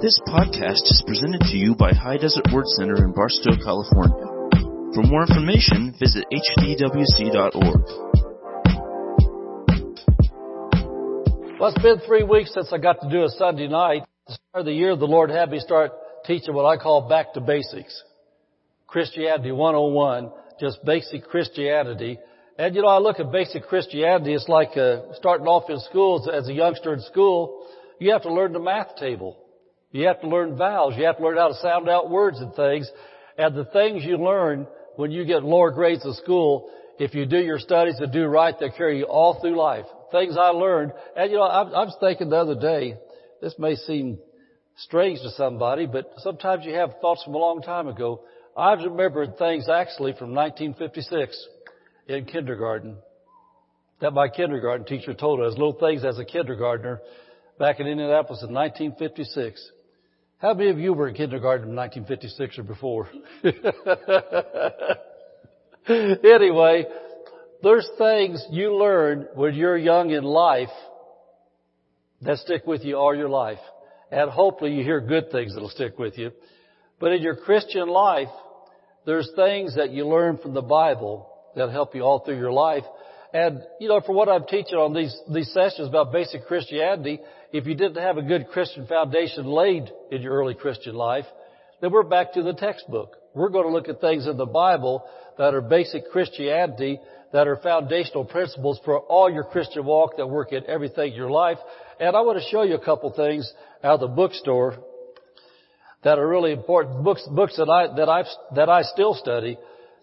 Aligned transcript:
This 0.00 0.16
podcast 0.28 0.86
is 0.86 1.02
presented 1.04 1.40
to 1.50 1.56
you 1.56 1.74
by 1.74 1.90
High 1.92 2.18
Desert 2.18 2.46
Word 2.52 2.68
Center 2.78 3.02
in 3.02 3.10
Barstow, 3.10 3.56
California. 3.64 4.26
For 4.94 5.02
more 5.02 5.22
information, 5.22 5.92
visit 5.98 6.24
hdwc.org. 6.30 7.82
Well, 11.58 11.70
it's 11.74 11.82
been 11.82 11.98
three 12.06 12.22
weeks 12.22 12.54
since 12.54 12.72
I 12.72 12.78
got 12.78 13.00
to 13.00 13.10
do 13.10 13.24
a 13.24 13.28
Sunday 13.28 13.66
night. 13.66 14.04
The 14.28 14.34
start 14.34 14.60
of 14.60 14.66
the 14.66 14.72
year, 14.72 14.94
the 14.94 15.04
Lord 15.04 15.30
had 15.30 15.50
me 15.50 15.58
start 15.58 15.90
teaching 16.24 16.54
what 16.54 16.64
I 16.64 16.80
call 16.80 17.08
back 17.08 17.34
to 17.34 17.40
basics. 17.40 18.00
Christianity 18.86 19.50
101, 19.50 20.30
just 20.60 20.78
basic 20.84 21.24
Christianity. 21.24 22.20
And 22.56 22.76
you 22.76 22.82
know, 22.82 22.88
I 22.88 22.98
look 22.98 23.18
at 23.18 23.32
basic 23.32 23.64
Christianity, 23.64 24.34
it's 24.34 24.48
like 24.48 24.76
uh, 24.76 25.12
starting 25.14 25.48
off 25.48 25.68
in 25.68 25.80
schools 25.80 26.28
as 26.32 26.48
a 26.48 26.52
youngster 26.52 26.94
in 26.94 27.00
school, 27.00 27.66
you 27.98 28.12
have 28.12 28.22
to 28.22 28.32
learn 28.32 28.52
the 28.52 28.60
math 28.60 28.94
table. 28.94 29.36
You 29.90 30.06
have 30.06 30.20
to 30.20 30.28
learn 30.28 30.56
vowels. 30.56 30.94
You 30.96 31.06
have 31.06 31.16
to 31.16 31.22
learn 31.22 31.36
how 31.36 31.48
to 31.48 31.54
sound 31.54 31.88
out 31.88 32.10
words 32.10 32.40
and 32.40 32.54
things. 32.54 32.90
And 33.36 33.54
the 33.54 33.64
things 33.66 34.04
you 34.04 34.18
learn 34.18 34.66
when 34.96 35.10
you 35.10 35.24
get 35.24 35.44
lower 35.44 35.70
grades 35.70 36.04
in 36.04 36.12
school, 36.14 36.70
if 36.98 37.14
you 37.14 37.24
do 37.24 37.38
your 37.38 37.58
studies 37.58 37.96
and 37.98 38.12
do 38.12 38.24
right, 38.24 38.54
they 38.58 38.70
carry 38.70 38.98
you 38.98 39.04
all 39.04 39.40
through 39.40 39.56
life. 39.56 39.86
Things 40.10 40.36
I 40.36 40.48
learned, 40.48 40.92
and 41.16 41.30
you 41.30 41.36
know, 41.36 41.44
I, 41.44 41.62
I 41.62 41.84
was 41.84 41.96
thinking 42.00 42.30
the 42.30 42.36
other 42.36 42.58
day, 42.58 42.94
this 43.40 43.54
may 43.58 43.76
seem 43.76 44.18
strange 44.76 45.20
to 45.20 45.30
somebody, 45.30 45.86
but 45.86 46.10
sometimes 46.18 46.64
you 46.64 46.74
have 46.74 46.94
thoughts 47.00 47.22
from 47.24 47.34
a 47.34 47.38
long 47.38 47.62
time 47.62 47.88
ago. 47.88 48.22
I've 48.56 48.80
remembered 48.80 49.38
things 49.38 49.68
actually 49.68 50.12
from 50.12 50.34
1956 50.34 51.46
in 52.08 52.24
kindergarten 52.24 52.96
that 54.00 54.12
my 54.12 54.28
kindergarten 54.28 54.86
teacher 54.86 55.14
told 55.14 55.40
us, 55.40 55.52
little 55.52 55.72
things 55.78 56.04
as 56.04 56.18
a 56.18 56.24
kindergartner 56.24 57.00
back 57.58 57.80
in 57.80 57.86
Indianapolis 57.86 58.42
in 58.42 58.52
1956. 58.52 59.72
How 60.38 60.54
many 60.54 60.70
of 60.70 60.78
you 60.78 60.92
were 60.92 61.08
in 61.08 61.16
kindergarten 61.16 61.70
in 61.70 61.74
1956 61.74 62.58
or 62.58 62.62
before? 62.62 63.08
anyway, 66.24 66.86
there's 67.64 67.90
things 67.98 68.44
you 68.50 68.76
learn 68.76 69.26
when 69.34 69.54
you're 69.54 69.76
young 69.76 70.10
in 70.10 70.22
life 70.22 70.68
that 72.22 72.38
stick 72.38 72.68
with 72.68 72.84
you 72.84 72.96
all 72.96 73.16
your 73.16 73.28
life. 73.28 73.58
And 74.12 74.30
hopefully 74.30 74.74
you 74.74 74.84
hear 74.84 75.00
good 75.00 75.32
things 75.32 75.54
that'll 75.54 75.70
stick 75.70 75.98
with 75.98 76.16
you. 76.16 76.30
But 77.00 77.12
in 77.12 77.22
your 77.22 77.34
Christian 77.34 77.88
life, 77.88 78.28
there's 79.06 79.28
things 79.34 79.74
that 79.74 79.90
you 79.90 80.06
learn 80.06 80.38
from 80.38 80.54
the 80.54 80.62
Bible 80.62 81.28
that 81.56 81.70
help 81.70 81.96
you 81.96 82.02
all 82.02 82.20
through 82.20 82.38
your 82.38 82.52
life. 82.52 82.84
And, 83.34 83.62
you 83.80 83.88
know, 83.88 84.00
for 84.06 84.14
what 84.14 84.28
I'm 84.28 84.46
teaching 84.46 84.78
on 84.78 84.94
these, 84.94 85.20
these 85.32 85.52
sessions 85.52 85.88
about 85.88 86.12
basic 86.12 86.46
Christianity, 86.46 87.18
if 87.52 87.66
you 87.66 87.74
didn't 87.74 88.02
have 88.02 88.18
a 88.18 88.22
good 88.22 88.48
Christian 88.48 88.86
foundation 88.86 89.46
laid 89.46 89.90
in 90.10 90.22
your 90.22 90.34
early 90.34 90.54
Christian 90.54 90.94
life, 90.94 91.24
then 91.80 91.92
we're 91.92 92.02
back 92.02 92.34
to 92.34 92.42
the 92.42 92.52
textbook. 92.52 93.16
We're 93.34 93.48
going 93.48 93.66
to 93.66 93.72
look 93.72 93.88
at 93.88 94.00
things 94.00 94.26
in 94.26 94.36
the 94.36 94.46
Bible 94.46 95.04
that 95.38 95.54
are 95.54 95.60
basic 95.60 96.10
Christianity, 96.10 96.98
that 97.32 97.46
are 97.46 97.56
foundational 97.56 98.24
principles 98.24 98.80
for 98.84 98.98
all 98.98 99.30
your 99.30 99.44
Christian 99.44 99.84
walk 99.84 100.16
that 100.16 100.26
work 100.26 100.52
in 100.52 100.64
everything 100.66 101.12
in 101.12 101.16
your 101.16 101.30
life. 101.30 101.58
And 102.00 102.16
I 102.16 102.20
want 102.22 102.38
to 102.38 102.50
show 102.50 102.62
you 102.62 102.74
a 102.74 102.84
couple 102.84 103.12
things 103.12 103.50
out 103.82 103.94
of 103.94 104.00
the 104.00 104.08
bookstore 104.08 104.76
that 106.04 106.18
are 106.18 106.28
really 106.28 106.52
important. 106.52 107.04
Books, 107.04 107.26
books 107.30 107.56
that 107.56 107.68
I, 107.68 107.94
that 107.96 108.08
I, 108.08 108.24
that 108.54 108.68
I 108.68 108.82
still 108.82 109.14
study. 109.14 109.58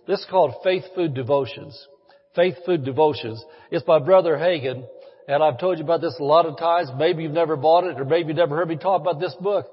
This 0.07 0.19
is 0.19 0.27
called 0.29 0.55
Faith 0.63 0.83
Food 0.93 1.13
Devotions. 1.13 1.87
Faith 2.35 2.55
Food 2.65 2.85
Devotions. 2.85 3.43
It's 3.71 3.85
by 3.85 3.99
Brother 3.99 4.35
Hagin. 4.35 4.85
And 5.27 5.43
I've 5.43 5.59
told 5.59 5.77
you 5.79 5.83
about 5.83 6.01
this 6.01 6.15
a 6.19 6.23
lot 6.23 6.45
of 6.45 6.57
times. 6.57 6.89
Maybe 6.97 7.23
you've 7.23 7.31
never 7.31 7.55
bought 7.55 7.85
it 7.85 7.99
or 7.99 8.05
maybe 8.05 8.29
you've 8.29 8.37
never 8.37 8.55
heard 8.55 8.69
me 8.69 8.77
talk 8.77 9.01
about 9.01 9.19
this 9.19 9.35
book. 9.39 9.67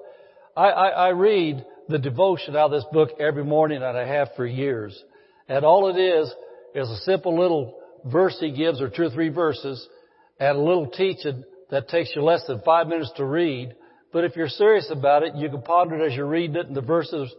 I, 0.56 0.68
I, 0.68 0.88
I 0.88 1.08
read 1.10 1.64
the 1.88 1.98
devotion 1.98 2.56
out 2.56 2.66
of 2.66 2.70
this 2.72 2.86
book 2.92 3.10
every 3.20 3.44
morning 3.44 3.82
and 3.82 3.96
I 3.96 4.06
have 4.06 4.28
for 4.36 4.46
years. 4.46 4.98
And 5.48 5.64
all 5.64 5.88
it 5.88 6.00
is, 6.00 6.32
is 6.74 6.88
a 6.88 6.96
simple 7.04 7.38
little 7.38 7.78
verse 8.06 8.36
he 8.40 8.52
gives 8.52 8.80
or 8.80 8.88
two 8.88 9.02
or 9.02 9.10
three 9.10 9.28
verses 9.28 9.86
and 10.40 10.56
a 10.56 10.60
little 10.60 10.88
teaching 10.88 11.44
that 11.70 11.88
takes 11.88 12.12
you 12.16 12.22
less 12.22 12.46
than 12.46 12.60
five 12.64 12.86
minutes 12.86 13.12
to 13.16 13.24
read. 13.24 13.74
But 14.12 14.24
if 14.24 14.36
you're 14.36 14.48
serious 14.48 14.90
about 14.90 15.22
it, 15.22 15.34
you 15.36 15.50
can 15.50 15.62
ponder 15.62 16.02
it 16.02 16.10
as 16.10 16.16
you're 16.16 16.26
reading 16.26 16.56
it 16.56 16.66
and 16.66 16.76
the 16.76 16.82
verses 16.82 17.32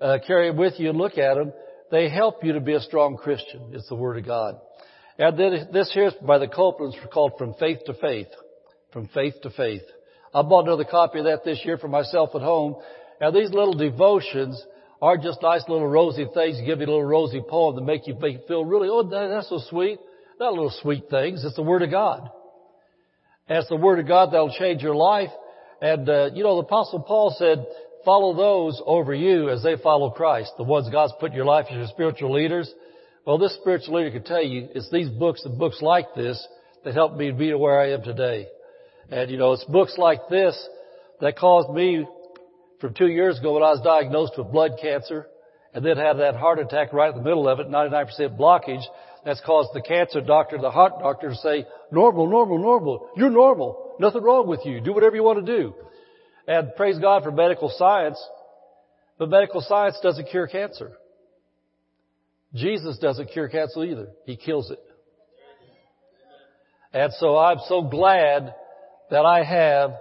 uh, 0.00 0.18
carry 0.26 0.48
it 0.48 0.56
with 0.56 0.74
you 0.78 0.90
and 0.90 0.98
look 0.98 1.18
at 1.18 1.34
them. 1.34 1.52
They 1.90 2.08
help 2.08 2.44
you 2.44 2.52
to 2.52 2.60
be 2.60 2.74
a 2.74 2.80
strong 2.80 3.16
Christian. 3.16 3.70
It's 3.72 3.88
the 3.88 3.94
Word 3.94 4.18
of 4.18 4.26
God. 4.26 4.60
And 5.18 5.36
then 5.36 5.68
this 5.72 5.90
here 5.92 6.12
by 6.24 6.38
the 6.38 6.46
Copelands 6.46 6.96
called 7.12 7.32
From 7.38 7.54
Faith 7.54 7.78
to 7.86 7.94
Faith. 7.94 8.28
From 8.92 9.08
Faith 9.08 9.34
to 9.42 9.50
Faith. 9.50 9.82
I 10.32 10.42
bought 10.42 10.66
another 10.66 10.84
copy 10.84 11.18
of 11.18 11.24
that 11.24 11.44
this 11.44 11.60
year 11.64 11.76
for 11.76 11.88
myself 11.88 12.30
at 12.34 12.42
home. 12.42 12.76
And 13.20 13.34
these 13.34 13.50
little 13.50 13.74
devotions 13.74 14.64
are 15.02 15.16
just 15.16 15.42
nice 15.42 15.62
little 15.68 15.88
rosy 15.88 16.26
things, 16.32 16.58
give 16.64 16.80
you 16.80 16.86
a 16.86 16.90
little 16.90 17.04
rosy 17.04 17.42
poem 17.48 17.76
to 17.76 17.82
make 17.82 18.06
you 18.06 18.16
feel 18.46 18.64
really, 18.64 18.88
oh, 18.90 19.02
that's 19.02 19.48
so 19.48 19.60
sweet. 19.68 19.98
Not 20.38 20.52
little 20.52 20.74
sweet 20.82 21.04
things. 21.10 21.44
It's 21.44 21.56
the 21.56 21.62
Word 21.62 21.82
of 21.82 21.90
God. 21.90 22.30
And 23.48 23.58
it's 23.58 23.68
the 23.68 23.76
Word 23.76 23.98
of 23.98 24.06
God 24.06 24.32
that'll 24.32 24.54
change 24.56 24.82
your 24.82 24.94
life. 24.94 25.30
And, 25.80 26.08
uh, 26.08 26.30
you 26.32 26.44
know, 26.44 26.56
the 26.56 26.66
Apostle 26.66 27.00
Paul 27.00 27.34
said, 27.36 27.66
follow 28.04 28.36
those 28.36 28.80
over 28.84 29.14
you 29.14 29.50
as 29.50 29.62
they 29.62 29.76
follow 29.76 30.10
Christ. 30.10 30.52
The 30.56 30.64
ones 30.64 30.88
God's 30.90 31.12
put 31.18 31.30
in 31.30 31.36
your 31.36 31.44
life 31.44 31.66
as 31.70 31.76
your 31.76 31.86
spiritual 31.88 32.32
leaders. 32.32 32.72
Well, 33.24 33.38
this 33.38 33.54
spiritual 33.54 33.96
leader 33.96 34.10
can 34.10 34.24
tell 34.24 34.42
you 34.42 34.68
it's 34.74 34.90
these 34.90 35.08
books 35.08 35.44
and 35.44 35.58
books 35.58 35.82
like 35.82 36.14
this 36.14 36.46
that 36.84 36.94
helped 36.94 37.16
me 37.16 37.30
be 37.30 37.50
to 37.50 37.58
where 37.58 37.80
I 37.80 37.92
am 37.92 38.02
today. 38.02 38.46
And 39.10 39.30
you 39.30 39.36
know, 39.36 39.52
it's 39.52 39.64
books 39.64 39.94
like 39.98 40.28
this 40.28 40.56
that 41.20 41.38
caused 41.38 41.70
me 41.70 42.06
from 42.80 42.94
two 42.94 43.08
years 43.08 43.38
ago 43.38 43.54
when 43.54 43.62
I 43.62 43.70
was 43.70 43.80
diagnosed 43.82 44.34
with 44.38 44.52
blood 44.52 44.72
cancer 44.80 45.26
and 45.74 45.84
then 45.84 45.96
had 45.96 46.14
that 46.14 46.36
heart 46.36 46.58
attack 46.58 46.92
right 46.92 47.10
in 47.10 47.16
the 47.16 47.24
middle 47.24 47.48
of 47.48 47.60
it, 47.60 47.68
99% 47.68 48.38
blockage. 48.38 48.82
That's 49.24 49.40
caused 49.44 49.70
the 49.74 49.82
cancer 49.82 50.20
doctor, 50.20 50.58
the 50.58 50.70
heart 50.70 50.94
doctor 51.00 51.30
to 51.30 51.36
say, 51.36 51.66
normal, 51.90 52.28
normal, 52.28 52.58
normal. 52.58 53.10
You're 53.16 53.30
normal. 53.30 53.96
Nothing 53.98 54.22
wrong 54.22 54.46
with 54.46 54.60
you. 54.64 54.80
Do 54.80 54.92
whatever 54.92 55.16
you 55.16 55.22
want 55.22 55.44
to 55.44 55.58
do. 55.58 55.74
And 56.46 56.74
praise 56.76 56.98
God 56.98 57.24
for 57.24 57.32
medical 57.32 57.70
science. 57.76 58.18
But 59.18 59.28
medical 59.28 59.60
science 59.60 59.98
doesn't 60.02 60.30
cure 60.30 60.46
cancer. 60.46 60.92
Jesus 62.54 62.98
doesn't 62.98 63.30
cure 63.30 63.48
cancer 63.48 63.84
either. 63.84 64.08
He 64.24 64.36
kills 64.36 64.70
it. 64.70 64.78
And 66.92 67.12
so 67.18 67.36
I'm 67.36 67.58
so 67.68 67.82
glad 67.82 68.54
that 69.10 69.24
I 69.26 69.44
have 69.44 69.92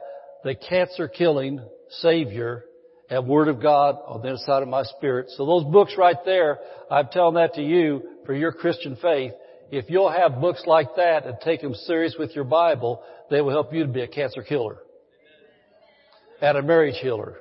the 0.43 0.55
cancer 0.55 1.07
killing 1.07 1.61
Savior 1.89 2.63
and 3.09 3.27
Word 3.27 3.47
of 3.49 3.61
God 3.61 3.97
on 4.05 4.21
the 4.21 4.29
inside 4.29 4.63
of 4.63 4.69
my 4.69 4.83
spirit. 4.83 5.27
So 5.31 5.45
those 5.45 5.65
books 5.65 5.95
right 5.97 6.17
there, 6.25 6.59
I'm 6.89 7.07
telling 7.11 7.35
that 7.35 7.53
to 7.55 7.61
you 7.61 8.03
for 8.25 8.33
your 8.33 8.51
Christian 8.51 8.97
faith. 9.01 9.33
If 9.69 9.89
you'll 9.89 10.11
have 10.11 10.39
books 10.39 10.63
like 10.65 10.95
that 10.95 11.25
and 11.25 11.37
take 11.43 11.61
them 11.61 11.73
serious 11.73 12.15
with 12.17 12.33
your 12.35 12.45
Bible, 12.45 13.03
they 13.29 13.41
will 13.41 13.51
help 13.51 13.73
you 13.73 13.85
to 13.85 13.91
be 13.91 14.01
a 14.01 14.07
cancer 14.07 14.41
killer 14.41 14.77
and 16.41 16.57
a 16.57 16.61
marriage 16.61 16.95
healer 17.01 17.37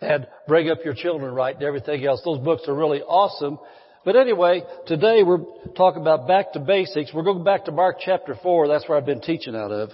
and 0.00 0.26
bring 0.48 0.70
up 0.70 0.78
your 0.84 0.94
children 0.94 1.34
right 1.34 1.54
and 1.54 1.64
everything 1.64 2.04
else. 2.04 2.22
Those 2.24 2.38
books 2.38 2.62
are 2.68 2.74
really 2.74 3.02
awesome. 3.02 3.58
But 4.04 4.16
anyway, 4.16 4.62
today 4.86 5.22
we're 5.22 5.44
talking 5.76 6.00
about 6.00 6.26
back 6.26 6.52
to 6.54 6.60
basics. 6.60 7.12
We're 7.12 7.22
going 7.22 7.44
back 7.44 7.66
to 7.66 7.72
Mark 7.72 7.96
chapter 8.00 8.34
4. 8.42 8.68
That's 8.68 8.88
where 8.88 8.96
I've 8.96 9.06
been 9.06 9.20
teaching 9.20 9.54
out 9.54 9.70
of. 9.70 9.90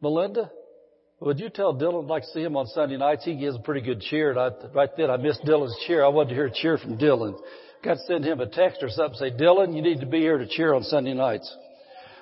Melinda, 0.00 0.50
would 1.20 1.38
you 1.38 1.48
tell 1.48 1.74
Dylan 1.74 2.04
I'd 2.04 2.08
like 2.08 2.22
to 2.22 2.28
see 2.30 2.42
him 2.42 2.56
on 2.56 2.66
Sunday 2.66 2.96
nights? 2.96 3.24
He 3.24 3.36
gives 3.36 3.56
a 3.56 3.60
pretty 3.60 3.80
good 3.80 4.00
cheer. 4.00 4.30
And 4.30 4.38
I, 4.38 4.50
right 4.74 4.90
then 4.96 5.10
I 5.10 5.16
missed 5.16 5.42
Dylan's 5.44 5.76
cheer. 5.86 6.04
I 6.04 6.08
wanted 6.08 6.30
to 6.30 6.34
hear 6.34 6.46
a 6.46 6.52
cheer 6.52 6.78
from 6.78 6.98
Dylan. 6.98 7.38
Got 7.84 7.94
to 7.94 8.00
send 8.06 8.24
him 8.24 8.40
a 8.40 8.46
text 8.46 8.82
or 8.82 8.88
something. 8.88 9.18
Say, 9.18 9.30
Dylan, 9.30 9.74
you 9.74 9.82
need 9.82 10.00
to 10.00 10.06
be 10.06 10.20
here 10.20 10.38
to 10.38 10.46
cheer 10.46 10.72
on 10.72 10.84
Sunday 10.84 11.14
nights. 11.14 11.52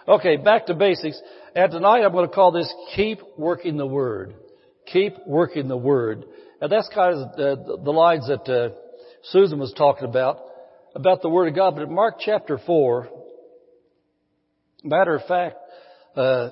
Okay, 0.09 0.37
back 0.37 0.67
to 0.67 0.75
basics. 0.75 1.21
And 1.55 1.71
tonight 1.71 2.03
I'm 2.03 2.13
going 2.13 2.29
to 2.29 2.35
call 2.35 2.53
this 2.53 2.73
Keep 2.97 3.21
Working 3.37 3.77
the 3.77 3.87
Word. 3.87 4.35
Keep 4.93 5.27
working 5.27 5.69
the 5.69 5.77
Word. 5.77 6.25
And 6.61 6.71
that's 6.71 6.89
kind 6.95 7.15
of 7.15 7.37
the, 7.37 7.79
the 7.85 7.91
lines 7.91 8.29
that 8.29 8.49
uh, 8.49 8.75
Susan 9.25 9.59
was 9.59 9.73
talking 9.73 10.09
about, 10.09 10.41
about 10.95 11.23
the 11.23 11.29
Word 11.29 11.49
of 11.49 11.55
God. 11.55 11.75
But 11.75 11.85
in 11.85 11.95
Mark 11.95 12.17
chapter 12.19 12.59
4, 12.59 13.09
matter 14.85 15.15
of 15.15 15.27
fact, 15.27 15.57
uh, 16.17 16.51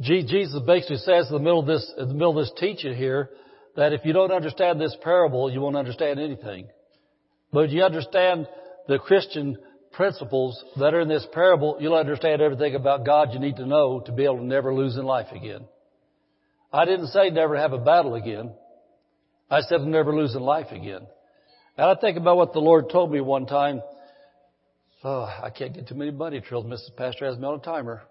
Jesus 0.00 0.60
basically 0.66 0.96
says 0.96 1.28
in 1.28 1.34
the 1.34 1.40
middle 1.40 1.60
of 1.60 1.66
this, 1.66 1.92
in 1.98 2.08
the 2.08 2.14
middle 2.14 2.38
of 2.38 2.44
this 2.44 2.52
teaching 2.58 2.94
here, 2.94 3.30
that 3.76 3.92
if 3.92 4.04
you 4.04 4.12
don't 4.12 4.32
understand 4.32 4.80
this 4.80 4.96
parable, 5.02 5.50
you 5.50 5.60
won't 5.60 5.76
understand 5.76 6.18
anything. 6.18 6.68
But 7.52 7.66
if 7.66 7.72
you 7.72 7.82
understand 7.82 8.46
the 8.88 8.98
Christian 8.98 9.58
principles 9.92 10.62
that 10.76 10.94
are 10.94 11.00
in 11.00 11.08
this 11.08 11.26
parable, 11.32 11.76
you'll 11.80 11.94
understand 11.94 12.40
everything 12.40 12.74
about 12.74 13.04
God 13.04 13.30
you 13.32 13.40
need 13.40 13.56
to 13.56 13.66
know 13.66 14.00
to 14.00 14.12
be 14.12 14.24
able 14.24 14.38
to 14.38 14.44
never 14.44 14.74
lose 14.74 14.96
in 14.96 15.04
life 15.04 15.28
again. 15.32 15.64
I 16.72 16.84
didn't 16.84 17.08
say 17.08 17.30
never 17.30 17.56
have 17.56 17.72
a 17.72 17.78
battle 17.78 18.14
again. 18.14 18.52
I 19.50 19.60
said 19.62 19.80
never 19.80 20.14
losing 20.14 20.40
life 20.40 20.70
again. 20.70 21.06
And 21.76 21.86
I 21.86 21.94
think 21.96 22.16
about 22.16 22.36
what 22.36 22.52
the 22.52 22.60
Lord 22.60 22.90
told 22.90 23.10
me 23.10 23.20
one 23.20 23.46
time. 23.46 23.82
Oh, 25.02 25.22
I 25.22 25.50
can't 25.50 25.74
get 25.74 25.88
too 25.88 25.94
many 25.94 26.10
bunny 26.10 26.40
trails. 26.40 26.66
Mrs. 26.66 26.94
Pastor 26.96 27.26
has 27.26 27.38
me 27.38 27.44
on 27.44 27.58
a 27.58 27.62
timer. 27.62 28.02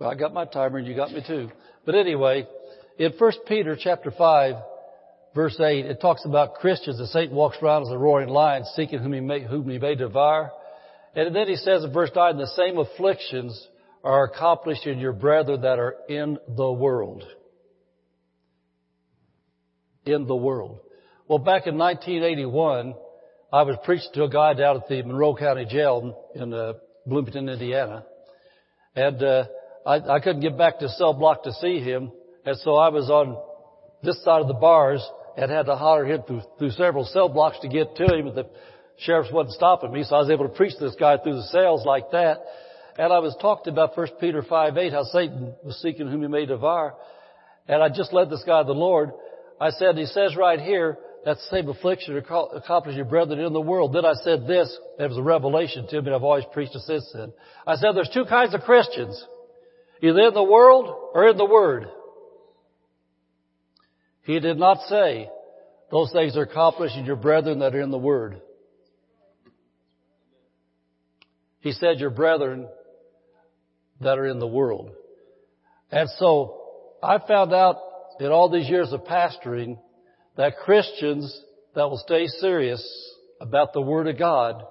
Well, 0.00 0.10
I 0.10 0.14
got 0.14 0.34
my 0.34 0.44
timer 0.44 0.78
and 0.78 0.86
you 0.86 0.96
got 0.96 1.12
me 1.12 1.22
too. 1.24 1.50
But 1.86 1.94
anyway, 1.94 2.48
in 2.98 3.12
1 3.12 3.32
Peter 3.46 3.76
chapter 3.78 4.10
5, 4.10 4.54
verse 5.34 5.60
8, 5.60 5.86
it 5.86 6.00
talks 6.00 6.24
about 6.24 6.54
Christians 6.54 6.98
that 6.98 7.08
Satan 7.08 7.36
walks 7.36 7.58
around 7.62 7.82
as 7.82 7.90
a 7.90 7.98
roaring 7.98 8.30
lion 8.30 8.64
seeking 8.74 8.98
whom 8.98 9.12
he 9.12 9.20
may, 9.20 9.44
whom 9.44 9.68
he 9.68 9.78
may 9.78 9.94
devour. 9.94 10.50
And 11.14 11.36
then 11.36 11.46
he 11.46 11.56
says 11.56 11.84
in 11.84 11.92
verse 11.92 12.10
9, 12.14 12.38
the 12.38 12.46
same 12.48 12.78
afflictions 12.78 13.68
are 14.04 14.24
accomplished 14.24 14.86
in 14.86 14.98
your 14.98 15.14
brethren 15.14 15.62
that 15.62 15.78
are 15.78 15.96
in 16.08 16.38
the 16.46 16.70
world. 16.70 17.24
In 20.04 20.26
the 20.26 20.36
world. 20.36 20.80
Well, 21.26 21.38
back 21.38 21.66
in 21.66 21.78
1981, 21.78 22.94
I 23.50 23.62
was 23.62 23.76
preaching 23.82 24.10
to 24.14 24.24
a 24.24 24.28
guy 24.28 24.52
down 24.52 24.76
at 24.76 24.88
the 24.88 25.02
Monroe 25.02 25.34
County 25.34 25.64
Jail 25.64 26.28
in 26.34 26.52
uh, 26.52 26.74
Bloomington, 27.06 27.48
Indiana. 27.48 28.04
And 28.94 29.22
uh, 29.22 29.44
I, 29.86 29.96
I 30.00 30.20
couldn't 30.20 30.42
get 30.42 30.58
back 30.58 30.80
to 30.80 30.88
cell 30.90 31.14
block 31.14 31.44
to 31.44 31.52
see 31.54 31.80
him. 31.80 32.12
And 32.44 32.58
so 32.58 32.74
I 32.74 32.90
was 32.90 33.08
on 33.08 33.42
this 34.02 34.22
side 34.22 34.42
of 34.42 34.48
the 34.48 34.54
bars 34.54 35.02
and 35.38 35.50
had 35.50 35.64
to 35.66 35.76
holler 35.76 36.04
him 36.04 36.22
through, 36.26 36.42
through 36.58 36.72
several 36.72 37.04
cell 37.06 37.30
blocks 37.30 37.58
to 37.60 37.68
get 37.68 37.96
to 37.96 38.04
him. 38.04 38.34
The 38.34 38.50
sheriff 38.98 39.32
wasn't 39.32 39.54
stopping 39.54 39.92
me, 39.92 40.04
so 40.04 40.16
I 40.16 40.18
was 40.18 40.30
able 40.30 40.46
to 40.46 40.54
preach 40.54 40.76
to 40.76 40.84
this 40.84 40.96
guy 41.00 41.16
through 41.16 41.36
the 41.36 41.44
cells 41.44 41.86
like 41.86 42.10
that. 42.10 42.44
And 42.96 43.12
I 43.12 43.18
was 43.18 43.36
talking 43.40 43.72
about 43.72 43.96
1 43.96 44.06
Peter 44.20 44.42
5, 44.42 44.76
8, 44.76 44.92
how 44.92 45.02
Satan 45.04 45.54
was 45.64 45.80
seeking 45.82 46.08
whom 46.08 46.22
he 46.22 46.28
may 46.28 46.46
devour. 46.46 46.94
And 47.66 47.82
I 47.82 47.88
just 47.88 48.12
led 48.12 48.30
this 48.30 48.44
guy 48.46 48.62
to 48.62 48.66
the 48.66 48.72
Lord. 48.72 49.10
I 49.60 49.70
said, 49.70 49.96
he 49.96 50.06
says 50.06 50.36
right 50.36 50.60
here, 50.60 50.98
that 51.24 51.38
same 51.50 51.68
affliction 51.68 52.18
accomplish 52.18 52.96
your 52.96 53.06
brethren 53.06 53.40
in 53.40 53.52
the 53.52 53.60
world. 53.60 53.94
Then 53.94 54.04
I 54.04 54.12
said 54.12 54.46
this, 54.46 54.76
it 54.98 55.08
was 55.08 55.16
a 55.16 55.22
revelation 55.22 55.86
to 55.88 56.02
me, 56.02 56.12
I've 56.12 56.22
always 56.22 56.44
preached 56.52 56.74
it 56.74 56.82
since 56.82 57.10
then. 57.14 57.32
I 57.66 57.76
said 57.76 57.92
there's 57.94 58.10
two 58.12 58.26
kinds 58.26 58.54
of 58.54 58.60
Christians. 58.60 59.24
Either 60.02 60.20
in 60.20 60.34
the 60.34 60.42
world 60.42 61.12
or 61.14 61.28
in 61.28 61.38
the 61.38 61.46
Word. 61.46 61.88
He 64.22 64.38
did 64.38 64.58
not 64.58 64.80
say, 64.88 65.30
those 65.90 66.12
things 66.12 66.36
are 66.36 66.42
accomplished 66.42 66.96
in 66.96 67.06
your 67.06 67.16
brethren 67.16 67.60
that 67.60 67.74
are 67.74 67.80
in 67.80 67.90
the 67.90 67.98
Word. 67.98 68.42
He 71.60 71.72
said, 71.72 72.00
your 72.00 72.10
brethren 72.10 72.68
that 74.00 74.18
are 74.18 74.26
in 74.26 74.38
the 74.38 74.46
world. 74.46 74.90
And 75.90 76.08
so, 76.18 76.60
I 77.02 77.18
found 77.18 77.52
out 77.52 77.78
in 78.20 78.32
all 78.32 78.50
these 78.50 78.68
years 78.68 78.92
of 78.92 79.04
pastoring 79.04 79.78
that 80.36 80.56
Christians 80.64 81.40
that 81.74 81.88
will 81.88 81.98
stay 81.98 82.26
serious 82.26 82.82
about 83.40 83.72
the 83.72 83.80
Word 83.80 84.08
of 84.08 84.18
God 84.18 84.64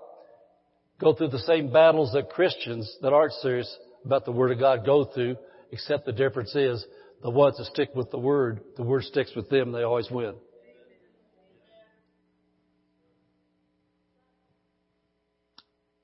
go 1.00 1.14
through 1.14 1.30
the 1.30 1.40
same 1.40 1.72
battles 1.72 2.14
that 2.14 2.30
Christians 2.30 2.98
that 3.02 3.14
aren't 3.14 3.34
serious 3.34 3.78
about 4.06 4.26
the 4.26 4.32
Word 4.32 4.52
of 4.52 4.60
God 4.60 4.86
go 4.86 5.06
through, 5.06 5.38
except 5.72 6.06
the 6.06 6.12
difference 6.12 6.56
is 6.56 6.86
the 7.22 7.30
ones 7.30 7.58
that 7.58 7.66
stick 7.66 7.90
with 7.96 8.12
the 8.12 8.20
Word, 8.20 8.62
the 8.76 8.84
Word 8.84 9.04
sticks 9.04 9.32
with 9.36 9.50
them, 9.50 9.72
they 9.72 9.84
always 9.84 10.10
win. 10.10 10.36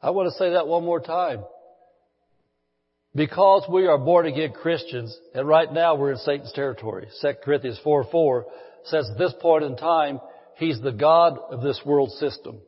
I 0.02 0.12
want 0.12 0.32
to 0.32 0.38
say 0.38 0.52
that 0.52 0.68
one 0.68 0.86
more 0.86 1.02
time. 1.02 1.44
Because 3.16 3.66
we 3.68 3.88
are 3.88 3.98
born 3.98 4.28
again 4.28 4.54
Christians, 4.54 5.18
and 5.34 5.48
right 5.48 5.72
now 5.72 5.96
we're 5.96 6.12
in 6.12 6.18
Satan's 6.20 6.52
territory. 6.54 7.08
2 7.22 7.34
Corinthians 7.44 7.80
4 7.84 8.06
4 8.12 8.46
says 8.86 9.10
at 9.12 9.18
this 9.18 9.34
point 9.42 9.64
in 9.64 9.76
time, 9.78 10.20
He's 10.56 10.80
the 10.82 10.92
God 10.92 11.40
of 11.50 11.62
this 11.62 11.82
world 11.86 12.12
system. 12.12 12.60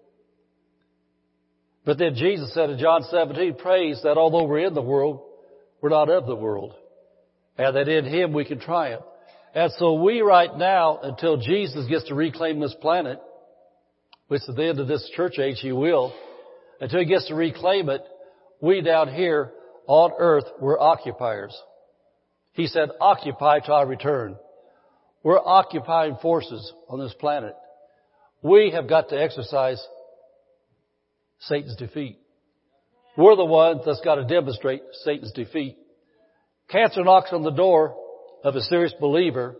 But 1.85 1.97
then 1.97 2.15
Jesus 2.15 2.53
said 2.53 2.69
in 2.69 2.79
John 2.79 3.03
17, 3.03 3.55
praise 3.55 4.01
that 4.03 4.17
although 4.17 4.45
we're 4.45 4.65
in 4.65 4.73
the 4.73 4.81
world, 4.81 5.21
we're 5.81 5.89
not 5.89 6.09
of 6.09 6.25
the 6.25 6.35
world. 6.35 6.73
And 7.57 7.75
that 7.75 7.89
in 7.89 8.05
Him 8.05 8.33
we 8.33 8.45
can 8.45 8.59
triumph. 8.59 9.03
And 9.53 9.71
so 9.73 9.95
we 9.95 10.21
right 10.21 10.55
now, 10.55 10.99
until 11.03 11.37
Jesus 11.37 11.87
gets 11.87 12.07
to 12.07 12.15
reclaim 12.15 12.59
this 12.59 12.75
planet, 12.81 13.19
which 14.27 14.43
at 14.47 14.55
the 14.55 14.63
end 14.63 14.79
of 14.79 14.87
this 14.87 15.09
church 15.15 15.37
age 15.37 15.59
He 15.59 15.71
will, 15.71 16.13
until 16.79 16.99
He 16.99 17.05
gets 17.05 17.27
to 17.27 17.35
reclaim 17.35 17.89
it, 17.89 18.01
we 18.61 18.81
down 18.81 19.13
here 19.13 19.51
on 19.87 20.11
earth, 20.17 20.45
we're 20.59 20.79
occupiers. 20.79 21.55
He 22.53 22.67
said, 22.67 22.89
occupy 22.99 23.59
till 23.59 23.75
I 23.75 23.83
return. 23.83 24.35
We're 25.23 25.39
occupying 25.39 26.17
forces 26.21 26.73
on 26.89 26.99
this 26.99 27.13
planet. 27.19 27.55
We 28.41 28.71
have 28.71 28.89
got 28.89 29.09
to 29.09 29.21
exercise 29.21 29.81
Satan's 31.39 31.75
defeat. 31.75 32.17
We're 33.17 33.35
the 33.35 33.45
ones 33.45 33.81
that's 33.85 34.01
got 34.01 34.15
to 34.15 34.25
demonstrate 34.25 34.81
Satan's 35.03 35.31
defeat. 35.31 35.77
Cancer 36.69 37.03
knocks 37.03 37.33
on 37.33 37.43
the 37.43 37.51
door 37.51 37.95
of 38.43 38.55
a 38.55 38.61
serious 38.61 38.93
believer 38.99 39.55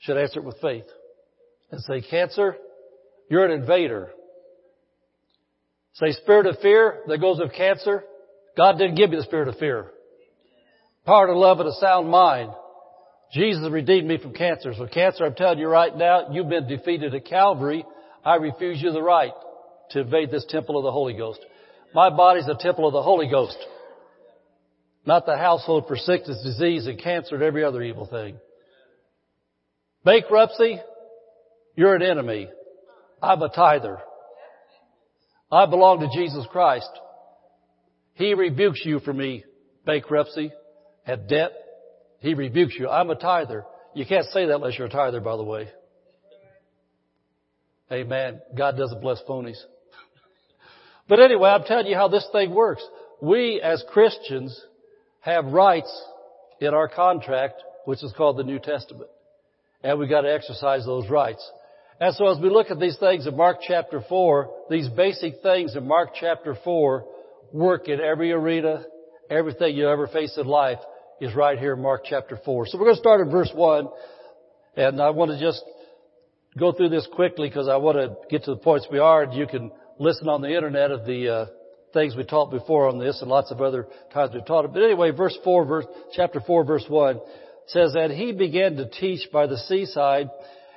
should 0.00 0.16
answer 0.16 0.40
it 0.40 0.44
with 0.44 0.60
faith 0.60 0.84
and 1.70 1.80
say, 1.82 2.00
cancer, 2.00 2.56
you're 3.28 3.44
an 3.44 3.60
invader. 3.60 4.10
Say, 5.94 6.12
spirit 6.12 6.46
of 6.46 6.58
fear 6.60 7.00
that 7.08 7.18
goes 7.18 7.38
with 7.40 7.52
cancer, 7.54 8.04
God 8.58 8.76
didn't 8.76 8.96
give 8.96 9.12
you 9.12 9.18
the 9.18 9.22
spirit 9.22 9.46
of 9.46 9.56
fear. 9.58 9.86
Power 11.06 11.28
to 11.28 11.38
love 11.38 11.60
and 11.60 11.68
a 11.68 11.74
sound 11.74 12.08
mind. 12.08 12.50
Jesus 13.32 13.70
redeemed 13.70 14.08
me 14.08 14.18
from 14.18 14.34
cancer. 14.34 14.74
So 14.76 14.88
cancer, 14.88 15.24
I'm 15.24 15.36
telling 15.36 15.60
you 15.60 15.68
right 15.68 15.96
now, 15.96 16.32
you've 16.32 16.48
been 16.48 16.66
defeated 16.66 17.14
at 17.14 17.24
Calvary. 17.24 17.84
I 18.24 18.34
refuse 18.34 18.82
you 18.82 18.90
the 18.90 19.00
right 19.00 19.30
to 19.90 20.00
invade 20.00 20.32
this 20.32 20.44
temple 20.48 20.76
of 20.76 20.82
the 20.82 20.90
Holy 20.90 21.14
Ghost. 21.14 21.38
My 21.94 22.10
body's 22.10 22.48
a 22.48 22.56
temple 22.58 22.88
of 22.88 22.92
the 22.92 23.02
Holy 23.02 23.30
Ghost. 23.30 23.56
Not 25.06 25.24
the 25.24 25.36
household 25.36 25.84
for 25.86 25.96
sickness, 25.96 26.42
disease, 26.42 26.88
and 26.88 27.00
cancer 27.00 27.36
and 27.36 27.44
every 27.44 27.62
other 27.62 27.80
evil 27.80 28.06
thing. 28.06 28.38
Bankruptcy, 30.04 30.80
you're 31.76 31.94
an 31.94 32.02
enemy. 32.02 32.48
I'm 33.22 33.40
a 33.40 33.50
tither. 33.50 33.98
I 35.52 35.66
belong 35.66 36.00
to 36.00 36.08
Jesus 36.12 36.44
Christ. 36.50 36.90
He 38.18 38.34
rebukes 38.34 38.82
you 38.84 38.98
for 38.98 39.12
me, 39.12 39.44
bankruptcy, 39.86 40.50
and 41.06 41.28
debt, 41.28 41.52
he 42.18 42.34
rebukes 42.34 42.74
you. 42.76 42.88
I'm 42.88 43.10
a 43.10 43.14
tither. 43.14 43.64
You 43.94 44.04
can't 44.04 44.26
say 44.32 44.46
that 44.46 44.56
unless 44.56 44.76
you're 44.76 44.88
a 44.88 44.90
tither, 44.90 45.20
by 45.20 45.36
the 45.36 45.44
way. 45.44 45.68
Amen. 47.92 48.40
God 48.56 48.76
doesn't 48.76 49.00
bless 49.00 49.22
phonies. 49.28 49.58
but 51.08 51.20
anyway, 51.20 51.48
I'm 51.48 51.62
telling 51.62 51.86
you 51.86 51.94
how 51.94 52.08
this 52.08 52.26
thing 52.32 52.52
works. 52.52 52.84
We 53.22 53.60
as 53.62 53.84
Christians 53.92 54.60
have 55.20 55.46
rights 55.46 56.04
in 56.60 56.74
our 56.74 56.88
contract, 56.88 57.62
which 57.84 58.02
is 58.02 58.12
called 58.16 58.36
the 58.36 58.42
New 58.42 58.58
Testament. 58.58 59.10
And 59.84 59.96
we've 59.96 60.10
got 60.10 60.22
to 60.22 60.34
exercise 60.34 60.84
those 60.84 61.08
rights. 61.08 61.48
And 62.00 62.12
so 62.16 62.26
as 62.26 62.40
we 62.40 62.50
look 62.50 62.72
at 62.72 62.80
these 62.80 62.98
things 62.98 63.28
in 63.28 63.36
Mark 63.36 63.58
chapter 63.64 64.02
4, 64.08 64.50
these 64.70 64.88
basic 64.88 65.34
things 65.40 65.76
in 65.76 65.86
Mark 65.86 66.10
chapter 66.18 66.56
4 66.64 67.04
work 67.52 67.88
in 67.88 68.00
every 68.00 68.32
arena, 68.32 68.84
everything 69.30 69.76
you 69.76 69.88
ever 69.88 70.06
face 70.06 70.36
in 70.36 70.46
life 70.46 70.78
is 71.20 71.34
right 71.34 71.58
here 71.58 71.74
in 71.74 71.82
Mark 71.82 72.02
chapter 72.04 72.38
4. 72.44 72.66
So 72.66 72.78
we're 72.78 72.84
going 72.84 72.96
to 72.96 73.00
start 73.00 73.26
at 73.26 73.32
verse 73.32 73.50
1. 73.54 73.88
And 74.76 75.00
I 75.00 75.10
want 75.10 75.30
to 75.32 75.40
just 75.40 75.62
go 76.58 76.72
through 76.72 76.90
this 76.90 77.08
quickly 77.12 77.48
because 77.48 77.68
I 77.68 77.76
want 77.76 77.96
to 77.96 78.16
get 78.30 78.44
to 78.44 78.52
the 78.52 78.60
points 78.60 78.86
we 78.90 78.98
are. 78.98 79.22
And 79.22 79.34
you 79.34 79.46
can 79.46 79.72
listen 79.98 80.28
on 80.28 80.40
the 80.40 80.54
internet 80.54 80.90
of 80.90 81.04
the 81.04 81.28
uh, 81.28 81.46
things 81.92 82.14
we 82.14 82.24
taught 82.24 82.50
before 82.50 82.88
on 82.88 82.98
this 82.98 83.20
and 83.20 83.30
lots 83.30 83.50
of 83.50 83.60
other 83.60 83.86
times 84.12 84.32
we've 84.34 84.46
taught 84.46 84.64
it. 84.64 84.72
But 84.72 84.82
anyway, 84.82 85.10
verse 85.10 85.36
4, 85.42 85.64
verse, 85.64 85.86
chapter 86.12 86.40
4, 86.40 86.64
verse 86.64 86.84
1 86.88 87.20
says 87.66 87.92
that 87.94 88.10
he 88.10 88.32
began 88.32 88.76
to 88.76 88.88
teach 88.88 89.30
by 89.32 89.46
the 89.46 89.58
seaside 89.58 90.30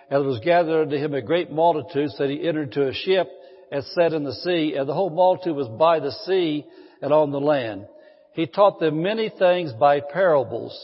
and 0.09 0.21
there 0.21 0.29
was 0.29 0.41
gathered 0.41 0.83
unto 0.83 0.97
him 0.97 1.13
a 1.13 1.21
great 1.21 1.49
multitude 1.49 2.09
so 2.11 2.23
that 2.23 2.29
he 2.29 2.45
entered 2.45 2.73
into 2.73 2.87
a 2.87 2.93
ship 2.93 3.29
and 3.71 3.83
sat 3.85 4.13
in 4.13 4.23
the 4.23 4.33
sea 4.33 4.75
and 4.77 4.87
the 4.87 4.93
whole 4.93 5.09
multitude 5.09 5.55
was 5.55 5.69
by 5.69 5.99
the 5.99 6.11
sea 6.25 6.65
and 7.01 7.13
on 7.13 7.31
the 7.31 7.39
land. 7.39 7.87
He 8.33 8.45
taught 8.45 8.79
them 8.79 9.01
many 9.01 9.29
things 9.29 9.73
by 9.73 10.01
parables. 10.01 10.77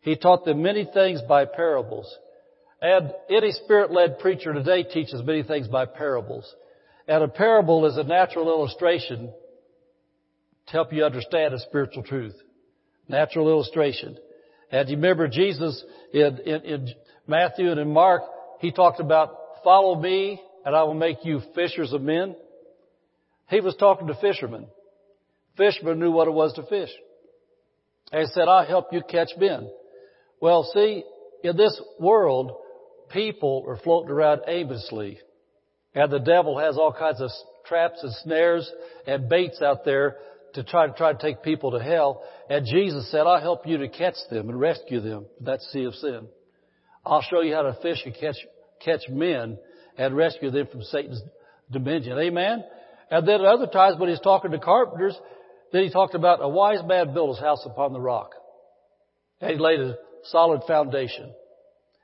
He 0.00 0.16
taught 0.16 0.44
them 0.44 0.62
many 0.62 0.88
things 0.92 1.20
by 1.28 1.44
parables. 1.44 2.12
And 2.80 3.12
any 3.30 3.52
spirit-led 3.52 4.18
preacher 4.18 4.52
today 4.52 4.82
teaches 4.82 5.22
many 5.22 5.42
things 5.42 5.68
by 5.68 5.86
parables. 5.86 6.52
And 7.08 7.22
a 7.22 7.28
parable 7.28 7.86
is 7.86 7.96
a 7.96 8.04
natural 8.04 8.48
illustration 8.48 9.32
to 10.66 10.72
help 10.72 10.92
you 10.92 11.04
understand 11.04 11.54
a 11.54 11.58
spiritual 11.60 12.02
truth. 12.02 12.34
Natural 13.08 13.48
illustration. 13.48 14.18
And 14.70 14.88
you 14.88 14.96
remember 14.96 15.28
Jesus 15.28 15.82
in, 16.12 16.38
in, 16.44 16.60
in 16.62 16.94
Matthew 17.26 17.70
and 17.70 17.80
in 17.80 17.92
Mark, 17.92 18.22
he 18.60 18.72
talked 18.72 19.00
about 19.00 19.36
follow 19.62 20.00
me 20.00 20.40
and 20.66 20.74
I 20.74 20.82
will 20.82 20.94
make 20.94 21.24
you 21.24 21.40
fishers 21.54 21.92
of 21.92 22.02
men. 22.02 22.34
He 23.48 23.60
was 23.60 23.76
talking 23.76 24.08
to 24.08 24.14
fishermen. 24.20 24.66
Fishermen 25.56 26.00
knew 26.00 26.10
what 26.10 26.26
it 26.26 26.32
was 26.32 26.52
to 26.54 26.64
fish. 26.64 26.90
And 28.10 28.22
he 28.22 28.26
said, 28.34 28.48
I'll 28.48 28.66
help 28.66 28.92
you 28.92 29.00
catch 29.08 29.30
men. 29.38 29.70
Well, 30.40 30.68
see, 30.74 31.04
in 31.44 31.56
this 31.56 31.80
world, 32.00 32.50
people 33.10 33.64
are 33.68 33.78
floating 33.78 34.10
around 34.10 34.42
aimlessly. 34.48 35.20
And 35.94 36.10
the 36.10 36.18
devil 36.18 36.58
has 36.58 36.76
all 36.76 36.92
kinds 36.92 37.20
of 37.20 37.30
traps 37.64 38.00
and 38.02 38.12
snares 38.24 38.70
and 39.06 39.28
baits 39.28 39.62
out 39.62 39.84
there 39.84 40.16
to 40.54 40.64
try 40.64 40.88
to 40.88 40.92
try 40.94 41.12
to 41.12 41.18
take 41.18 41.44
people 41.44 41.70
to 41.70 41.82
hell. 41.82 42.24
And 42.50 42.66
Jesus 42.66 43.08
said, 43.12 43.20
I'll 43.20 43.40
help 43.40 43.68
you 43.68 43.78
to 43.78 43.88
catch 43.88 44.16
them 44.32 44.48
and 44.48 44.58
rescue 44.58 45.00
them 45.00 45.26
from 45.36 45.46
that 45.46 45.62
sea 45.62 45.84
of 45.84 45.94
sin. 45.94 46.26
I'll 47.04 47.22
show 47.22 47.40
you 47.40 47.54
how 47.54 47.62
to 47.62 47.78
fish 47.82 48.02
and 48.04 48.14
catch, 48.14 48.36
catch 48.84 49.08
men 49.08 49.58
and 49.98 50.16
rescue 50.16 50.50
them 50.50 50.66
from 50.70 50.82
Satan's 50.82 51.22
dominion. 51.70 52.18
Amen? 52.18 52.64
And 53.10 53.26
then 53.26 53.40
at 53.40 53.46
other 53.46 53.66
times 53.66 53.98
when 53.98 54.08
he's 54.08 54.20
talking 54.20 54.50
to 54.50 54.58
carpenters, 54.58 55.16
then 55.72 55.84
he 55.84 55.90
talked 55.90 56.14
about 56.14 56.42
a 56.42 56.48
wise 56.48 56.80
man 56.84 57.14
built 57.14 57.36
his 57.36 57.38
house 57.38 57.62
upon 57.64 57.92
the 57.92 58.00
rock. 58.00 58.32
And 59.40 59.50
he 59.52 59.58
laid 59.58 59.80
a 59.80 59.96
solid 60.24 60.62
foundation. 60.66 61.32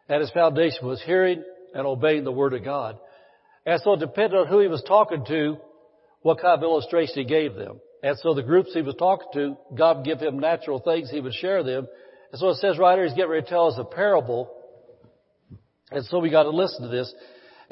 And 0.08 0.20
his 0.20 0.30
foundation 0.30 0.86
was 0.86 1.02
hearing 1.02 1.42
and 1.74 1.86
obeying 1.86 2.24
the 2.24 2.32
word 2.32 2.54
of 2.54 2.64
God. 2.64 2.98
And 3.64 3.80
so 3.82 3.94
it 3.94 4.00
depended 4.00 4.38
on 4.38 4.46
who 4.48 4.60
he 4.60 4.68
was 4.68 4.82
talking 4.86 5.24
to, 5.26 5.56
what 6.22 6.40
kind 6.40 6.58
of 6.58 6.62
illustration 6.62 7.14
he 7.16 7.24
gave 7.24 7.54
them. 7.54 7.80
And 8.02 8.18
so 8.18 8.34
the 8.34 8.42
groups 8.42 8.74
he 8.74 8.82
was 8.82 8.96
talking 8.96 9.28
to, 9.34 9.56
God 9.76 9.98
would 9.98 10.04
give 10.04 10.20
him 10.20 10.40
natural 10.40 10.80
things, 10.80 11.10
he 11.10 11.20
would 11.20 11.34
share 11.34 11.62
them. 11.62 11.86
And 12.32 12.40
so 12.40 12.48
it 12.48 12.56
says 12.56 12.78
right 12.78 12.96
here, 12.96 13.04
he's 13.04 13.14
getting 13.14 13.30
ready 13.30 13.44
to 13.44 13.48
tell 13.48 13.68
us 13.68 13.78
a 13.78 13.84
parable. 13.84 14.50
And 15.90 16.04
so 16.06 16.18
we 16.18 16.30
got 16.30 16.44
to 16.44 16.50
listen 16.50 16.82
to 16.82 16.88
this. 16.88 17.12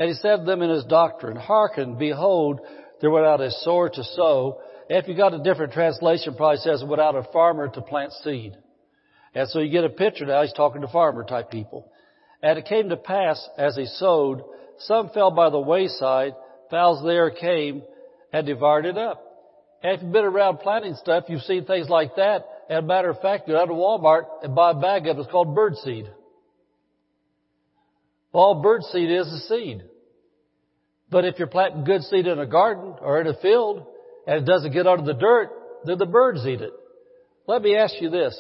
And 0.01 0.09
he 0.09 0.15
said 0.15 0.37
to 0.39 0.45
them 0.45 0.63
in 0.63 0.71
his 0.71 0.87
doctrine, 0.87 1.37
Hearken, 1.37 1.99
behold, 1.99 2.61
there 3.03 3.11
went 3.11 3.27
out 3.27 3.43
a 3.43 3.51
sower 3.51 3.91
to 3.91 4.03
sow. 4.03 4.63
If 4.89 5.07
you 5.07 5.15
got 5.15 5.35
a 5.35 5.43
different 5.43 5.75
translation, 5.75 6.37
probably 6.37 6.57
says 6.57 6.83
went 6.83 7.03
out 7.03 7.17
a 7.17 7.23
farmer 7.35 7.69
to 7.69 7.83
plant 7.83 8.15
seed. 8.25 8.57
And 9.35 9.47
so 9.51 9.59
you 9.59 9.71
get 9.71 9.85
a 9.85 9.91
picture 9.91 10.25
now, 10.25 10.41
he's 10.41 10.55
talking 10.55 10.81
to 10.81 10.89
farmer 10.89 11.23
type 11.23 11.51
people. 11.51 11.93
And 12.43 12.59
it 12.59 12.65
came 12.65 12.89
to 12.89 12.97
pass 12.97 13.47
as 13.59 13.77
he 13.77 13.85
sowed, 13.85 14.43
some 14.79 15.11
fell 15.11 15.33
by 15.33 15.51
the 15.51 15.61
wayside, 15.61 16.33
fowls 16.71 17.05
there 17.05 17.31
came 17.31 17.83
and 18.33 18.47
devoured 18.47 18.87
it 18.87 18.97
up. 18.97 19.23
And 19.83 19.97
if 19.97 20.03
you've 20.03 20.13
been 20.13 20.25
around 20.25 20.61
planting 20.61 20.95
stuff, 20.95 21.25
you've 21.29 21.43
seen 21.43 21.67
things 21.67 21.91
like 21.91 22.17
that. 22.17 22.47
As 22.71 22.79
a 22.79 22.83
matter 22.83 23.11
of 23.11 23.21
fact, 23.21 23.49
you 23.49 23.53
go 23.53 23.61
out 23.61 23.67
to 23.67 23.75
Walmart 23.75 24.45
and 24.45 24.55
buy 24.55 24.71
a 24.71 24.81
bag 24.81 25.07
of 25.09 25.19
it. 25.19 25.21
It's 25.21 25.31
called 25.31 25.55
bird 25.55 25.77
seed. 25.77 26.11
All 28.33 28.63
bird 28.63 28.83
seed 28.85 29.11
is 29.11 29.27
a 29.27 29.39
seed. 29.41 29.83
But 31.11 31.25
if 31.25 31.39
you're 31.39 31.49
planting 31.49 31.85
good 31.85 32.03
seed 32.03 32.27
in 32.27 32.39
a 32.39 32.47
garden 32.47 32.95
or 33.01 33.21
in 33.21 33.27
a 33.27 33.35
field 33.35 33.87
and 34.27 34.43
it 34.43 34.45
doesn't 34.45 34.73
get 34.73 34.87
under 34.87 35.05
the 35.05 35.19
dirt, 35.19 35.51
then 35.85 35.99
the 35.99 36.07
birds 36.07 36.47
eat 36.47 36.61
it. 36.61 36.73
Let 37.47 37.63
me 37.63 37.77
ask 37.77 37.95
you 38.01 38.11
this. 38.11 38.39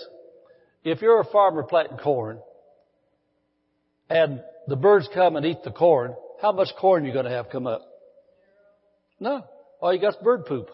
If 0.84 1.02
you're 1.02 1.20
a 1.20 1.24
farmer 1.24 1.64
planting 1.64 1.98
corn 1.98 2.38
and 4.08 4.40
the 4.68 4.76
birds 4.76 5.08
come 5.12 5.36
and 5.36 5.44
eat 5.44 5.62
the 5.64 5.72
corn, 5.72 6.14
how 6.40 6.52
much 6.52 6.68
corn 6.80 7.02
are 7.02 7.06
you 7.06 7.12
going 7.12 7.24
to 7.24 7.30
have 7.30 7.50
come 7.50 7.66
up? 7.66 7.82
No. 9.18 9.44
All 9.80 9.92
you 9.92 10.00
got 10.00 10.14
is 10.14 10.20
bird 10.22 10.46
poop. 10.46 10.68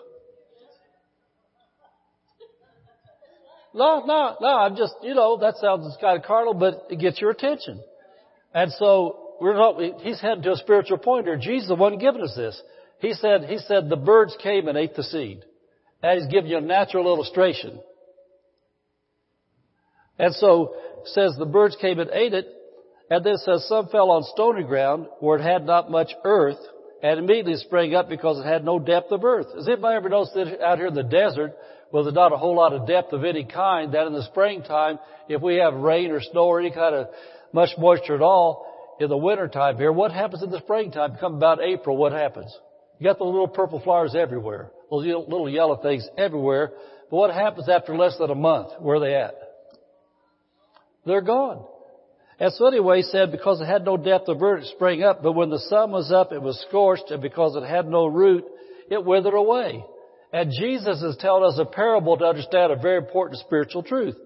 No, 3.75 4.05
no, 4.07 4.37
no, 4.41 4.49
I'm 4.49 4.75
just, 4.75 4.95
you 5.03 5.15
know, 5.15 5.37
that 5.39 5.57
sounds 5.61 5.95
kind 6.01 6.19
of 6.19 6.25
carnal, 6.25 6.55
but 6.55 6.87
it 6.89 6.99
gets 6.99 7.21
your 7.21 7.31
attention. 7.31 7.83
And 8.55 8.73
so, 8.73 9.26
we're 9.41 9.55
not, 9.55 10.01
he's 10.01 10.21
heading 10.21 10.43
to 10.43 10.53
a 10.53 10.57
spiritual 10.57 10.99
point 10.99 11.27
here. 11.27 11.37
Jesus 11.37 11.65
is 11.65 11.69
the 11.69 11.75
one 11.75 11.99
giving 11.99 12.23
us 12.23 12.35
this. 12.37 12.61
He 12.99 13.13
said, 13.13 13.45
he 13.45 13.59
said 13.59 13.89
the 13.89 13.97
birds 13.97 14.37
came 14.43 14.69
and 14.69 14.79
ate 14.79 14.95
the 14.95 15.03
seed. 15.03 15.45
And 16.03 16.21
he's 16.21 16.31
giving 16.33 16.51
you 16.51 16.59
a 16.59 16.63
natural 16.63 17.07
illustration. 17.07 17.81
And 20.19 20.35
so, 20.35 20.75
says 21.05 21.35
the 21.39 21.47
birds 21.47 21.77
came 21.81 21.99
and 21.99 22.11
ate 22.11 22.33
it, 22.33 22.47
and 23.11 23.25
then 23.25 23.37
says 23.37 23.69
some 23.69 23.89
fell 23.89 24.11
on 24.11 24.23
stony 24.25 24.65
ground 24.65 25.07
where 25.21 25.39
it 25.39 25.43
had 25.43 25.65
not 25.65 25.91
much 25.91 26.11
earth, 26.25 26.59
and 27.03 27.19
immediately 27.19 27.57
sprang 27.57 27.95
up 27.95 28.09
because 28.09 28.39
it 28.39 28.47
had 28.47 28.65
no 28.65 28.79
depth 28.79 29.13
of 29.13 29.25
earth. 29.25 29.47
Has 29.55 29.69
anybody 29.69 29.97
ever 29.97 30.09
noticed 30.09 30.35
that 30.35 30.61
out 30.63 30.79
here 30.79 30.87
in 30.87 30.95
the 30.95 31.03
desert, 31.03 31.55
well, 31.93 32.03
there's 32.03 32.15
not 32.15 32.33
a 32.33 32.37
whole 32.37 32.57
lot 32.57 32.73
of 32.73 32.87
depth 32.87 33.13
of 33.13 33.25
any 33.25 33.45
kind, 33.45 33.93
that 33.93 34.07
in 34.07 34.13
the 34.13 34.25
springtime, 34.25 34.99
if 35.29 35.43
we 35.43 35.57
have 35.57 35.75
rain 35.75 36.11
or 36.11 36.21
snow 36.21 36.47
or 36.47 36.61
any 36.61 36.71
kind 36.71 36.95
of 36.95 37.09
much 37.53 37.71
moisture 37.79 38.15
at 38.15 38.23
all, 38.23 38.67
in 39.01 39.09
the 39.09 39.17
wintertime 39.17 39.77
here, 39.77 39.93
what 39.93 40.13
happens 40.13 40.43
in 40.43 40.51
the 40.51 40.59
springtime? 40.59 41.17
Come 41.21 41.35
about 41.35 41.63
April, 41.63 41.97
what 41.97 42.13
happens? 42.13 42.57
You 42.99 43.05
got 43.05 43.19
the 43.19 43.25
little 43.25 43.49
purple 43.49 43.81
flowers 43.81 44.15
everywhere. 44.15 44.71
Those 44.91 45.05
little 45.05 45.49
yellow 45.49 45.77
things 45.77 46.09
everywhere. 46.17 46.73
But 47.11 47.17
what 47.17 47.35
happens 47.35 47.69
after 47.69 47.97
less 47.97 48.17
than 48.19 48.31
a 48.31 48.35
month? 48.35 48.73
Where 48.79 48.97
are 48.97 49.01
they 49.01 49.15
at? 49.15 49.35
They're 51.05 51.21
gone. 51.21 51.65
And 52.39 52.53
so 52.53 52.67
anyway, 52.67 52.99
he 52.99 53.03
said, 53.03 53.33
because 53.33 53.61
it 53.61 53.67
had 53.67 53.85
no 53.85 53.97
depth 53.97 54.29
of 54.29 54.41
root, 54.41 54.63
it 54.63 54.69
sprang 54.75 55.03
up, 55.03 55.23
but 55.23 55.33
when 55.33 55.49
the 55.49 55.59
sun 55.71 55.91
was 55.91 56.13
up, 56.13 56.33
it 56.33 56.43
was 56.43 56.63
scorched, 56.69 57.11
and 57.11 57.23
because 57.23 57.57
it 57.57 57.67
had 57.67 57.89
no 57.89 58.07
root, 58.07 58.45
it 58.91 59.03
withered 59.03 59.33
away. 59.35 59.85
And 60.33 60.53
Jesus 60.59 61.01
is 61.03 61.17
telling 61.19 61.45
us 61.45 61.59
a 61.59 61.65
parable 61.65 62.19
to 62.19 62.27
understand 62.27 62.73
a 62.73 62.77
very 62.77 62.99
important 62.99 63.41
spiritual 63.41 63.83
truth. 63.83 64.17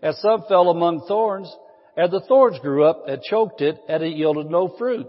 And 0.00 0.14
some 0.16 0.44
fell 0.48 0.70
among 0.70 1.06
thorns, 1.06 1.54
and 1.98 2.12
the 2.12 2.20
thorns 2.20 2.60
grew 2.60 2.84
up 2.84 3.08
and 3.08 3.20
choked 3.22 3.60
it, 3.60 3.76
and 3.88 4.04
it 4.04 4.16
yielded 4.16 4.48
no 4.48 4.68
fruit. 4.78 5.08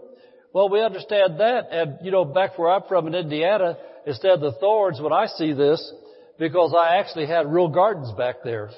Well, 0.53 0.69
we 0.69 0.81
understand 0.81 1.39
that, 1.39 1.67
and 1.71 1.99
you 2.01 2.09
know, 2.09 2.25
back 2.25 2.57
where 2.57 2.71
I'm 2.71 2.81
from 2.89 3.05
in 3.05 3.13
Indiana, 3.13 3.77
instead 4.07 4.31
of 4.31 4.41
the 4.41 4.53
thorns, 4.53 4.99
when 4.99 5.13
I 5.13 5.27
see 5.27 5.53
this, 5.53 5.93
because 6.39 6.73
I 6.75 6.97
actually 6.97 7.27
had 7.27 7.45
real 7.45 7.67
gardens 7.67 8.11
back 8.17 8.37
there. 8.43 8.71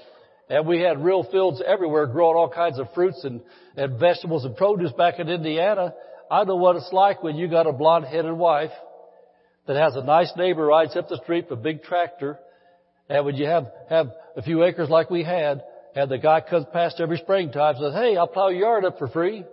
And 0.49 0.67
we 0.67 0.81
had 0.81 1.01
real 1.01 1.23
fields 1.23 1.63
everywhere 1.65 2.05
growing 2.07 2.35
all 2.35 2.49
kinds 2.49 2.79
of 2.79 2.87
fruits 2.93 3.23
and, 3.23 3.39
and 3.77 3.97
vegetables 3.97 4.43
and 4.43 4.57
produce 4.57 4.91
back 4.91 5.19
in 5.19 5.29
Indiana. 5.29 5.93
I 6.29 6.43
know 6.43 6.57
what 6.57 6.75
it's 6.75 6.91
like 6.91 7.23
when 7.23 7.37
you 7.37 7.47
got 7.47 7.65
a 7.65 7.71
blonde-headed 7.71 8.33
wife 8.33 8.71
that 9.67 9.77
has 9.77 9.95
a 9.95 10.03
nice 10.03 10.33
neighbor 10.35 10.65
rides 10.65 10.97
up 10.97 11.07
the 11.07 11.21
street 11.23 11.45
with 11.49 11.59
a 11.59 11.61
big 11.61 11.83
tractor. 11.83 12.37
And 13.07 13.23
when 13.23 13.35
you 13.35 13.45
have, 13.45 13.67
have 13.89 14.07
a 14.35 14.41
few 14.41 14.65
acres 14.65 14.89
like 14.89 15.09
we 15.09 15.23
had, 15.23 15.63
and 15.95 16.09
the 16.09 16.17
guy 16.17 16.41
comes 16.41 16.65
past 16.71 16.99
every 16.99 17.17
springtime 17.17 17.75
and 17.75 17.93
says, 17.93 18.01
hey, 18.01 18.15
I'll 18.15 18.27
plow 18.27 18.49
your 18.49 18.61
yard 18.61 18.85
up 18.85 18.97
for 18.97 19.07
free. 19.07 19.43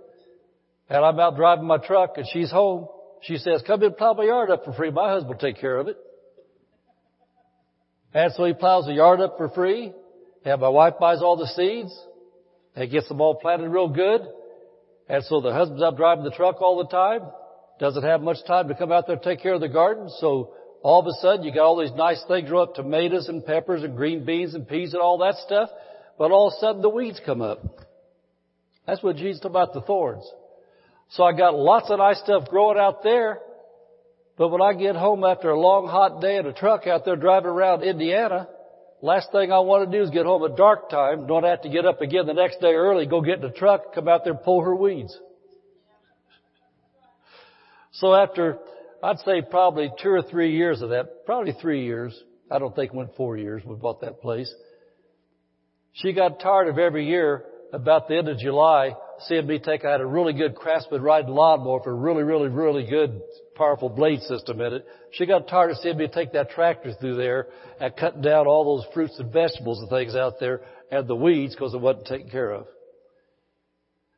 And 0.89 1.05
I'm 1.05 1.19
out 1.19 1.37
driving 1.37 1.67
my 1.67 1.79
truck 1.79 2.13
and 2.17 2.27
she's 2.33 2.51
home. 2.51 2.89
She 3.23 3.37
says, 3.37 3.63
come 3.67 3.81
in 3.83 3.89
and 3.89 3.97
plow 3.97 4.15
my 4.15 4.25
yard 4.25 4.51
up 4.51 4.65
for 4.65 4.73
free. 4.73 4.91
My 4.91 5.11
husband 5.11 5.35
will 5.35 5.41
take 5.41 5.61
care 5.61 5.77
of 5.77 5.89
it. 5.89 5.97
And 8.15 8.33
so 8.35 8.45
he 8.45 8.55
plows 8.55 8.87
the 8.87 8.95
yard 8.95 9.21
up 9.21 9.37
for 9.37 9.49
free. 9.51 9.93
And 10.45 10.61
my 10.61 10.69
wife 10.69 10.95
buys 11.01 11.21
all 11.21 11.37
the 11.37 11.49
seeds 11.49 11.99
and 12.75 12.91
gets 12.91 13.09
them 13.09 13.21
all 13.21 13.35
planted 13.35 13.69
real 13.69 13.89
good. 13.89 14.23
And 15.09 15.25
so 15.25 15.41
the 15.41 15.53
husband's 15.53 15.83
out 15.83 15.97
driving 15.97 16.25
the 16.25 16.31
truck 16.31 16.63
all 16.63 16.79
the 16.79 16.89
time. 16.89 17.21
Doesn't 17.81 18.05
have 18.05 18.21
much 18.21 18.39
time 18.47 18.69
to 18.69 18.75
come 18.75 18.93
out 18.93 19.07
there 19.07 19.17
and 19.17 19.25
take 19.25 19.41
care 19.43 19.55
of 19.55 19.61
the 19.61 19.69
garden. 19.69 20.09
So 20.21 20.55
all 20.83 21.01
of 21.01 21.07
a 21.07 21.13
sudden 21.21 21.45
you 21.45 21.53
got 21.53 21.65
all 21.65 21.81
these 21.81 21.93
nice 21.97 22.23
things 22.29 22.49
grow 22.49 22.63
up, 22.63 22.75
tomatoes 22.75 23.29
and 23.29 23.45
peppers 23.45 23.83
and 23.83 23.97
green 23.97 24.25
beans 24.25 24.55
and 24.55 24.67
peas 24.67 24.95
and 24.95 25.03
all 25.03 25.19
that 25.19 25.35
stuff. 25.45 25.69
But 26.19 26.31
all 26.31 26.49
of 26.49 26.55
a 26.55 26.61
sudden 26.61 26.83
the 26.83 26.89
weeds 26.89 27.21
come 27.25 27.41
up. 27.41 27.63
That's 28.87 29.03
what 29.03 29.17
Jesus 29.17 29.41
talked 29.41 29.53
about 29.53 29.75
the 29.75 29.83
thorns. 29.83 30.29
So 31.11 31.23
I 31.25 31.33
got 31.33 31.55
lots 31.55 31.91
of 31.91 31.99
nice 31.99 32.19
stuff 32.21 32.49
growing 32.49 32.79
out 32.79 33.03
there. 33.03 33.39
But 34.37 34.49
when 34.49 34.63
I 34.63 34.75
get 34.75 34.97
home 34.97 35.25
after 35.25 35.51
a 35.51 35.61
long 35.61 35.89
hot 35.89 36.21
day 36.21 36.37
in 36.37 36.47
a 36.47 36.53
truck 36.53 36.87
out 36.87 37.05
there 37.05 37.17
driving 37.17 37.51
around 37.51 37.83
Indiana, 37.83 38.49
Last 39.01 39.31
thing 39.31 39.53
I 39.53 39.61
want 39.61 39.89
to 39.89 39.97
do 39.97 40.03
is 40.03 40.11
get 40.11 40.27
home 40.27 40.43
at 40.45 40.57
dark 40.57 40.91
time. 40.91 41.29
Don't 41.29 41.45
have 41.45 41.63
to 41.63 41.69
get 41.69 41.87
up 41.87 42.01
again 42.01 42.27
the 42.27 42.35
next 42.35 42.61
day 42.61 42.73
early, 42.73 43.07
go 43.07 43.21
get 43.21 43.37
in 43.37 43.43
the 43.43 43.51
truck, 43.51 43.95
come 43.95 44.09
out 44.09 44.25
there 44.25 44.33
and 44.33 44.43
pull 44.43 44.63
her 44.63 44.75
weeds. 44.75 45.17
So 47.93 48.13
after, 48.15 48.59
I'd 49.03 49.19
say 49.21 49.43
probably 49.49 49.91
two 50.03 50.11
or 50.11 50.23
three 50.23 50.57
years 50.57 50.83
of 50.83 50.91
that, 50.91 51.27
probably 51.27 51.53
three 51.61 51.85
years. 51.85 52.21
I 52.51 52.59
don't 52.59 52.75
think 52.75 52.93
it 52.93 52.97
went 52.97 53.15
four 53.17 53.37
years. 53.37 53.63
We 53.65 53.77
bought 53.77 54.01
that 54.01 54.21
place. 54.21 54.53
She 56.03 56.13
got 56.13 56.41
tired 56.41 56.69
of 56.69 56.79
every 56.79 57.07
year 57.07 57.45
about 57.73 58.09
the 58.09 58.17
end 58.17 58.29
of 58.29 58.39
July 58.39 58.95
seeing 59.21 59.47
me 59.47 59.59
take, 59.59 59.85
I 59.85 59.93
had 59.93 60.01
a 60.01 60.07
really 60.07 60.33
good 60.33 60.55
craftsman 60.55 61.03
riding 61.03 61.31
lawnmower 61.31 61.83
for 61.83 61.91
a 61.91 61.95
really, 61.95 62.23
really, 62.23 62.49
really 62.49 62.87
good 62.87 63.21
powerful 63.57 63.89
blade 63.89 64.21
system 64.23 64.61
in 64.61 64.75
it. 64.75 64.87
She 65.13 65.27
got 65.27 65.49
tired 65.49 65.73
of 65.73 65.79
seeing 65.79 65.97
me 65.97 66.07
take 66.07 66.33
that 66.33 66.51
tractor 66.51 66.93
through 66.93 67.17
there 67.17 67.49
and 67.81 67.97
cutting 67.97 68.23
down 68.23 68.47
all 68.47 68.77
those 68.77 68.95
fruits 68.95 69.19
and 69.19 69.33
vegetables 69.33 69.81
and 69.81 69.91
things 69.91 70.15
out 70.15 70.35
there 70.39 70.61
and 70.91 71.09
the 71.09 71.17
weeds 71.17 71.55
because 71.55 71.75
it 71.75 71.81
wasn't 71.81 72.07
taken 72.07 72.31
care 72.31 72.53
of. 72.53 72.67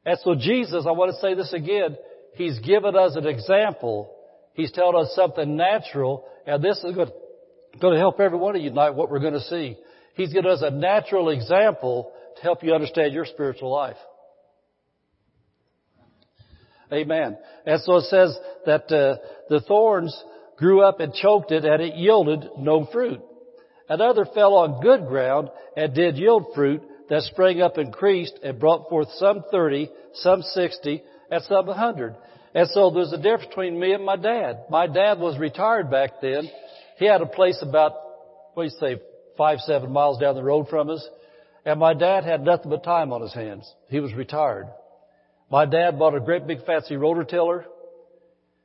And 0.05 0.19
so 0.23 0.35
Jesus, 0.35 0.85
I 0.87 0.93
want 0.93 1.13
to 1.15 1.21
say 1.21 1.35
this 1.35 1.53
again, 1.53 1.97
He's 2.35 2.59
given 2.61 2.97
us 2.97 3.17
an 3.17 3.27
example. 3.27 4.15
He's 4.55 4.71
telling 4.73 5.03
us 5.05 5.13
something 5.15 5.57
natural 5.57 6.27
and 6.47 6.63
this 6.63 6.79
is 6.85 6.95
going 6.95 7.95
to 7.95 7.99
help 7.99 8.21
every 8.21 8.39
one 8.39 8.57
of 8.57 8.63
you 8.63 8.71
tonight 8.71 8.91
what 8.91 9.11
we're 9.11 9.21
going 9.21 9.35
to 9.35 9.41
see. 9.41 9.77
He's 10.15 10.33
given 10.33 10.51
us 10.51 10.63
a 10.63 10.71
natural 10.71 11.31
example 11.31 12.13
to 12.37 12.43
help 12.43 12.63
you 12.63 12.75
understand 12.75 13.13
your 13.13 13.27
spiritual 13.27 13.71
life. 13.71 13.97
Amen. 16.93 17.39
And 17.67 17.81
so 17.83 17.97
it 17.97 18.05
says 18.05 18.37
that 18.67 18.91
uh, 18.91 19.17
the 19.49 19.61
thorns 19.61 20.25
grew 20.57 20.83
up 20.83 21.01
and 21.01 21.15
choked 21.15 21.53
it, 21.53 21.65
and 21.65 21.81
it 21.81 21.95
yielded 21.95 22.49
no 22.59 22.87
fruit. 22.93 23.21
Another 23.89 24.27
fell 24.35 24.55
on 24.55 24.83
good 24.83 25.07
ground 25.07 25.49
and 25.77 25.95
did 25.95 26.17
yield 26.17 26.47
fruit 26.55 26.83
that 27.09 27.23
sprang 27.23 27.61
up 27.61 27.79
increased 27.79 28.39
and 28.43 28.61
brought 28.61 28.89
forth 28.89 29.09
some 29.17 29.43
thirty, 29.51 29.89
some 30.15 30.43
sixty, 30.43 31.03
and 31.31 31.43
some 31.45 31.69
a 31.69 31.75
hundred. 31.75 32.15
And 32.55 32.69
so 32.73 32.91
there's 32.91 33.13
a 33.13 33.17
difference 33.17 33.47
between 33.47 33.79
me 33.79 33.93
and 33.93 34.05
my 34.05 34.17
dad. 34.17 34.65
My 34.69 34.87
dad 34.87 35.19
was 35.19 35.39
retired 35.39 35.91
back 35.91 36.21
then. 36.21 36.51
He 36.99 37.07
had 37.07 37.21
a 37.21 37.27
place 37.27 37.59
about, 37.63 37.93
what 38.55 38.65
do 38.65 38.69
you 38.69 38.77
say, 38.81 39.03
five, 39.41 39.59
seven 39.61 39.91
miles 39.91 40.19
down 40.19 40.35
the 40.35 40.43
road 40.43 40.69
from 40.69 40.91
us. 40.91 41.03
And 41.65 41.81
my 41.81 41.95
dad 41.95 42.25
had 42.25 42.45
nothing 42.45 42.69
but 42.69 42.85
time 42.85 43.11
on 43.11 43.23
his 43.23 43.33
hands. 43.33 43.75
He 43.89 43.99
was 43.99 44.13
retired. 44.13 44.67
My 45.51 45.65
dad 45.65 45.99
bought 45.99 46.15
a 46.15 46.21
great 46.21 46.47
big 46.47 46.67
fancy 46.67 46.97
rototiller. 46.97 47.65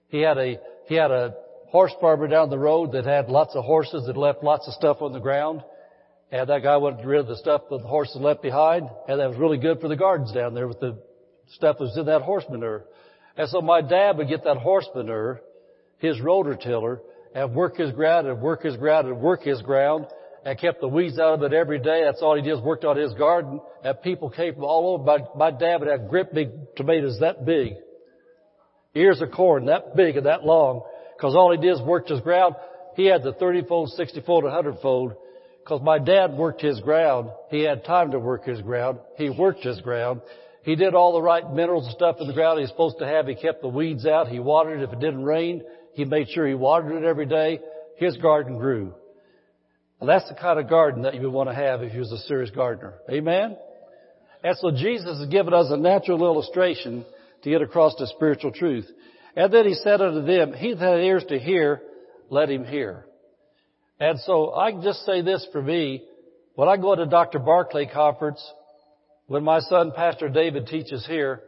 He 0.10 0.20
had 0.20 0.38
a, 0.38 0.60
he 0.88 0.96
had 0.96 1.12
a 1.12 1.34
horse 1.70 1.94
farmer 2.01 2.27
down 2.27 2.50
the 2.50 2.60
road 2.60 2.91
that 2.91 3.05
had 3.05 3.29
lots 3.29 3.55
of 3.55 3.63
horses 3.63 4.05
that 4.05 4.17
left 4.17 4.44
lots 4.44 4.67
of 4.67 4.74
stuff 4.74 4.98
on 5.00 5.13
the 5.13 5.20
ground. 5.20 5.63
And 6.29 6.50
that 6.50 6.62
guy 6.62 6.75
wanted 6.75 7.05
rid 7.05 7.22
of 7.22 7.27
the 7.27 7.38
stuff 7.38 7.62
that 7.70 7.82
the 7.82 7.88
horses 7.88 8.17
left 8.17 8.41
behind. 8.41 8.89
And 9.08 9.22
that 9.22 9.29
was 9.29 9.38
really 9.38 9.58
good 9.58 9.79
for 9.79 9.88
the 9.88 9.96
gardens 9.96 10.34
down 10.34 10.55
there 10.55 10.67
with 10.67 10.82
the 10.82 11.01
stuff 11.53 11.77
that 11.77 11.86
was 11.86 11.98
in 11.98 12.08
that 12.08 12.22
horse 12.22 12.44
manure. 12.50 12.84
And 13.38 13.48
so 13.48 13.62
my 13.62 13.79
dad 13.79 14.17
would 14.17 14.27
get 14.27 14.44
that 14.44 14.58
horse 14.58 14.89
manure, 14.94 15.39
his 16.00 16.17
rototiller, 16.17 17.00
and 17.34 17.55
work 17.55 17.77
his 17.77 17.94
ground 17.94 18.27
and 18.27 18.41
work 18.41 18.63
his 18.63 18.75
ground 18.75 19.08
and 19.08 19.22
work 19.22 19.44
his 19.44 19.62
ground 19.62 20.08
and 20.45 20.59
kept 20.59 20.79
the 20.79 20.87
weeds 20.87 21.17
out 21.17 21.33
of 21.33 21.43
it 21.43 21.53
every 21.53 21.79
day. 21.79 22.03
That's 22.05 22.21
all 22.21 22.35
he 22.35 22.43
did 22.43 22.61
worked 22.61 22.85
on 22.85 22.95
his 22.95 23.13
garden. 23.15 23.59
And 23.83 24.01
people 24.03 24.29
came 24.29 24.53
from 24.53 24.63
all 24.63 24.93
over. 24.93 25.03
My, 25.03 25.49
my 25.49 25.57
dad 25.57 25.77
would 25.79 25.89
have 25.89 26.07
great 26.07 26.33
big 26.33 26.49
tomatoes 26.75 27.17
that 27.19 27.45
big. 27.45 27.73
Ears 28.93 29.21
of 29.21 29.31
corn 29.31 29.65
that 29.65 29.95
big 29.95 30.17
and 30.17 30.27
that 30.27 30.45
long. 30.45 30.83
Cause 31.19 31.35
all 31.35 31.51
he 31.51 31.57
did 31.57 31.73
is 31.73 31.81
worked 31.81 32.09
his 32.09 32.21
ground. 32.21 32.55
He 32.95 33.07
had 33.07 33.23
the 33.23 33.33
30 33.33 33.63
fold, 33.63 33.89
60 33.89 34.21
fold, 34.21 34.43
100 34.43 34.77
fold. 34.81 35.13
Cause 35.65 35.81
my 35.81 35.97
dad 35.97 36.33
worked 36.33 36.61
his 36.61 36.79
ground. 36.79 37.31
He 37.49 37.61
had 37.63 37.83
time 37.83 38.11
to 38.11 38.19
work 38.19 38.45
his 38.45 38.61
ground. 38.61 38.99
He 39.17 39.31
worked 39.31 39.63
his 39.63 39.81
ground. 39.81 40.21
He 40.61 40.75
did 40.75 40.93
all 40.93 41.13
the 41.13 41.21
right 41.21 41.51
minerals 41.51 41.85
and 41.85 41.95
stuff 41.95 42.17
in 42.19 42.27
the 42.27 42.33
ground 42.33 42.59
he's 42.59 42.69
supposed 42.69 42.99
to 42.99 43.07
have. 43.07 43.27
He 43.27 43.35
kept 43.35 43.61
the 43.63 43.67
weeds 43.67 44.05
out. 44.05 44.27
He 44.27 44.39
watered 44.39 44.79
it. 44.79 44.83
If 44.83 44.93
it 44.93 44.99
didn't 44.99 45.23
rain, 45.23 45.63
he 45.93 46.05
made 46.05 46.29
sure 46.29 46.47
he 46.47 46.53
watered 46.53 47.03
it 47.03 47.07
every 47.07 47.25
day. 47.25 47.59
His 47.97 48.15
garden 48.17 48.57
grew. 48.57 48.93
That's 50.01 50.27
the 50.29 50.35
kind 50.35 50.59
of 50.59 50.69
garden 50.69 51.03
that 51.03 51.15
you 51.15 51.21
would 51.21 51.33
want 51.33 51.49
to 51.49 51.55
have 51.55 51.81
if 51.81 51.93
you 51.93 51.99
was 51.99 52.11
a 52.11 52.17
serious 52.19 52.51
gardener. 52.51 52.95
Amen? 53.09 53.57
And 54.43 54.57
so 54.57 54.71
Jesus 54.71 55.19
has 55.19 55.27
given 55.29 55.53
us 55.53 55.67
a 55.71 55.77
natural 55.77 56.23
illustration 56.23 57.05
to 57.43 57.49
get 57.49 57.61
across 57.61 57.95
the 57.97 58.07
spiritual 58.07 58.51
truth. 58.51 58.87
And 59.35 59.51
then 59.51 59.65
he 59.65 59.73
said 59.73 60.01
unto 60.01 60.25
them, 60.25 60.53
He 60.53 60.73
that 60.73 60.79
had 60.79 60.99
ears 60.99 61.25
to 61.29 61.39
hear, 61.39 61.81
let 62.29 62.49
him 62.49 62.65
hear. 62.65 63.05
And 63.99 64.19
so 64.19 64.53
I 64.55 64.71
can 64.71 64.81
just 64.81 65.05
say 65.05 65.21
this 65.21 65.47
for 65.51 65.61
me. 65.61 66.03
When 66.55 66.69
I 66.69 66.77
go 66.77 66.95
to 66.95 67.05
Dr. 67.05 67.39
Barclay 67.39 67.87
conference, 67.87 68.43
when 69.27 69.43
my 69.43 69.59
son 69.59 69.91
Pastor 69.95 70.29
David 70.29 70.67
teaches 70.67 71.05
here, 71.05 71.41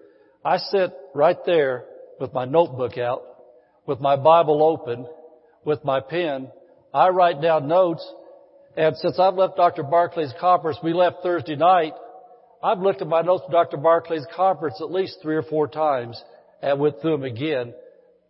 I 0.43 0.57
sit 0.57 0.91
right 1.13 1.37
there 1.45 1.85
with 2.19 2.33
my 2.33 2.45
notebook 2.45 2.97
out, 2.97 3.21
with 3.85 3.99
my 3.99 4.15
Bible 4.15 4.63
open, 4.63 5.05
with 5.63 5.83
my 5.85 5.99
pen. 5.99 6.49
I 6.93 7.09
write 7.09 7.41
down 7.41 7.67
notes 7.67 8.05
and 8.77 8.95
since 8.97 9.17
I've 9.17 9.33
left 9.33 9.57
Dr. 9.57 9.83
Barclay's 9.83 10.33
conference, 10.39 10.77
we 10.83 10.93
left 10.93 11.17
Thursday 11.23 11.55
night, 11.55 11.93
I've 12.63 12.79
looked 12.79 13.01
at 13.01 13.07
my 13.07 13.21
notes 13.21 13.43
from 13.43 13.51
Dr. 13.51 13.77
Barclay's 13.77 14.27
conference 14.35 14.79
at 14.79 14.91
least 14.91 15.17
three 15.21 15.35
or 15.35 15.41
four 15.41 15.67
times 15.67 16.21
and 16.61 16.79
went 16.79 17.01
through 17.01 17.13
them 17.13 17.23
again 17.23 17.73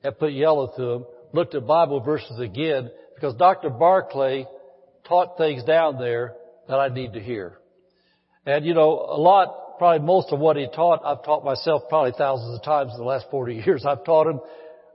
and 0.03 0.17
put 0.17 0.31
yellow 0.31 0.67
through 0.73 0.93
them, 0.93 1.05
looked 1.33 1.53
at 1.53 1.67
Bible 1.67 1.99
verses 1.99 2.39
again 2.39 2.89
because 3.13 3.35
Dr. 3.35 3.69
Barclay 3.69 4.45
taught 5.05 5.37
things 5.37 5.63
down 5.65 5.97
there 5.99 6.35
that 6.69 6.77
I 6.77 6.87
need 6.87 7.13
to 7.13 7.19
hear. 7.19 7.57
And 8.45 8.65
you 8.65 8.73
know, 8.73 9.05
a 9.09 9.19
lot, 9.19 9.77
probably 9.77 10.05
most 10.05 10.31
of 10.31 10.39
what 10.39 10.55
he 10.55 10.67
taught, 10.73 11.01
I've 11.05 11.25
taught 11.25 11.43
myself 11.43 11.83
probably 11.89 12.13
thousands 12.17 12.57
of 12.57 12.63
times 12.63 12.93
in 12.93 12.99
the 12.99 13.05
last 13.05 13.25
40 13.29 13.55
years 13.65 13.85
I've 13.85 14.05
taught 14.05 14.27
him. 14.27 14.39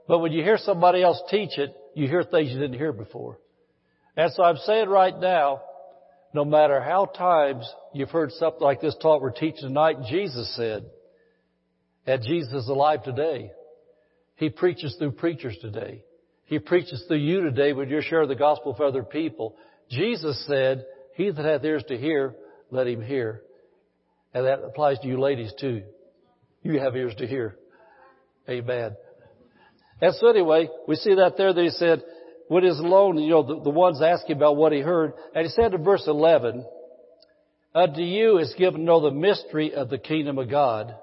But 0.07 0.17
when 0.17 0.31
you 0.31 0.43
hear 0.43 0.57
somebody 0.57 1.03
else 1.03 1.21
teach 1.29 1.59
it, 1.59 1.75
you 1.93 2.07
hear 2.07 2.23
things 2.23 2.51
you 2.51 2.59
didn't 2.59 2.77
hear 2.77 2.91
before. 2.91 3.37
And 4.15 4.31
so 4.33 4.43
I'm 4.43 4.57
saying 4.57 4.89
right 4.89 5.17
now, 5.19 5.61
no 6.33 6.45
matter 6.45 6.81
how 6.81 7.05
times 7.05 7.69
you've 7.93 8.09
heard 8.09 8.31
something 8.33 8.61
like 8.61 8.81
this 8.81 8.95
taught 9.01 9.21
we're 9.21 9.31
teaching 9.31 9.69
tonight, 9.69 9.97
Jesus 10.09 10.55
said, 10.55 10.85
and 12.05 12.21
Jesus 12.23 12.53
is 12.53 12.69
alive 12.69 13.03
today. 13.03 13.51
He 14.35 14.49
preaches 14.49 14.95
through 14.97 15.11
preachers 15.11 15.57
today. 15.61 16.03
He 16.45 16.59
preaches 16.59 17.03
through 17.07 17.17
you 17.17 17.41
today 17.41 17.73
when 17.73 17.89
you 17.89 18.01
share 18.01 18.27
the 18.27 18.35
gospel 18.35 18.73
with 18.73 18.81
other 18.81 19.03
people. 19.03 19.55
Jesus 19.89 20.43
said, 20.47 20.85
he 21.15 21.29
that 21.29 21.45
hath 21.45 21.63
ears 21.63 21.83
to 21.87 21.97
hear, 21.97 22.35
let 22.71 22.87
him 22.87 23.01
hear. 23.01 23.41
And 24.33 24.45
that 24.45 24.63
applies 24.63 24.99
to 24.99 25.07
you 25.07 25.19
ladies 25.19 25.53
too. 25.59 25.83
You 26.63 26.79
have 26.79 26.95
ears 26.95 27.15
to 27.19 27.27
hear. 27.27 27.57
Amen. 28.49 28.95
And 30.01 30.15
so 30.15 30.27
anyway, 30.27 30.69
we 30.87 30.95
see 30.95 31.15
that 31.15 31.37
there 31.37 31.53
that 31.53 31.63
he 31.63 31.69
said, 31.69 32.03
when 32.53 32.63
he's 32.63 32.77
alone, 32.77 33.17
you 33.17 33.31
know, 33.31 33.41
the, 33.41 33.63
the 33.63 33.69
ones 33.71 33.99
asking 33.99 34.35
about 34.35 34.55
what 34.55 34.71
he 34.71 34.79
heard, 34.79 35.13
and 35.33 35.43
he 35.43 35.49
said 35.49 35.73
in 35.73 35.83
verse 35.83 36.03
11, 36.05 36.63
Unto 37.73 38.01
you 38.01 38.37
is 38.37 38.53
given 38.55 38.81
to 38.81 38.85
know 38.85 39.01
the 39.01 39.09
mystery 39.09 39.73
of 39.73 39.89
the 39.89 39.97
kingdom 39.97 40.37
of 40.37 40.51
God. 40.51 40.93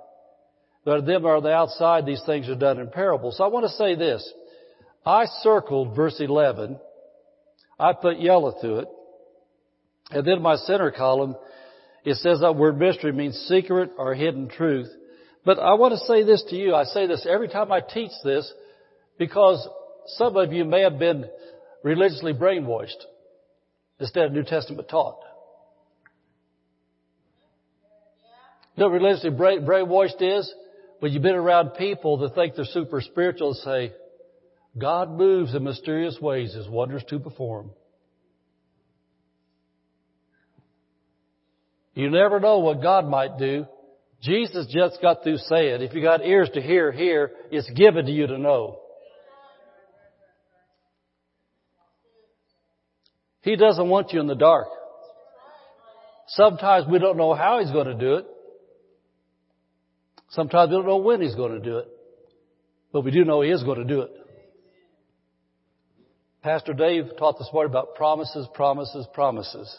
But 0.84 1.00
to 1.00 1.02
them 1.02 1.26
are 1.26 1.40
the 1.40 1.52
outside, 1.52 2.06
these 2.06 2.22
things 2.24 2.48
are 2.48 2.54
done 2.54 2.78
in 2.78 2.88
parables. 2.90 3.36
So 3.36 3.42
I 3.44 3.48
want 3.48 3.64
to 3.64 3.72
say 3.72 3.96
this. 3.96 4.32
I 5.04 5.24
circled 5.42 5.96
verse 5.96 6.20
11. 6.20 6.78
I 7.80 7.94
put 7.94 8.20
yellow 8.20 8.54
to 8.62 8.76
it. 8.76 8.88
And 10.12 10.24
then 10.24 10.42
my 10.42 10.54
center 10.54 10.92
column, 10.92 11.34
it 12.04 12.14
says 12.18 12.38
that 12.40 12.54
word 12.54 12.78
mystery 12.78 13.10
means 13.10 13.34
secret 13.48 13.90
or 13.98 14.14
hidden 14.14 14.48
truth. 14.48 14.88
But 15.44 15.58
I 15.58 15.74
want 15.74 15.94
to 15.94 16.06
say 16.06 16.22
this 16.22 16.44
to 16.50 16.56
you. 16.56 16.76
I 16.76 16.84
say 16.84 17.08
this 17.08 17.26
every 17.28 17.48
time 17.48 17.72
I 17.72 17.80
teach 17.80 18.12
this 18.22 18.52
because 19.18 19.68
some 20.06 20.36
of 20.36 20.52
you 20.52 20.64
may 20.64 20.82
have 20.82 20.98
been 20.98 21.26
religiously 21.82 22.32
brainwashed 22.32 23.04
instead 23.98 24.26
of 24.26 24.32
New 24.32 24.44
Testament 24.44 24.88
taught. 24.88 25.20
What 28.76 28.90
religiously 28.90 29.30
brainwashed 29.30 30.20
is? 30.20 30.52
When 31.00 31.12
you've 31.12 31.22
been 31.22 31.34
around 31.34 31.70
people 31.70 32.18
that 32.18 32.34
think 32.34 32.54
they're 32.54 32.64
super 32.66 33.00
spiritual 33.00 33.48
and 33.48 33.56
say, 33.58 33.92
God 34.78 35.10
moves 35.10 35.54
in 35.54 35.64
mysterious 35.64 36.18
ways, 36.20 36.54
His 36.54 36.68
wonders 36.68 37.02
to 37.08 37.18
perform. 37.18 37.70
You 41.94 42.10
never 42.10 42.38
know 42.40 42.60
what 42.60 42.82
God 42.82 43.06
might 43.06 43.38
do. 43.38 43.66
Jesus 44.22 44.66
just 44.70 45.00
got 45.02 45.22
through 45.22 45.38
saying, 45.38 45.82
if 45.82 45.94
you 45.94 46.02
got 46.02 46.24
ears 46.24 46.50
to 46.54 46.60
hear, 46.60 46.92
hear. 46.92 47.32
It's 47.50 47.70
given 47.70 48.06
to 48.06 48.12
you 48.12 48.26
to 48.26 48.38
know. 48.38 48.80
He 53.42 53.56
doesn't 53.56 53.88
want 53.88 54.12
you 54.12 54.20
in 54.20 54.26
the 54.26 54.34
dark. 54.34 54.68
Sometimes 56.28 56.86
we 56.88 56.98
don't 56.98 57.16
know 57.16 57.34
how 57.34 57.60
He's 57.60 57.70
going 57.70 57.86
to 57.86 57.94
do 57.94 58.16
it. 58.16 58.26
Sometimes 60.30 60.70
we 60.70 60.76
don't 60.76 60.86
know 60.86 60.98
when 60.98 61.20
He's 61.20 61.34
going 61.34 61.52
to 61.52 61.60
do 61.60 61.78
it. 61.78 61.88
But 62.92 63.04
we 63.04 63.10
do 63.10 63.24
know 63.24 63.40
He 63.42 63.50
is 63.50 63.62
going 63.62 63.78
to 63.78 63.84
do 63.84 64.02
it. 64.02 64.10
Pastor 66.42 66.72
Dave 66.72 67.04
taught 67.18 67.38
this 67.38 67.50
morning 67.52 67.70
about 67.70 67.94
promises, 67.96 68.46
promises, 68.54 69.06
promises. 69.12 69.78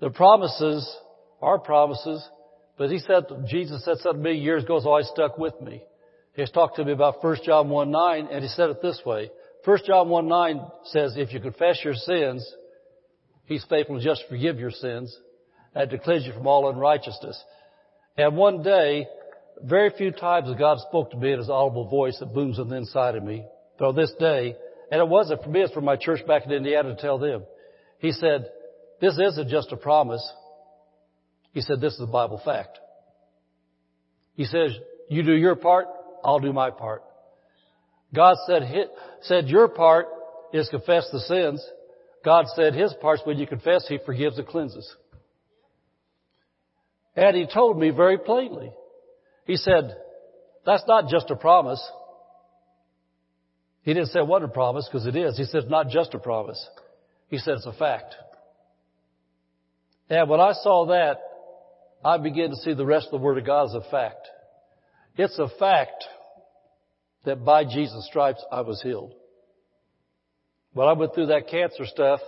The 0.00 0.10
promises 0.10 0.96
are 1.40 1.58
promises, 1.58 2.26
but 2.76 2.90
he 2.90 2.98
said, 2.98 3.24
Jesus 3.46 3.84
said 3.84 3.98
something 3.98 4.22
me 4.22 4.32
years 4.32 4.64
ago, 4.64 4.76
it's 4.76 4.86
always 4.86 5.06
stuck 5.08 5.38
with 5.38 5.60
me. 5.60 5.82
He's 6.34 6.50
talked 6.50 6.76
to 6.76 6.84
me 6.84 6.92
about 6.92 7.22
1 7.22 7.36
John 7.44 7.68
1 7.68 7.90
9, 7.90 8.28
and 8.32 8.42
he 8.42 8.48
said 8.48 8.70
it 8.70 8.82
this 8.82 9.00
way. 9.04 9.30
1 9.64 9.78
John 9.86 10.08
1 10.08 10.28
9 10.28 10.60
says, 10.84 11.14
if 11.16 11.32
you 11.32 11.40
confess 11.40 11.80
your 11.84 11.94
sins, 11.94 12.46
He's 13.44 13.64
faithful 13.68 13.98
to 13.98 14.04
just 14.04 14.24
forgive 14.28 14.58
your 14.58 14.70
sins 14.70 15.14
and 15.74 15.90
to 15.90 15.98
cleanse 15.98 16.24
you 16.24 16.32
from 16.32 16.46
all 16.46 16.70
unrighteousness. 16.70 17.42
And 18.16 18.36
one 18.36 18.62
day, 18.62 19.06
very 19.62 19.90
few 19.90 20.12
times 20.12 20.48
God 20.58 20.78
spoke 20.88 21.10
to 21.10 21.16
me 21.16 21.32
in 21.32 21.38
His 21.38 21.50
audible 21.50 21.88
voice 21.88 22.16
that 22.20 22.32
booms 22.32 22.58
on 22.58 22.68
the 22.68 22.76
inside 22.76 23.16
of 23.16 23.24
me. 23.24 23.44
But 23.78 23.88
on 23.88 23.96
this 23.96 24.12
day, 24.18 24.56
and 24.90 25.00
it 25.00 25.08
wasn't 25.08 25.42
for 25.42 25.50
me, 25.50 25.60
it's 25.60 25.72
for 25.72 25.80
my 25.80 25.96
church 25.96 26.26
back 26.26 26.44
in 26.46 26.52
Indiana 26.52 26.94
to 26.94 27.00
tell 27.00 27.18
them. 27.18 27.42
He 27.98 28.12
said, 28.12 28.46
this 29.00 29.18
isn't 29.18 29.48
just 29.48 29.72
a 29.72 29.76
promise. 29.76 30.26
He 31.52 31.60
said, 31.60 31.80
this 31.80 31.94
is 31.94 32.00
a 32.00 32.06
Bible 32.06 32.40
fact. 32.44 32.78
He 34.34 34.44
says, 34.44 34.72
you 35.08 35.22
do 35.22 35.34
your 35.34 35.56
part, 35.56 35.86
I'll 36.24 36.40
do 36.40 36.52
my 36.52 36.70
part. 36.70 37.02
God 38.14 38.36
said, 38.46 38.62
said 39.22 39.48
your 39.48 39.68
part 39.68 40.06
is 40.52 40.68
confess 40.68 41.08
the 41.12 41.20
sins. 41.20 41.64
God 42.24 42.46
said 42.54 42.74
his 42.74 42.92
part 43.00 43.20
is 43.20 43.26
when 43.26 43.38
you 43.38 43.46
confess, 43.46 43.86
he 43.88 43.98
forgives 44.04 44.38
and 44.38 44.46
cleanses. 44.46 44.94
And 47.16 47.36
he 47.36 47.46
told 47.52 47.78
me 47.78 47.90
very 47.90 48.18
plainly. 48.18 48.72
He 49.44 49.56
said, 49.56 49.96
that's 50.66 50.84
not 50.86 51.08
just 51.08 51.30
a 51.30 51.36
promise. 51.36 51.84
He 53.82 53.94
didn't 53.94 54.08
say 54.08 54.20
what 54.20 54.42
a 54.42 54.48
promise 54.48 54.88
because 54.90 55.06
it 55.06 55.16
is. 55.16 55.36
He 55.36 55.44
said 55.44 55.62
it's 55.62 55.70
not 55.70 55.88
just 55.88 56.14
a 56.14 56.18
promise. 56.18 56.64
He 57.28 57.38
said 57.38 57.54
it's 57.54 57.66
a 57.66 57.72
fact. 57.72 58.14
And 60.08 60.28
when 60.28 60.40
I 60.40 60.52
saw 60.52 60.86
that, 60.86 61.18
I 62.04 62.18
began 62.18 62.50
to 62.50 62.56
see 62.56 62.74
the 62.74 62.84
rest 62.84 63.06
of 63.06 63.12
the 63.12 63.24
Word 63.24 63.38
of 63.38 63.46
God 63.46 63.68
as 63.68 63.74
a 63.74 63.90
fact. 63.90 64.28
It's 65.16 65.38
a 65.38 65.48
fact 65.58 66.04
that 67.24 67.44
by 67.44 67.64
Jesus' 67.64 68.06
stripes 68.08 68.44
I 68.50 68.62
was 68.62 68.82
healed. 68.82 69.14
When 70.72 70.86
I 70.86 70.92
went 70.92 71.14
through 71.14 71.26
that 71.26 71.48
cancer 71.48 71.84
stuff, 71.84 72.20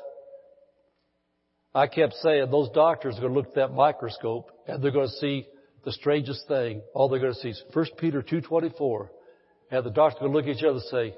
I 1.74 1.86
kept 1.86 2.14
saying 2.14 2.50
those 2.50 2.70
doctors 2.70 3.16
are 3.16 3.20
going 3.20 3.32
to 3.32 3.38
look 3.38 3.48
at 3.48 3.54
that 3.54 3.72
microscope 3.72 4.50
and 4.66 4.82
they're 4.82 4.90
going 4.90 5.08
to 5.08 5.14
see 5.14 5.46
the 5.84 5.92
strangest 5.92 6.46
thing. 6.46 6.82
All 6.94 7.08
they're 7.08 7.20
going 7.20 7.32
to 7.34 7.40
see 7.40 7.50
is 7.50 7.62
1 7.72 7.86
Peter 7.98 8.22
2.24. 8.22 9.08
And 9.70 9.84
the 9.84 9.90
doctors 9.90 10.18
are 10.18 10.28
going 10.28 10.32
to 10.32 10.38
look 10.38 10.46
at 10.46 10.56
each 10.56 10.64
other 10.64 10.74
and 10.74 10.82
say, 10.82 11.14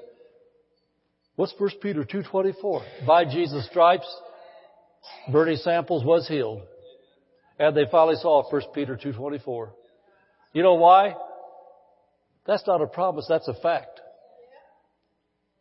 what's 1.35 1.53
1 1.57 1.71
Peter 1.81 2.03
2.24? 2.03 3.05
By 3.05 3.25
Jesus' 3.25 3.65
stripes, 3.69 4.07
Bernie 5.31 5.57
Samples 5.57 6.05
was 6.05 6.27
healed. 6.27 6.61
And 7.59 7.75
they 7.75 7.85
finally 7.91 8.15
saw 8.15 8.49
1 8.49 8.61
Peter 8.73 8.97
2.24. 8.97 9.69
You 10.53 10.63
know 10.63 10.75
why? 10.75 11.15
That's 12.45 12.65
not 12.67 12.81
a 12.81 12.87
promise, 12.87 13.25
that's 13.27 13.47
a 13.47 13.53
fact. 13.53 14.01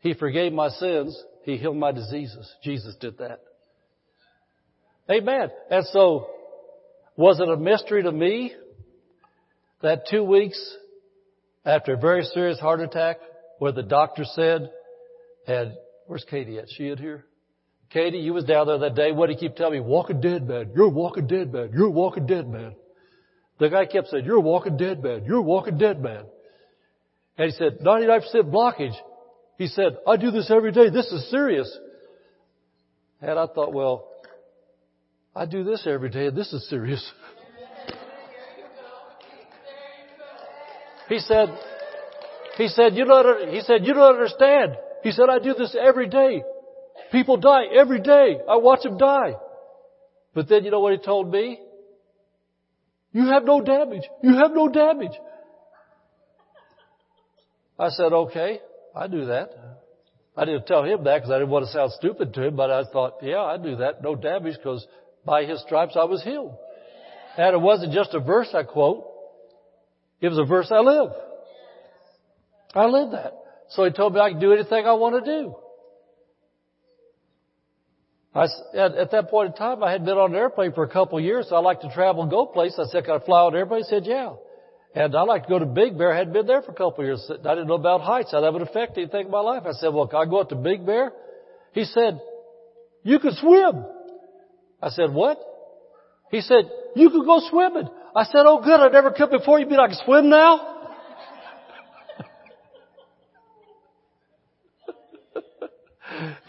He 0.00 0.12
forgave 0.14 0.52
my 0.52 0.68
sins. 0.68 1.20
He 1.44 1.56
healed 1.56 1.76
my 1.76 1.92
diseases. 1.92 2.50
Jesus 2.62 2.94
did 3.00 3.18
that. 3.18 3.40
Amen. 5.10 5.50
And 5.70 5.86
so, 5.86 6.28
was 7.16 7.40
it 7.40 7.48
a 7.48 7.56
mystery 7.56 8.02
to 8.02 8.12
me 8.12 8.52
that 9.82 10.06
two 10.10 10.24
weeks 10.24 10.58
after 11.64 11.94
a 11.94 11.96
very 11.96 12.24
serious 12.24 12.58
heart 12.58 12.80
attack 12.80 13.18
where 13.58 13.72
the 13.72 13.82
doctor 13.82 14.24
said, 14.24 14.70
and 15.46 15.72
where's 16.06 16.24
Katie 16.28 16.58
at? 16.58 16.66
She 16.68 16.88
in 16.88 16.98
here? 16.98 17.24
Katie, 17.90 18.18
you 18.18 18.32
was 18.34 18.44
down 18.44 18.66
there 18.66 18.78
that 18.78 18.94
day. 18.94 19.12
What 19.12 19.28
did 19.28 19.38
he 19.38 19.46
keep 19.46 19.56
telling 19.56 19.74
me? 19.74 19.80
Walking 19.80 20.20
dead 20.20 20.46
man. 20.46 20.72
You're 20.74 20.86
a 20.86 20.90
walking 20.90 21.26
dead 21.26 21.52
man. 21.52 21.70
You're 21.72 21.86
a 21.86 21.90
walking 21.90 22.26
dead 22.26 22.48
man. 22.48 22.74
The 23.58 23.68
guy 23.68 23.86
kept 23.86 24.08
saying, 24.08 24.24
you're 24.24 24.36
a 24.36 24.40
walking 24.40 24.76
dead 24.76 25.02
man. 25.02 25.24
You're 25.24 25.38
a 25.38 25.42
walking 25.42 25.78
dead 25.78 26.02
man. 26.02 26.24
And 27.36 27.50
he 27.50 27.56
said, 27.56 27.78
99% 27.80 28.22
blockage. 28.50 28.94
He 29.58 29.66
said, 29.66 29.96
I 30.06 30.16
do 30.16 30.30
this 30.30 30.50
every 30.50 30.72
day. 30.72 30.90
This 30.90 31.06
is 31.06 31.30
serious. 31.30 31.78
And 33.20 33.38
I 33.38 33.46
thought, 33.46 33.72
well, 33.72 34.08
I 35.34 35.46
do 35.46 35.64
this 35.64 35.86
every 35.86 36.10
day 36.10 36.26
and 36.26 36.36
this 36.36 36.52
is 36.52 36.68
serious. 36.68 37.04
He 41.08 41.18
said, 41.18 41.48
he 42.56 42.68
said, 42.68 42.94
you 42.94 43.04
don't, 43.04 43.50
he 43.50 43.60
said, 43.60 43.84
you 43.84 43.94
don't 43.94 44.14
understand. 44.14 44.76
He 45.02 45.12
said, 45.12 45.26
I 45.28 45.38
do 45.38 45.54
this 45.54 45.76
every 45.78 46.08
day. 46.08 46.42
People 47.12 47.36
die 47.36 47.64
every 47.78 48.00
day. 48.00 48.38
I 48.48 48.56
watch 48.56 48.82
them 48.82 48.96
die. 48.96 49.34
But 50.34 50.48
then 50.48 50.64
you 50.64 50.70
know 50.70 50.80
what 50.80 50.92
he 50.92 50.98
told 50.98 51.30
me? 51.30 51.58
You 53.12 53.26
have 53.26 53.44
no 53.44 53.60
damage. 53.60 54.02
You 54.22 54.34
have 54.36 54.52
no 54.52 54.68
damage. 54.68 55.12
I 57.78 57.88
said, 57.88 58.12
okay, 58.12 58.60
I 58.94 59.08
do 59.08 59.26
that. 59.26 59.50
I 60.37 60.44
didn't 60.44 60.66
tell 60.66 60.84
him 60.84 61.04
that 61.04 61.16
because 61.18 61.30
I 61.30 61.38
didn't 61.38 61.50
want 61.50 61.66
to 61.66 61.72
sound 61.72 61.92
stupid 61.92 62.34
to 62.34 62.46
him, 62.46 62.56
but 62.56 62.70
I 62.70 62.84
thought, 62.84 63.14
yeah, 63.22 63.42
I 63.42 63.56
do 63.56 63.76
that. 63.76 64.02
No 64.02 64.16
damage 64.16 64.56
because 64.56 64.87
by 65.24 65.44
his 65.44 65.60
stripes 65.62 65.96
I 65.96 66.04
was 66.04 66.22
healed. 66.22 66.56
And 67.37 67.54
it 67.54 67.60
wasn't 67.60 67.92
just 67.92 68.14
a 68.14 68.20
verse 68.20 68.48
I 68.54 68.62
quote. 68.62 69.04
It 70.20 70.28
was 70.28 70.38
a 70.38 70.44
verse 70.44 70.68
I 70.70 70.80
live. 70.80 71.10
I 72.74 72.87
live 72.87 73.12
that. 73.12 73.34
So 73.70 73.84
he 73.84 73.90
told 73.90 74.14
me 74.14 74.20
I 74.20 74.30
can 74.30 74.40
do 74.40 74.52
anything 74.52 74.87
I 74.87 74.92
want 74.94 75.24
to 75.24 75.30
do. 75.30 75.54
I, 78.34 78.44
at, 78.76 78.94
at 78.96 79.10
that 79.12 79.30
point 79.30 79.50
in 79.50 79.56
time, 79.56 79.82
I 79.82 79.92
had 79.92 80.04
been 80.04 80.18
on 80.18 80.32
an 80.32 80.37
airplane 80.37 80.72
for 80.72 80.82
a 80.82 80.88
couple 80.88 81.18
of 81.18 81.24
years, 81.24 81.46
so 81.48 81.56
I 81.56 81.60
like 81.60 81.80
to 81.82 81.90
travel 81.90 82.22
and 82.22 82.30
go 82.30 82.46
places. 82.46 82.88
I 82.88 82.90
said, 82.90 83.04
can 83.04 83.20
I 83.20 83.24
fly 83.24 83.42
on 83.42 83.54
an 83.54 83.58
airplane? 83.60 83.82
He 83.84 83.88
said, 83.88 84.04
yeah. 84.06 84.32
And 84.94 85.16
I 85.16 85.22
like 85.22 85.44
to 85.44 85.48
go 85.48 85.59
to 85.59 85.66
Big 85.66 85.98
Bear. 85.98 86.12
I 86.12 86.18
hadn't 86.18 86.33
been 86.33 86.46
there 86.46 86.62
for 86.62 86.70
a 86.70 86.74
couple 86.74 87.00
of 87.00 87.07
years. 87.07 87.28
I 87.28 87.54
didn't 87.54 87.66
know 87.66 87.74
about 87.74 88.00
heights, 88.00 88.30
how 88.30 88.40
that 88.40 88.52
would 88.52 88.62
affect 88.62 88.96
anything 88.96 89.26
in 89.26 89.30
my 89.30 89.40
life. 89.40 89.64
I 89.66 89.72
said, 89.72 89.88
well, 89.88 90.07
can 90.07 90.20
I 90.20 90.30
go 90.30 90.38
up 90.40 90.50
to 90.50 90.54
Big 90.54 90.87
Bear? 90.87 91.12
He 91.72 91.85
said, 91.85 92.20
you 93.02 93.18
can 93.18 93.33
swim. 93.35 93.85
I 94.80 94.90
said, 94.90 95.12
what? 95.12 95.40
He 96.30 96.40
said, 96.40 96.70
you 96.94 97.11
could 97.11 97.24
go 97.24 97.40
swimming. 97.50 97.88
I 98.14 98.22
said, 98.24 98.42
oh 98.44 98.62
good, 98.62 98.78
I've 98.78 98.92
never 98.92 99.11
come 99.11 99.30
before. 99.30 99.59
You 99.59 99.66
mean 99.66 99.80
I 99.80 99.88
can 99.88 99.96
swim 100.04 100.30
now? 100.30 100.61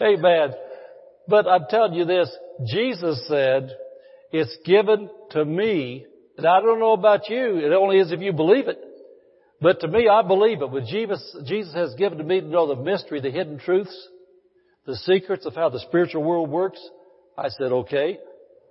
Amen. 0.00 0.54
But 1.26 1.48
I'm 1.48 1.64
telling 1.68 1.94
you 1.94 2.04
this, 2.04 2.30
Jesus 2.64 3.26
said, 3.26 3.76
it's 4.30 4.56
given 4.64 5.10
to 5.32 5.44
me, 5.44 6.06
and 6.36 6.46
I 6.46 6.60
don't 6.60 6.80
know 6.80 6.92
about 6.92 7.28
you, 7.28 7.56
it 7.56 7.72
only 7.72 7.98
is 7.98 8.12
if 8.12 8.20
you 8.20 8.32
believe 8.32 8.68
it. 8.68 8.78
But 9.60 9.80
to 9.80 9.88
me, 9.88 10.08
I 10.08 10.22
believe 10.22 10.60
it. 10.60 10.70
When 10.70 10.86
Jesus, 10.86 11.36
Jesus 11.46 11.74
has 11.74 11.94
given 11.94 12.18
to 12.18 12.24
me 12.24 12.40
to 12.40 12.46
know 12.46 12.68
the 12.68 12.82
mystery, 12.82 13.20
the 13.20 13.30
hidden 13.30 13.58
truths, 13.58 14.08
the 14.84 14.96
secrets 14.96 15.46
of 15.46 15.54
how 15.54 15.70
the 15.70 15.80
spiritual 15.80 16.22
world 16.22 16.50
works, 16.50 16.80
I 17.38 17.48
said, 17.48 17.72
okay, 17.72 18.18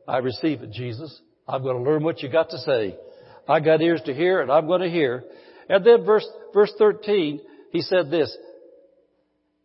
I 0.07 0.17
receive 0.17 0.61
it, 0.61 0.71
Jesus. 0.71 1.19
I'm 1.47 1.63
going 1.63 1.83
to 1.83 1.89
learn 1.89 2.03
what 2.03 2.21
you 2.21 2.29
got 2.29 2.51
to 2.51 2.57
say. 2.59 2.95
I 3.47 3.59
got 3.59 3.81
ears 3.81 4.01
to 4.05 4.13
hear 4.13 4.41
and 4.41 4.51
I'm 4.51 4.67
going 4.67 4.81
to 4.81 4.89
hear. 4.89 5.23
And 5.69 5.85
then 5.85 6.05
verse, 6.05 6.27
verse 6.53 6.71
13, 6.77 7.41
he 7.71 7.81
said 7.81 8.11
this, 8.11 8.35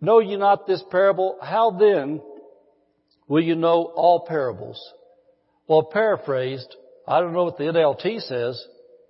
Know 0.01 0.21
ye 0.21 0.37
not 0.37 0.67
this 0.67 0.83
parable? 0.91 1.37
How 1.43 1.71
then 1.71 2.23
will 3.29 3.43
you 3.43 3.55
know 3.55 3.93
all 3.95 4.25
parables? 4.27 4.81
Well, 5.69 5.85
paraphrased, 5.85 6.75
I 7.11 7.19
don't 7.19 7.33
know 7.33 7.43
what 7.43 7.59
the 7.59 7.65
NLT 7.65 8.21
says, 8.21 8.65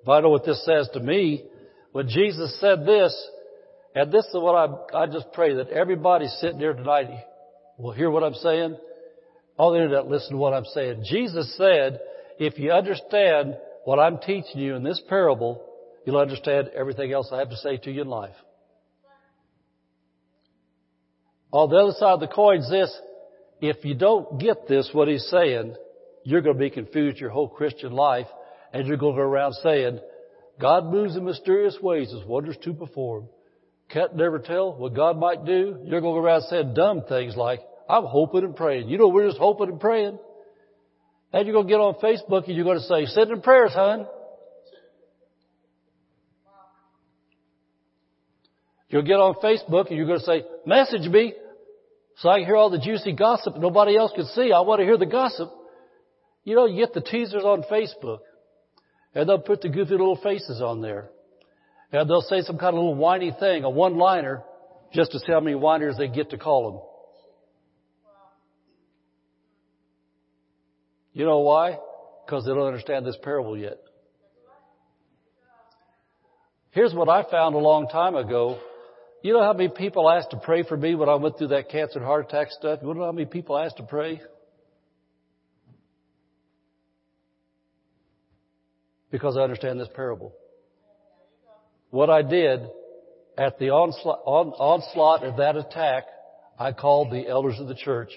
but 0.07 0.13
I 0.13 0.21
know 0.21 0.31
what 0.31 0.47
this 0.47 0.65
says 0.65 0.89
to 0.95 1.01
me. 1.01 1.45
When 1.93 2.09
Jesus 2.09 2.59
said 2.59 2.87
this, 2.87 3.15
and 3.95 4.11
this 4.11 4.25
is 4.25 4.33
what 4.33 4.55
I, 4.55 5.03
I 5.03 5.07
just 5.07 5.31
pray 5.35 5.55
that 5.57 5.69
everybody 5.69 6.27
sitting 6.27 6.59
here 6.59 6.73
tonight 6.73 7.11
will 7.77 7.93
hear 7.93 8.11
what 8.11 8.25
I'm 8.25 8.33
saying. 8.35 8.79
All 9.59 9.73
the 9.73 9.83
internet 9.83 10.07
listen 10.07 10.31
to 10.31 10.37
what 10.39 10.55
I'm 10.55 10.65
saying. 10.65 11.05
Jesus 11.05 11.55
said, 11.59 12.01
if 12.39 12.59
you 12.59 12.73
understand 12.73 13.59
what 13.85 13.99
I'm 13.99 14.17
teaching 14.17 14.63
you 14.63 14.77
in 14.77 14.83
this 14.83 15.03
parable, 15.07 15.63
you'll 16.07 16.17
understand 16.17 16.71
everything 16.75 17.13
else 17.13 17.29
I 17.31 17.41
have 17.41 17.51
to 17.51 17.57
say 17.57 17.77
to 17.77 17.91
you 17.91 18.01
in 18.01 18.09
life. 18.09 18.37
On 21.53 21.69
the 21.69 21.77
other 21.77 21.93
side 21.99 22.15
of 22.15 22.21
the 22.21 22.29
coin 22.29 22.61
is 22.61 22.71
this, 22.71 22.99
if 23.61 23.85
you 23.85 23.95
don't 23.95 24.41
get 24.41 24.67
this, 24.67 24.89
what 24.95 25.09
he's 25.09 25.27
saying, 25.27 25.77
you're 26.25 26.43
going 26.43 26.57
to 26.57 26.61
be 26.61 26.71
confused 26.71 27.19
your 27.19 27.31
whole 27.31 27.49
Christian 27.49 27.93
life, 27.93 28.27
and 28.73 28.87
you're 28.87 28.97
going 28.97 29.15
to 29.15 29.23
go 29.23 29.27
around 29.27 29.55
saying, 29.55 30.01
God 30.61 30.87
moves 30.87 31.17
in 31.17 31.25
mysterious 31.25 31.77
ways, 31.81 32.11
His 32.11 32.25
wonders 32.25 32.57
to 32.65 32.75
perform. 32.75 33.29
Can't 33.89 34.15
never 34.15 34.39
tell 34.39 34.75
what 34.75 34.95
God 34.95 35.19
might 35.19 35.45
do. 35.45 35.79
You're 35.83 36.01
going 36.01 36.15
to 36.15 36.21
go 36.21 36.25
around 36.25 36.43
saying 36.43 36.75
dumb 36.75 37.03
things 37.09 37.37
like, 37.37 37.61
I'm 37.89 38.05
hoping 38.05 38.45
and 38.45 38.55
praying. 38.55 38.89
You 38.89 38.99
know, 38.99 39.09
we're 39.09 39.27
just 39.27 39.39
hoping 39.39 39.69
and 39.69 39.81
praying. 39.81 40.19
And 41.33 41.47
you're 41.47 41.55
going 41.55 41.67
to 41.67 41.73
get 41.73 41.81
on 41.81 41.95
Facebook 41.95 42.47
and 42.47 42.55
you're 42.55 42.65
going 42.65 42.79
to 42.79 42.85
say, 42.85 43.07
send 43.07 43.31
in 43.31 43.41
prayers, 43.41 43.73
hon. 43.73 44.07
You'll 48.89 49.03
get 49.03 49.15
on 49.15 49.35
Facebook 49.43 49.89
and 49.89 49.97
you're 49.97 50.07
going 50.07 50.19
to 50.19 50.25
say, 50.25 50.43
message 50.67 51.09
me 51.09 51.35
so 52.17 52.29
I 52.29 52.39
can 52.39 52.47
hear 52.47 52.57
all 52.57 52.71
the 52.71 52.81
juicy 52.81 53.13
gossip 53.13 53.57
nobody 53.57 53.97
else 53.97 54.13
can 54.15 54.27
see. 54.27 54.53
I 54.53 54.61
want 54.61 54.81
to 54.81 54.85
hear 54.85 54.99
the 54.99 55.07
gossip. 55.07 55.49
You 56.45 56.57
know, 56.57 56.67
you 56.67 56.85
get 56.85 56.95
the 56.95 57.01
teasers 57.01 57.45
on 57.45 57.65
Facebook 57.71 58.21
and 59.15 59.29
they'll 59.29 59.39
put 59.39 59.61
the 59.61 59.69
goofy 59.69 59.93
little 59.93 60.21
faces 60.23 60.61
on 60.61 60.81
there. 60.81 61.11
And 61.93 62.09
they'll 62.09 62.23
say 62.23 62.43
some 62.43 62.57
kind 62.57 62.69
of 62.69 62.75
little 62.75 62.95
whiny 62.95 63.35
thing, 63.39 63.65
a 63.65 63.71
one-liner, 63.71 64.43
just 64.93 65.13
to 65.13 65.19
see 65.19 65.33
how 65.33 65.41
many 65.41 65.57
whiners 65.57 65.97
they 65.99 66.09
get 66.09 66.31
to 66.31 66.39
call 66.39 66.71
them. 66.71 66.81
You 71.13 71.25
know 71.25 71.41
why? 71.41 71.79
Because 72.25 72.45
they 72.45 72.53
don't 72.53 72.67
understand 72.67 73.05
this 73.05 73.19
parable 73.23 73.57
yet. 73.57 73.79
Here's 76.71 76.95
what 76.95 77.09
I 77.09 77.29
found 77.29 77.57
a 77.57 77.59
long 77.59 77.89
time 77.89 78.15
ago. 78.15 78.61
You 79.23 79.33
know 79.33 79.43
how 79.43 79.53
many 79.53 79.69
people 79.69 80.09
asked 80.09 80.31
to 80.31 80.37
pray 80.37 80.63
for 80.63 80.77
me 80.77 80.95
when 80.95 81.09
I 81.09 81.17
went 81.17 81.37
through 81.37 81.49
that 81.49 81.69
cancer 81.69 81.99
and 81.99 82.07
heart 82.07 82.27
attack 82.29 82.53
stuff? 82.53 82.79
You 82.83 82.95
know 82.95 83.05
how 83.05 83.13
many 83.13 83.27
people 83.27 83.59
asked 83.59 83.79
to 83.79 83.83
pray? 83.83 84.21
Because 89.11 89.37
I 89.37 89.41
understand 89.41 89.81
this 89.81 89.89
parable. 89.95 90.33
What 91.91 92.11
I 92.11 92.23
did 92.23 92.61
at 93.37 93.59
the 93.59 93.71
onslaught, 93.71 94.21
on, 94.25 94.49
onslaught 94.51 95.25
of 95.25 95.39
that 95.39 95.57
attack, 95.57 96.05
I 96.59 96.73
called 96.73 97.11
the 97.11 97.27
elders 97.27 97.59
of 97.59 97.69
the 97.69 97.75
church 97.75 98.11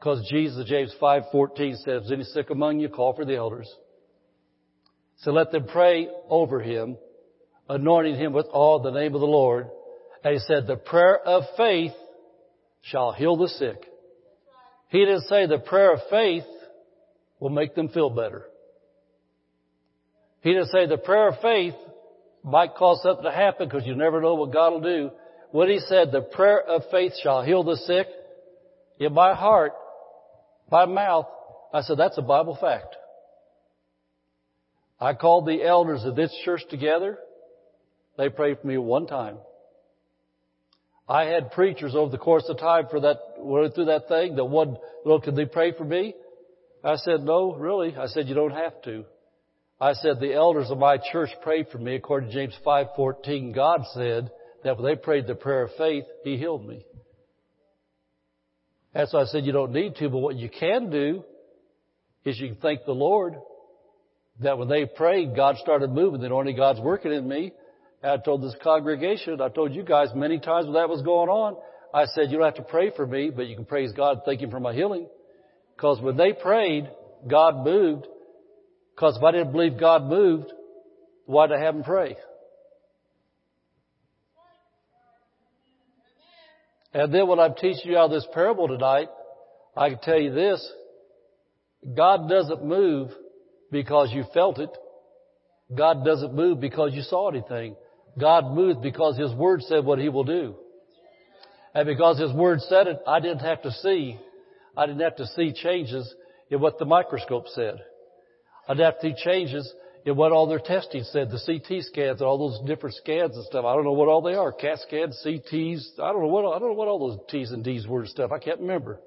because 0.00 0.26
Jesus, 0.28 0.66
James 0.66 0.94
5:14 1.00 1.76
says, 1.76 2.04
"Is 2.04 2.12
any 2.12 2.24
sick 2.24 2.50
among 2.50 2.80
you? 2.80 2.88
Call 2.88 3.12
for 3.12 3.24
the 3.24 3.36
elders." 3.36 3.72
So 5.18 5.30
let 5.30 5.50
them 5.50 5.66
pray 5.66 6.08
over 6.28 6.60
him, 6.60 6.96
anointing 7.68 8.16
him 8.16 8.32
with 8.32 8.46
all 8.46 8.78
the 8.78 8.90
name 8.90 9.14
of 9.14 9.20
the 9.20 9.26
Lord. 9.26 9.70
And 10.24 10.32
he 10.32 10.40
said, 10.40 10.66
"The 10.66 10.76
prayer 10.76 11.20
of 11.20 11.48
faith 11.50 11.94
shall 12.80 13.12
heal 13.12 13.36
the 13.36 13.48
sick." 13.48 13.86
He 14.88 15.04
didn't 15.04 15.28
say 15.28 15.46
the 15.46 15.58
prayer 15.58 15.92
of 15.92 16.02
faith 16.04 16.48
will 17.38 17.50
make 17.50 17.74
them 17.74 17.88
feel 17.88 18.10
better. 18.10 18.49
He 20.42 20.52
didn't 20.52 20.68
say 20.68 20.86
the 20.86 20.96
prayer 20.96 21.28
of 21.28 21.40
faith 21.40 21.74
might 22.42 22.74
cause 22.74 23.00
something 23.02 23.24
to 23.24 23.32
happen 23.32 23.68
because 23.68 23.86
you 23.86 23.94
never 23.94 24.20
know 24.20 24.34
what 24.34 24.52
God 24.52 24.72
will 24.72 24.80
do. 24.80 25.10
When 25.50 25.68
he 25.68 25.78
said 25.80 26.12
the 26.12 26.22
prayer 26.22 26.60
of 26.60 26.82
faith 26.90 27.12
shall 27.22 27.42
heal 27.42 27.62
the 27.62 27.76
sick, 27.76 28.06
in 28.98 29.12
my 29.12 29.34
heart, 29.34 29.72
my 30.70 30.86
mouth, 30.86 31.26
I 31.72 31.82
said, 31.82 31.98
that's 31.98 32.18
a 32.18 32.22
Bible 32.22 32.56
fact. 32.60 32.96
I 35.00 35.14
called 35.14 35.46
the 35.46 35.64
elders 35.64 36.04
of 36.04 36.14
this 36.14 36.34
church 36.44 36.62
together. 36.68 37.18
They 38.18 38.28
prayed 38.28 38.58
for 38.60 38.66
me 38.66 38.76
one 38.76 39.06
time. 39.06 39.38
I 41.08 41.24
had 41.24 41.50
preachers 41.52 41.94
over 41.94 42.10
the 42.10 42.18
course 42.18 42.44
of 42.48 42.58
time 42.58 42.86
for 42.90 43.00
that, 43.00 43.16
went 43.38 43.74
through 43.74 43.86
that 43.86 44.08
thing 44.08 44.36
that 44.36 44.44
one, 44.44 44.76
well, 45.04 45.20
could 45.20 45.34
they 45.34 45.46
pray 45.46 45.72
for 45.72 45.84
me? 45.84 46.14
I 46.84 46.96
said, 46.96 47.22
no, 47.22 47.54
really. 47.54 47.96
I 47.96 48.06
said, 48.06 48.28
you 48.28 48.34
don't 48.34 48.52
have 48.52 48.80
to. 48.82 49.04
I 49.80 49.94
said, 49.94 50.20
the 50.20 50.34
elders 50.34 50.70
of 50.70 50.78
my 50.78 50.98
church 51.10 51.30
prayed 51.42 51.68
for 51.72 51.78
me 51.78 51.94
according 51.94 52.28
to 52.28 52.34
James 52.34 52.54
5.14. 52.66 53.54
God 53.54 53.80
said 53.94 54.30
that 54.62 54.76
when 54.76 54.84
they 54.84 55.00
prayed 55.00 55.26
the 55.26 55.34
prayer 55.34 55.64
of 55.64 55.70
faith, 55.78 56.04
He 56.22 56.36
healed 56.36 56.66
me. 56.66 56.84
That's 58.92 59.12
why 59.12 59.22
I 59.22 59.24
said 59.24 59.44
you 59.46 59.52
don't 59.52 59.72
need 59.72 59.96
to, 59.96 60.10
but 60.10 60.18
what 60.18 60.36
you 60.36 60.50
can 60.50 60.90
do 60.90 61.24
is 62.24 62.38
you 62.38 62.48
can 62.48 62.56
thank 62.56 62.84
the 62.84 62.92
Lord 62.92 63.36
that 64.40 64.58
when 64.58 64.68
they 64.68 64.84
prayed, 64.84 65.34
God 65.34 65.56
started 65.58 65.90
moving, 65.90 66.20
that 66.22 66.32
only 66.32 66.52
God's 66.52 66.80
working 66.80 67.12
in 67.12 67.26
me. 67.26 67.52
I 68.02 68.16
told 68.18 68.42
this 68.42 68.56
congregation, 68.62 69.40
I 69.40 69.48
told 69.48 69.72
you 69.72 69.82
guys 69.82 70.08
many 70.14 70.40
times 70.40 70.66
when 70.66 70.74
that 70.74 70.88
was 70.88 71.02
going 71.02 71.28
on, 71.28 71.56
I 71.94 72.06
said, 72.06 72.30
you 72.30 72.38
don't 72.38 72.46
have 72.46 72.54
to 72.54 72.70
pray 72.70 72.90
for 72.94 73.06
me, 73.06 73.30
but 73.30 73.46
you 73.46 73.56
can 73.56 73.64
praise 73.64 73.92
God, 73.92 74.22
thank 74.26 74.40
Him 74.40 74.50
for 74.50 74.60
my 74.60 74.74
healing. 74.74 75.08
Because 75.74 76.00
when 76.00 76.16
they 76.16 76.32
prayed, 76.32 76.90
God 77.26 77.64
moved. 77.64 78.06
Because 79.00 79.16
if 79.16 79.22
I 79.22 79.32
didn't 79.32 79.52
believe 79.52 79.80
God 79.80 80.04
moved, 80.04 80.52
why'd 81.24 81.52
I 81.52 81.58
have 81.58 81.72
them 81.72 81.84
pray? 81.84 82.18
And 86.92 87.14
then 87.14 87.26
when 87.26 87.40
I'm 87.40 87.54
teaching 87.54 87.92
you 87.92 87.96
out 87.96 88.08
this 88.08 88.26
parable 88.34 88.68
tonight, 88.68 89.08
I 89.74 89.88
can 89.88 90.00
tell 90.00 90.20
you 90.20 90.34
this. 90.34 90.70
God 91.96 92.28
doesn't 92.28 92.62
move 92.62 93.10
because 93.72 94.10
you 94.12 94.24
felt 94.34 94.58
it. 94.58 94.76
God 95.74 96.04
doesn't 96.04 96.34
move 96.34 96.60
because 96.60 96.92
you 96.92 97.00
saw 97.00 97.30
anything. 97.30 97.76
God 98.18 98.54
moved 98.54 98.82
because 98.82 99.16
His 99.16 99.32
Word 99.32 99.62
said 99.62 99.86
what 99.86 99.98
He 99.98 100.10
will 100.10 100.24
do. 100.24 100.56
And 101.74 101.86
because 101.86 102.20
His 102.20 102.34
Word 102.34 102.60
said 102.68 102.86
it, 102.86 103.00
I 103.06 103.20
didn't 103.20 103.38
have 103.38 103.62
to 103.62 103.70
see, 103.70 104.18
I 104.76 104.84
didn't 104.84 105.00
have 105.00 105.16
to 105.16 105.26
see 105.28 105.54
changes 105.54 106.14
in 106.50 106.60
what 106.60 106.78
the 106.78 106.84
microscope 106.84 107.46
said. 107.54 107.80
See 109.00 109.14
changes 109.16 109.72
in 110.04 110.16
what 110.16 110.32
all 110.32 110.46
their 110.46 110.58
testing 110.58 111.02
said, 111.04 111.30
the 111.30 111.40
CT 111.44 111.84
scans 111.84 112.20
and 112.20 112.28
all 112.28 112.38
those 112.38 112.66
different 112.66 112.96
scans 112.96 113.36
and 113.36 113.44
stuff. 113.44 113.64
I 113.64 113.74
don't 113.74 113.84
know 113.84 113.92
what 113.92 114.08
all 114.08 114.22
they 114.22 114.34
are. 114.34 114.52
CAT 114.52 114.78
scans, 114.80 115.20
CTs, 115.24 116.00
I 116.00 116.12
don't 116.12 116.22
know 116.22 116.28
what, 116.28 116.54
I 116.54 116.58
don't 116.58 116.68
know 116.68 116.74
what 116.74 116.88
all 116.88 116.98
those 116.98 117.18
T's 117.28 117.50
and 117.50 117.62
D's 117.62 117.86
were 117.86 118.00
and 118.00 118.08
stuff. 118.08 118.32
I 118.32 118.38
can't 118.38 118.60
remember. 118.60 119.00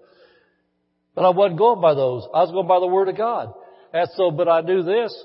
But 1.16 1.26
I 1.26 1.30
wasn't 1.30 1.58
going 1.58 1.82
by 1.82 1.94
those. 1.94 2.28
I 2.34 2.42
was 2.42 2.52
going 2.52 2.68
by 2.68 2.80
the 2.80 2.88
Word 2.88 3.10
of 3.10 3.18
God. 3.18 3.54
And 3.94 4.10
so, 4.16 4.32
but 4.32 4.48
I 4.48 4.62
knew 4.62 4.84
this. 4.84 5.24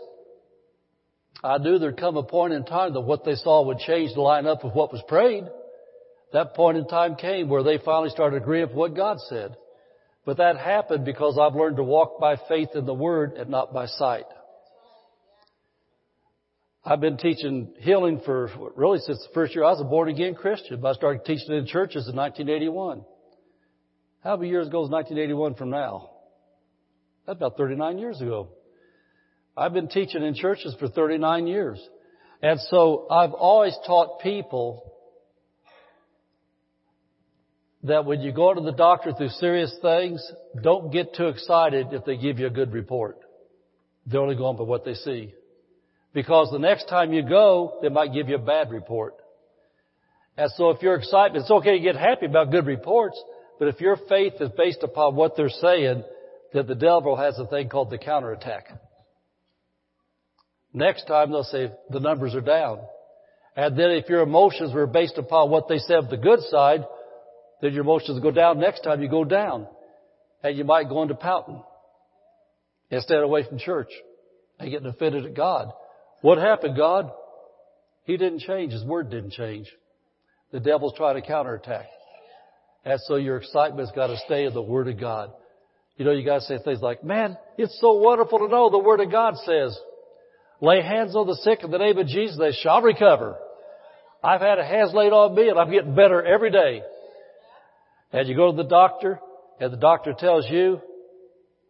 I 1.42 1.59
knew 1.59 1.79
there'd 1.79 1.98
come 1.98 2.16
a 2.16 2.22
point 2.22 2.53
in 2.53 2.64
time 2.64 2.94
that 2.94 3.01
what 3.01 3.24
they 3.24 3.35
saw 3.35 3.64
would 3.64 3.79
change 3.79 4.12
to 4.14 4.22
line 4.22 4.46
up 4.46 4.64
with 4.64 4.74
what 4.74 4.92
was 4.92 5.03
prayed. 5.07 5.44
That 6.33 6.55
point 6.55 6.77
in 6.77 6.87
time 6.87 7.16
came 7.16 7.48
where 7.48 7.62
they 7.62 7.79
finally 7.79 8.11
started 8.11 8.42
agreeing 8.42 8.68
with 8.68 8.77
what 8.77 8.96
God 8.96 9.18
said. 9.29 9.57
But 10.29 10.37
that 10.37 10.59
happened 10.59 11.07
because 11.07 11.38
I've 11.41 11.55
learned 11.55 11.79
to 11.79 11.83
walk 11.83 12.21
by 12.21 12.37
faith 12.51 12.69
in 12.75 12.85
the 12.85 12.93
Word 12.93 13.33
and 13.33 13.49
not 13.49 13.73
by 13.73 13.87
sight. 13.87 14.27
I've 16.85 17.01
been 17.01 17.17
teaching 17.17 17.73
healing 17.79 18.21
for 18.27 18.51
really 18.77 18.99
since 18.99 19.27
the 19.27 19.33
first 19.33 19.55
year 19.55 19.64
I 19.64 19.71
was 19.71 19.81
a 19.81 19.85
born 19.85 20.11
again 20.11 20.35
Christian, 20.35 20.83
but 20.83 20.88
I 20.88 20.93
started 20.93 21.25
teaching 21.25 21.55
in 21.55 21.64
churches 21.64 22.09
in 22.09 22.14
1981. 22.14 23.07
How 24.23 24.37
many 24.37 24.51
years 24.51 24.67
ago 24.67 24.85
is 24.85 24.91
1981 24.91 25.55
from 25.55 25.71
now? 25.71 26.11
That's 27.27 27.38
about 27.38 27.57
39 27.57 27.97
years 27.97 28.21
ago. 28.21 28.51
I've 29.57 29.73
been 29.73 29.88
teaching 29.88 30.23
in 30.23 30.35
churches 30.35 30.77
for 30.79 30.88
39 30.88 31.47
years. 31.47 31.81
And 32.43 32.61
so 32.69 33.07
I've 33.11 33.33
always 33.33 33.75
taught 33.87 34.21
people 34.21 34.93
that 37.85 38.05
when 38.05 38.21
you 38.21 38.33
go 38.33 38.53
to 38.53 38.61
the 38.61 38.73
doctor 38.73 39.12
through 39.12 39.29
serious 39.29 39.75
things, 39.81 40.25
don't 40.62 40.93
get 40.93 41.14
too 41.14 41.29
excited 41.29 41.88
if 41.93 42.05
they 42.05 42.17
give 42.17 42.38
you 42.38 42.47
a 42.47 42.51
good 42.51 42.73
report. 42.73 43.19
They're 44.07 44.21
only 44.21 44.37
going 44.37 44.57
by 44.57 44.64
what 44.64 44.85
they 44.85 44.95
see. 44.95 45.35
Because 46.12 46.51
the 46.51 46.59
next 46.59 46.88
time 46.88 47.12
you 47.12 47.23
go, 47.23 47.79
they 47.83 47.88
might 47.88 48.12
give 48.12 48.29
you 48.29 48.37
a 48.37 48.41
bad 48.41 48.71
report. 48.71 49.14
And 50.37 50.51
so 50.57 50.71
if 50.71 50.83
you're 50.83 50.95
excited, 50.95 51.37
it's 51.37 51.51
okay 51.51 51.79
to 51.79 51.85
get 51.85 51.97
happy 51.97 52.27
about 52.27 52.51
good 52.51 52.67
reports, 52.67 53.21
but 53.59 53.69
if 53.69 53.81
your 53.81 53.97
faith 54.09 54.35
is 54.41 54.51
based 54.57 54.83
upon 54.83 55.17
what 55.17 55.37
they're 55.37 55.49
saying, 55.49 56.05
then 56.53 56.67
the 56.67 56.75
devil 56.75 57.17
has 57.17 57.38
a 57.38 57.47
thing 57.47 57.69
called 57.69 57.91
the 57.91 57.99
counterattack. 57.99 58.69
Next 60.73 61.07
time 61.07 61.31
they'll 61.31 61.45
say 61.45 61.73
the 61.91 62.01
numbers 62.01 62.35
are 62.35 62.41
down. 62.41 62.81
And 63.57 63.77
then 63.77 63.91
if 63.91 64.09
your 64.09 64.23
emotions 64.23 64.73
were 64.73 64.87
based 64.87 65.19
upon 65.19 65.51
what 65.51 65.67
they 65.69 65.79
said 65.79 65.99
of 65.99 66.11
the 66.11 66.17
good 66.17 66.41
side, 66.49 66.85
then 67.61 67.73
your 67.73 67.83
emotions 67.83 68.21
go 68.21 68.31
down. 68.31 68.61
Next 68.61 68.81
time 68.81 69.03
you 69.03 69.09
go 69.09 69.25
down. 69.25 69.66
And 70.42 70.57
you 70.57 70.64
might 70.64 70.88
go 70.88 71.03
into 71.03 71.14
pouting. 71.14 71.62
and 72.90 72.99
Instead 72.99 73.23
away 73.23 73.44
from 73.49 73.59
church. 73.59 73.90
And 74.59 74.71
getting 74.71 74.87
offended 74.87 75.27
at 75.27 75.35
God. 75.35 75.73
What 76.23 76.38
happened, 76.38 76.77
God? 76.77 77.11
He 78.05 78.16
didn't 78.16 78.40
change. 78.40 78.73
His 78.73 78.85
word 78.85 79.11
didn't 79.11 79.33
change. 79.33 79.68
The 80.53 80.61
devil's 80.61 80.94
trying 80.97 81.21
to 81.21 81.27
counterattack. 81.27 81.87
And 82.85 82.99
so 83.03 83.16
your 83.16 83.37
excitement's 83.37 83.92
got 83.92 84.07
to 84.07 84.16
stay 84.25 84.47
in 84.47 84.55
the 84.55 84.62
Word 84.62 84.88
of 84.88 84.99
God. 84.99 85.31
You 85.97 86.05
know, 86.05 86.12
you 86.12 86.25
got 86.25 86.40
to 86.40 86.44
say 86.47 86.59
things 86.64 86.81
like, 86.81 87.05
man, 87.05 87.37
it's 87.59 87.77
so 87.81 87.94
wonderful 87.94 88.38
to 88.38 88.49
know 88.49 88.71
the 88.71 88.79
Word 88.79 89.01
of 89.01 89.11
God 89.11 89.35
says, 89.44 89.79
Lay 90.61 90.83
hands 90.83 91.14
on 91.14 91.27
the 91.27 91.37
sick 91.37 91.62
in 91.62 91.71
the 91.71 91.79
name 91.79 91.99
of 91.99 92.07
Jesus, 92.07 92.38
they 92.38 92.53
shall 92.53 92.83
recover. 92.83 93.37
I've 94.23 94.40
had 94.40 94.59
a 94.59 94.64
hands 94.64 94.92
laid 94.92 95.12
on 95.12 95.35
me 95.35 95.49
and 95.49 95.59
I'm 95.59 95.71
getting 95.71 95.94
better 95.94 96.25
every 96.25 96.51
day. 96.51 96.83
And 98.12 98.29
you 98.29 98.35
go 98.35 98.51
to 98.51 98.57
the 98.57 98.68
doctor 98.68 99.21
and 99.61 99.73
the 99.73 99.77
doctor 99.77 100.14
tells 100.16 100.49
you, 100.49 100.81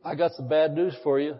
I 0.04 0.14
got 0.14 0.32
some 0.32 0.48
bad 0.48 0.74
news 0.74 0.94
for 1.02 1.18
you. 1.18 1.36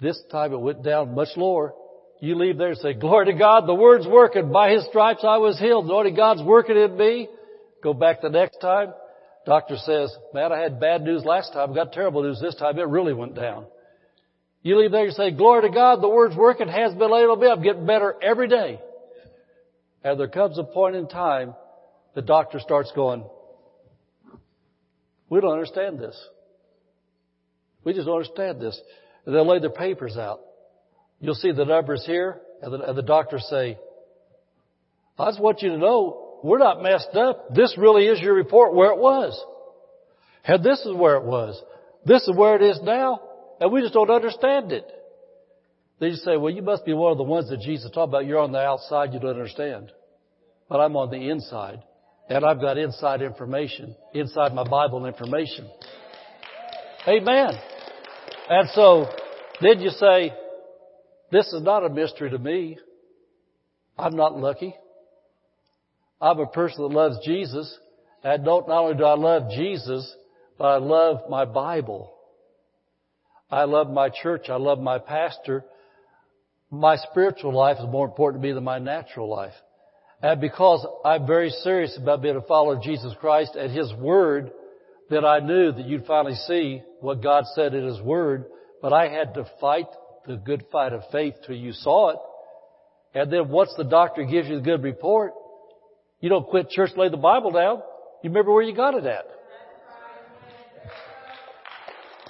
This 0.00 0.20
time 0.30 0.52
it 0.52 0.60
went 0.60 0.82
down 0.82 1.14
much 1.14 1.28
lower. 1.36 1.74
You 2.20 2.34
leave 2.34 2.58
there 2.58 2.70
and 2.70 2.78
say, 2.78 2.94
glory 2.94 3.26
to 3.26 3.34
God, 3.34 3.66
the 3.66 3.74
word's 3.74 4.06
working. 4.06 4.52
By 4.52 4.72
his 4.72 4.84
stripes 4.86 5.22
I 5.22 5.38
was 5.38 5.58
healed. 5.58 5.86
Knowing 5.86 6.14
God's 6.14 6.42
working 6.42 6.76
in 6.76 6.96
me. 6.96 7.28
Go 7.82 7.94
back 7.94 8.20
the 8.20 8.30
next 8.30 8.58
time. 8.58 8.92
Doctor 9.44 9.76
says, 9.76 10.12
man, 10.34 10.50
I 10.50 10.60
had 10.60 10.80
bad 10.80 11.02
news 11.02 11.24
last 11.24 11.52
time. 11.52 11.74
Got 11.74 11.92
terrible 11.92 12.22
news 12.22 12.40
this 12.40 12.56
time. 12.56 12.78
It 12.78 12.88
really 12.88 13.14
went 13.14 13.36
down. 13.36 13.66
You 14.66 14.80
leave 14.80 14.90
there 14.90 15.04
and 15.04 15.14
say, 15.14 15.30
glory 15.30 15.68
to 15.68 15.72
God, 15.72 16.02
the 16.02 16.08
word's 16.08 16.34
working, 16.34 16.66
has 16.66 16.92
been 16.92 17.12
laid 17.12 17.26
on 17.26 17.38
me, 17.38 17.46
I'm 17.46 17.62
getting 17.62 17.86
better 17.86 18.16
every 18.20 18.48
day. 18.48 18.80
And 20.02 20.18
there 20.18 20.26
comes 20.26 20.58
a 20.58 20.64
point 20.64 20.96
in 20.96 21.06
time, 21.06 21.54
the 22.16 22.22
doctor 22.22 22.58
starts 22.58 22.90
going, 22.96 23.22
we 25.28 25.40
don't 25.40 25.52
understand 25.52 25.98
this. 25.98 26.16
We 27.84 27.92
just 27.92 28.06
don't 28.06 28.16
understand 28.16 28.60
this. 28.60 28.80
And 29.24 29.34
they'll 29.34 29.46
lay 29.46 29.58
their 29.58 29.70
papers 29.70 30.16
out. 30.16 30.40
You'll 31.20 31.34
see 31.34 31.52
the 31.52 31.64
numbers 31.64 32.04
here, 32.06 32.40
and 32.62 32.72
the, 32.72 32.88
and 32.88 32.98
the 32.98 33.02
doctors 33.02 33.46
say, 33.48 33.78
I 35.18 35.30
just 35.30 35.40
want 35.40 35.62
you 35.62 35.70
to 35.70 35.78
know, 35.78 36.40
we're 36.42 36.58
not 36.58 36.82
messed 36.82 37.14
up. 37.14 37.54
This 37.54 37.74
really 37.78 38.06
is 38.06 38.20
your 38.20 38.34
report 38.34 38.74
where 38.74 38.92
it 38.92 38.98
was. 38.98 39.42
And 40.44 40.62
this 40.62 40.80
is 40.80 40.94
where 40.94 41.16
it 41.16 41.24
was. 41.24 41.60
This 42.04 42.22
is 42.22 42.36
where 42.36 42.56
it 42.56 42.62
is 42.62 42.78
now. 42.82 43.20
And 43.60 43.72
we 43.72 43.80
just 43.80 43.94
don't 43.94 44.10
understand 44.10 44.72
it. 44.72 44.86
They 45.98 46.10
just 46.10 46.24
say, 46.24 46.36
well, 46.36 46.52
you 46.52 46.62
must 46.62 46.84
be 46.84 46.92
one 46.92 47.10
of 47.10 47.18
the 47.18 47.24
ones 47.24 47.48
that 47.48 47.60
Jesus 47.60 47.90
talked 47.90 48.10
about. 48.10 48.26
You're 48.26 48.40
on 48.40 48.52
the 48.52 48.60
outside, 48.60 49.14
you 49.14 49.20
don't 49.20 49.30
understand. 49.30 49.90
But 50.68 50.80
I'm 50.80 50.96
on 50.96 51.10
the 51.10 51.30
inside. 51.30 51.82
And 52.28 52.44
I've 52.44 52.60
got 52.60 52.76
inside 52.76 53.22
information, 53.22 53.94
inside 54.12 54.52
my 54.52 54.64
Bible 54.64 55.06
information. 55.06 55.70
Amen. 57.06 57.50
And 58.48 58.68
so, 58.70 59.06
then 59.60 59.80
you 59.80 59.90
say, 59.90 60.32
this 61.30 61.46
is 61.52 61.62
not 61.62 61.84
a 61.84 61.88
mystery 61.88 62.30
to 62.30 62.38
me. 62.38 62.78
I'm 63.98 64.16
not 64.16 64.36
lucky. 64.36 64.74
I'm 66.20 66.38
a 66.40 66.46
person 66.46 66.82
that 66.82 66.94
loves 66.94 67.18
Jesus. 67.24 67.78
And 68.24 68.44
not 68.44 68.68
only 68.68 68.96
do 68.96 69.04
I 69.04 69.14
love 69.14 69.50
Jesus, 69.50 70.12
but 70.58 70.64
I 70.64 70.76
love 70.78 71.30
my 71.30 71.44
Bible. 71.44 72.12
I 73.50 73.64
love 73.64 73.88
my 73.88 74.10
church. 74.10 74.48
I 74.48 74.56
love 74.56 74.80
my 74.80 74.98
pastor. 74.98 75.64
My 76.70 76.96
spiritual 76.96 77.54
life 77.54 77.76
is 77.78 77.86
more 77.88 78.06
important 78.06 78.42
to 78.42 78.48
me 78.48 78.52
than 78.52 78.64
my 78.64 78.78
natural 78.78 79.28
life. 79.28 79.52
And 80.22 80.40
because 80.40 80.86
I'm 81.04 81.26
very 81.26 81.50
serious 81.50 81.96
about 82.00 82.22
being 82.22 82.36
a 82.36 82.42
follower 82.42 82.76
of 82.76 82.82
Jesus 82.82 83.12
Christ 83.20 83.54
and 83.54 83.70
His 83.70 83.92
Word, 83.94 84.50
that 85.10 85.24
I 85.24 85.40
knew 85.40 85.72
that 85.72 85.86
you'd 85.86 86.06
finally 86.06 86.34
see 86.34 86.82
what 87.00 87.22
God 87.22 87.44
said 87.54 87.74
in 87.74 87.86
His 87.86 88.00
Word, 88.00 88.46
but 88.82 88.92
I 88.92 89.08
had 89.08 89.34
to 89.34 89.46
fight 89.60 89.86
the 90.26 90.36
good 90.36 90.64
fight 90.72 90.92
of 90.92 91.02
faith 91.12 91.34
till 91.46 91.56
you 91.56 91.72
saw 91.72 92.10
it. 92.10 92.18
And 93.14 93.32
then 93.32 93.48
once 93.48 93.72
the 93.76 93.84
doctor 93.84 94.24
gives 94.24 94.48
you 94.48 94.56
the 94.56 94.62
good 94.62 94.82
report, 94.82 95.32
you 96.20 96.28
don't 96.28 96.46
quit 96.46 96.70
church, 96.70 96.90
lay 96.96 97.08
the 97.08 97.16
Bible 97.16 97.52
down. 97.52 97.82
You 98.22 98.30
remember 98.30 98.52
where 98.52 98.62
you 98.62 98.74
got 98.74 98.94
it 98.94 99.04
at. 99.04 99.26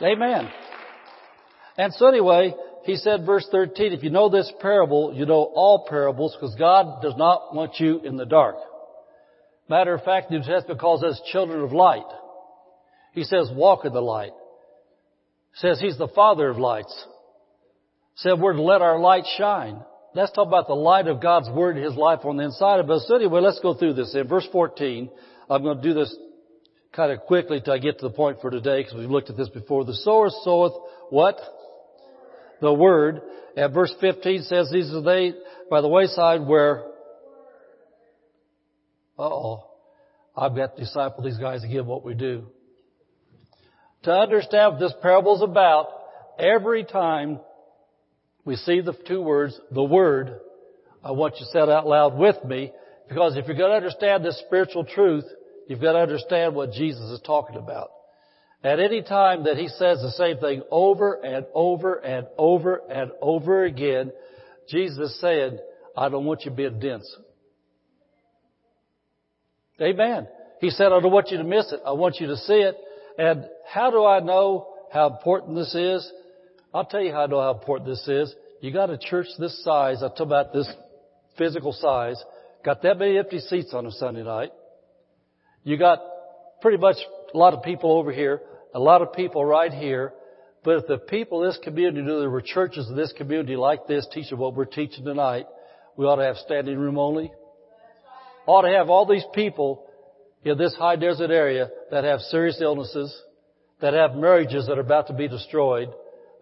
Amen. 0.03 0.51
And 1.79 1.95
so 1.95 2.07
anyway, 2.07 2.55
he 2.87 2.97
said 2.97 3.27
verse 3.27 3.47
13, 3.51 3.93
if 3.93 4.03
you 4.03 4.11
know 4.11 4.29
this 4.29 4.51
parable, 4.61 5.13
you 5.15 5.27
know 5.27 5.51
all 5.55 5.87
parables 5.89 6.37
because 6.39 6.55
God 6.55 7.03
does 7.03 7.15
not 7.17 7.55
want 7.55 7.79
you 7.79 8.01
in 8.01 8.17
the 8.17 8.27
dark. 8.27 8.57
Matter 9.69 9.95
of 9.95 10.05
fact, 10.05 10.31
the 10.31 10.39
New 10.39 10.45
Testament 10.45 10.81
calls 10.81 11.03
us 11.03 11.21
children 11.33 11.61
of 11.61 11.73
light. 11.73 12.07
He 13.13 13.25
says 13.25 13.51
walk 13.53 13.85
in 13.85 13.93
the 13.93 14.01
light. 14.01 14.33
Says 15.55 15.81
he's 15.81 15.99
the 15.99 16.09
father 16.09 16.49
of 16.49 16.59
lights. 16.59 17.07
Said 18.17 18.39
we're 18.39 18.53
to 18.53 18.63
let 18.63 18.83
our 18.83 18.99
light 18.99 19.25
shine. 19.37 19.81
Let's 20.15 20.33
talk 20.33 20.47
about 20.47 20.67
the 20.67 20.75
light 20.75 21.09
of 21.09 21.21
God's 21.21 21.51
Word 21.51 21.77
His 21.77 21.95
life 21.95 22.21
on 22.25 22.37
the 22.37 22.45
inside 22.45 22.81
of 22.81 22.91
us. 22.91 23.05
So 23.07 23.17
anyway, 23.17 23.41
let's 23.41 23.61
go 23.61 23.75
through 23.75 23.95
this. 23.95 24.15
In 24.15 24.29
verse 24.29 24.49
14, 24.51 25.11
I'm 25.51 25.63
going 25.63 25.77
to 25.77 25.83
do 25.83 25.93
this 25.93 26.15
kind 26.95 27.13
of 27.13 27.21
quickly 27.21 27.61
till 27.63 27.75
I 27.75 27.79
get 27.79 27.99
to 27.99 28.09
the 28.09 28.15
point 28.15 28.39
for 28.41 28.51
today 28.51 28.83
because 28.83 28.97
we've 28.97 29.11
looked 29.11 29.29
at 29.29 29.37
this 29.37 29.51
before. 29.51 29.85
The 29.85 29.95
sower 29.95 30.31
soweth 30.45 30.73
what? 31.11 31.39
The 32.61 32.73
Word. 32.73 33.23
And 33.57 33.73
verse 33.73 33.95
15 34.01 34.43
says, 34.43 34.71
these 34.71 34.93
are 34.93 35.03
they 35.03 35.33
by 35.71 35.81
the 35.81 35.89
wayside 35.89 36.47
where, 36.47 36.85
uh-oh, 39.19 39.65
I've 40.37 40.55
got 40.55 40.77
to 40.77 40.83
disciple 40.83 41.25
these 41.25 41.39
guys 41.39 41.65
again 41.65 41.87
what 41.87 42.05
we 42.05 42.15
do. 42.15 42.47
To 44.03 44.13
understand 44.13 44.75
what 44.75 44.81
this 44.81 44.95
parable 45.01 45.37
is 45.37 45.43
about, 45.43 45.89
every 46.39 46.85
time 46.85 47.41
we 48.45 48.57
see 48.57 48.81
the 48.81 48.93
two 48.93 49.21
words, 49.23 49.59
the 49.71 49.83
Word. 49.83 50.39
I 51.03 51.13
want 51.13 51.35
you 51.35 51.47
to 51.47 51.53
say 51.53 51.61
it 51.61 51.69
out 51.69 51.87
loud 51.87 52.17
with 52.17 52.37
me, 52.45 52.73
because 53.09 53.37
if 53.37 53.47
you're 53.47 53.57
going 53.57 53.71
to 53.71 53.77
understand 53.77 54.25
this 54.25 54.43
spiritual 54.47 54.85
truth, 54.85 55.25
you've 55.67 55.81
got 55.81 55.93
to 55.93 55.99
understand 55.99 56.55
what 56.55 56.73
Jesus 56.73 57.05
is 57.11 57.21
talking 57.25 57.57
about. 57.57 57.91
At 58.67 58.81
any 58.81 59.01
time 59.01 59.45
that 59.45 59.59
he 59.59 59.69
says 59.69 60.03
the 60.03 60.11
same 60.11 60.39
thing 60.39 60.61
over 60.73 61.25
and 61.25 61.47
over 61.55 61.95
and 61.95 62.27
over 62.37 62.83
and 62.91 63.13
over 63.23 63.65
again, 63.65 64.11
Jesus 64.69 65.21
said, 65.21 65.61
I 65.97 66.09
don't 66.09 66.25
want 66.25 66.45
you 66.45 66.51
to 66.51 66.57
being 66.57 66.81
dense. 66.81 67.09
Amen. 69.81 70.27
He 70.61 70.71
said, 70.71 70.87
I 70.87 70.99
don't 70.99 71.13
want 71.13 71.31
you 71.31 71.39
to 71.39 71.45
miss 71.45 71.71
it. 71.71 71.79
I 71.87 71.93
want 71.93 72.17
you 72.19 72.27
to 72.27 72.37
see 72.39 72.55
it. 72.55 72.77
And 73.17 73.45
how 73.73 73.93
do 73.93 74.05
I 74.05 74.19
know 74.19 74.75
how 74.93 75.11
important 75.11 75.55
this 75.55 75.73
is? 75.73 76.13
I'll 76.75 76.87
tell 76.87 77.03
you 77.03 77.13
how 77.13 77.23
I 77.23 77.27
know 77.27 77.41
how 77.41 77.53
important 77.53 77.89
this 77.89 78.09
is. 78.09 78.35
You 78.63 78.73
got 78.73 78.91
a 78.91 78.99
church 78.99 79.29
this 79.39 79.63
size, 79.63 80.03
I 80.03 80.09
talk 80.09 80.21
about 80.21 80.53
this 80.53 80.69
physical 81.39 81.73
size, 81.73 82.21
got 82.65 82.83
that 82.83 82.99
many 82.99 83.17
empty 83.17 83.39
seats 83.39 83.73
on 83.73 83.87
a 83.87 83.93
Sunday 83.93 84.25
night. 84.25 84.51
You 85.63 85.77
got 85.77 86.01
pretty 86.61 86.79
much 86.79 86.97
a 87.33 87.39
lot 87.39 87.55
of 87.55 87.63
people 87.63 87.93
over 87.93 88.11
here, 88.11 88.41
a 88.77 88.79
lot 88.79 89.01
of 89.01 89.15
people 89.15 89.43
right 89.43 89.73
here. 89.73 90.13
But 90.63 90.77
if 90.77 90.87
the 90.87 90.99
people 90.99 91.43
in 91.43 91.49
this 91.49 91.59
community 91.65 92.03
knew 92.03 92.21
there 92.21 92.29
were 92.29 92.43
churches 92.43 92.87
in 92.91 92.95
this 92.95 93.13
community 93.17 93.57
like 93.57 93.87
this 93.87 94.07
teaching 94.13 94.37
what 94.37 94.55
we're 94.55 94.67
teaching 94.67 95.05
tonight, 95.05 95.47
we 95.97 96.05
ought 96.05 96.17
to 96.17 96.25
have 96.25 96.37
standing 96.37 96.79
room 96.79 96.99
only. 96.99 97.33
Ought 98.45 98.63
to 98.63 98.77
have 98.77 98.91
all 98.91 99.07
these 99.07 99.25
people 99.35 99.87
in 100.45 100.59
this 100.59 100.75
high 100.75 100.97
desert 100.97 101.31
area 101.31 101.71
that 101.91 102.05
have 102.05 102.21
serious 102.21 102.61
illnesses, 102.61 103.19
that 103.81 103.95
have 103.95 104.15
marriages 104.15 104.67
that 104.67 104.77
are 104.77 104.83
about 104.83 105.07
to 105.07 105.15
be 105.15 105.27
destroyed, 105.27 105.89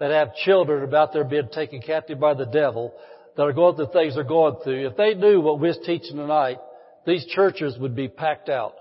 that 0.01 0.11
have 0.11 0.35
children 0.35 0.83
about 0.83 1.13
there 1.13 1.25
being 1.25 1.49
taken 1.53 1.81
captive 1.81 2.19
by 2.19 2.35
the 2.35 2.47
devil, 2.47 2.93
that 3.37 3.43
are 3.45 3.53
going 3.53 3.77
through 3.77 3.93
things 3.93 4.17
they're 4.17 4.25
going 4.25 4.57
through, 4.65 4.89
if 4.89 4.97
they 4.97 5.15
knew 5.15 5.41
what 5.41 5.61
we're 5.61 5.73
teaching 5.85 6.17
tonight, 6.17 6.59
these 7.07 7.25
churches 7.27 7.79
would 7.79 7.95
be 7.95 8.09
packed 8.09 8.49
out. 8.49 8.75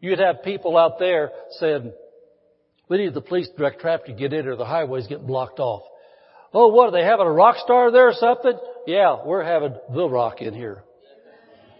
You'd 0.00 0.18
have 0.18 0.42
people 0.42 0.76
out 0.76 0.98
there 0.98 1.30
saying, 1.60 1.92
we 2.88 2.98
need 2.98 3.14
the 3.14 3.20
police 3.20 3.48
direct 3.56 3.80
traffic 3.80 4.06
to 4.06 4.12
get 4.12 4.32
in 4.32 4.46
or 4.46 4.56
the 4.56 4.64
highway's 4.64 5.06
getting 5.06 5.26
blocked 5.26 5.60
off. 5.60 5.82
Oh, 6.52 6.68
what, 6.68 6.88
are 6.88 6.92
they 6.92 7.04
having 7.04 7.26
a 7.26 7.32
rock 7.32 7.56
star 7.58 7.90
there 7.90 8.08
or 8.08 8.14
something? 8.14 8.54
Yeah, 8.86 9.18
we're 9.24 9.44
having 9.44 9.74
the 9.94 10.08
rock 10.08 10.40
in 10.40 10.54
here. 10.54 10.82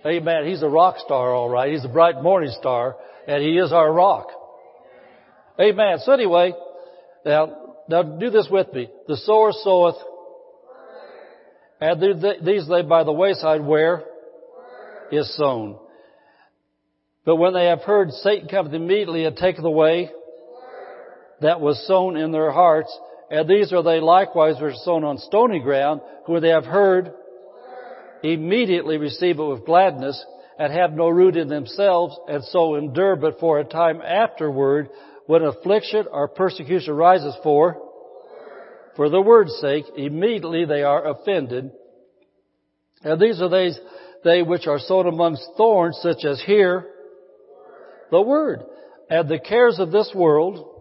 Amen. 0.04 0.46
He's 0.46 0.62
a 0.62 0.68
rock 0.68 0.96
star, 0.98 1.34
alright. 1.34 1.72
He's 1.72 1.84
a 1.84 1.88
bright 1.88 2.22
morning 2.22 2.52
star, 2.58 2.96
and 3.26 3.42
he 3.42 3.58
is 3.58 3.72
our 3.72 3.90
rock. 3.90 4.28
Amen. 5.58 5.98
So 6.04 6.12
anyway, 6.12 6.52
now, 7.24 7.74
now 7.88 8.02
do 8.02 8.30
this 8.30 8.46
with 8.50 8.72
me. 8.72 8.88
The 9.08 9.16
sower 9.16 9.52
soweth, 9.52 9.96
and 11.80 12.46
these 12.46 12.68
lay 12.68 12.82
by 12.82 13.04
the 13.04 13.12
wayside 13.12 13.64
where 13.64 14.04
is 15.10 15.34
sown. 15.36 15.78
But 17.24 17.36
when 17.36 17.54
they 17.54 17.66
have 17.66 17.82
heard, 17.82 18.10
Satan 18.10 18.48
cometh 18.48 18.74
immediately 18.74 19.24
and 19.24 19.36
taketh 19.36 19.64
away 19.64 20.10
that 21.40 21.60
was 21.60 21.86
sown 21.86 22.16
in 22.16 22.32
their 22.32 22.50
hearts. 22.50 22.96
And 23.30 23.48
these 23.48 23.72
are 23.72 23.82
they 23.82 24.00
likewise 24.00 24.54
which 24.60 24.74
are 24.74 24.84
sown 24.84 25.04
on 25.04 25.18
stony 25.18 25.60
ground, 25.60 26.00
who 26.26 26.40
they 26.40 26.48
have 26.48 26.64
heard, 26.64 27.12
immediately 28.22 28.96
receive 28.96 29.38
it 29.38 29.44
with 29.44 29.66
gladness, 29.66 30.24
and 30.58 30.72
have 30.72 30.92
no 30.92 31.08
root 31.08 31.36
in 31.36 31.48
themselves, 31.48 32.18
and 32.26 32.42
so 32.44 32.74
endure 32.74 33.14
but 33.16 33.38
for 33.38 33.60
a 33.60 33.64
time 33.64 34.00
afterward, 34.02 34.88
when 35.26 35.42
affliction 35.42 36.06
or 36.10 36.26
persecution 36.26 36.94
arises 36.94 37.36
for, 37.42 37.80
for 38.96 39.08
the 39.08 39.20
word's 39.20 39.56
sake, 39.60 39.84
immediately 39.96 40.64
they 40.64 40.82
are 40.82 41.06
offended. 41.06 41.70
And 43.02 43.20
these 43.20 43.40
are 43.40 43.48
they, 43.48 43.70
they 44.24 44.42
which 44.42 44.66
are 44.66 44.80
sown 44.80 45.06
amongst 45.06 45.46
thorns, 45.56 46.00
such 46.02 46.24
as 46.24 46.42
hear 46.44 46.86
the 48.10 48.20
word. 48.20 48.64
And 49.08 49.28
the 49.28 49.38
cares 49.38 49.78
of 49.78 49.92
this 49.92 50.10
world, 50.14 50.77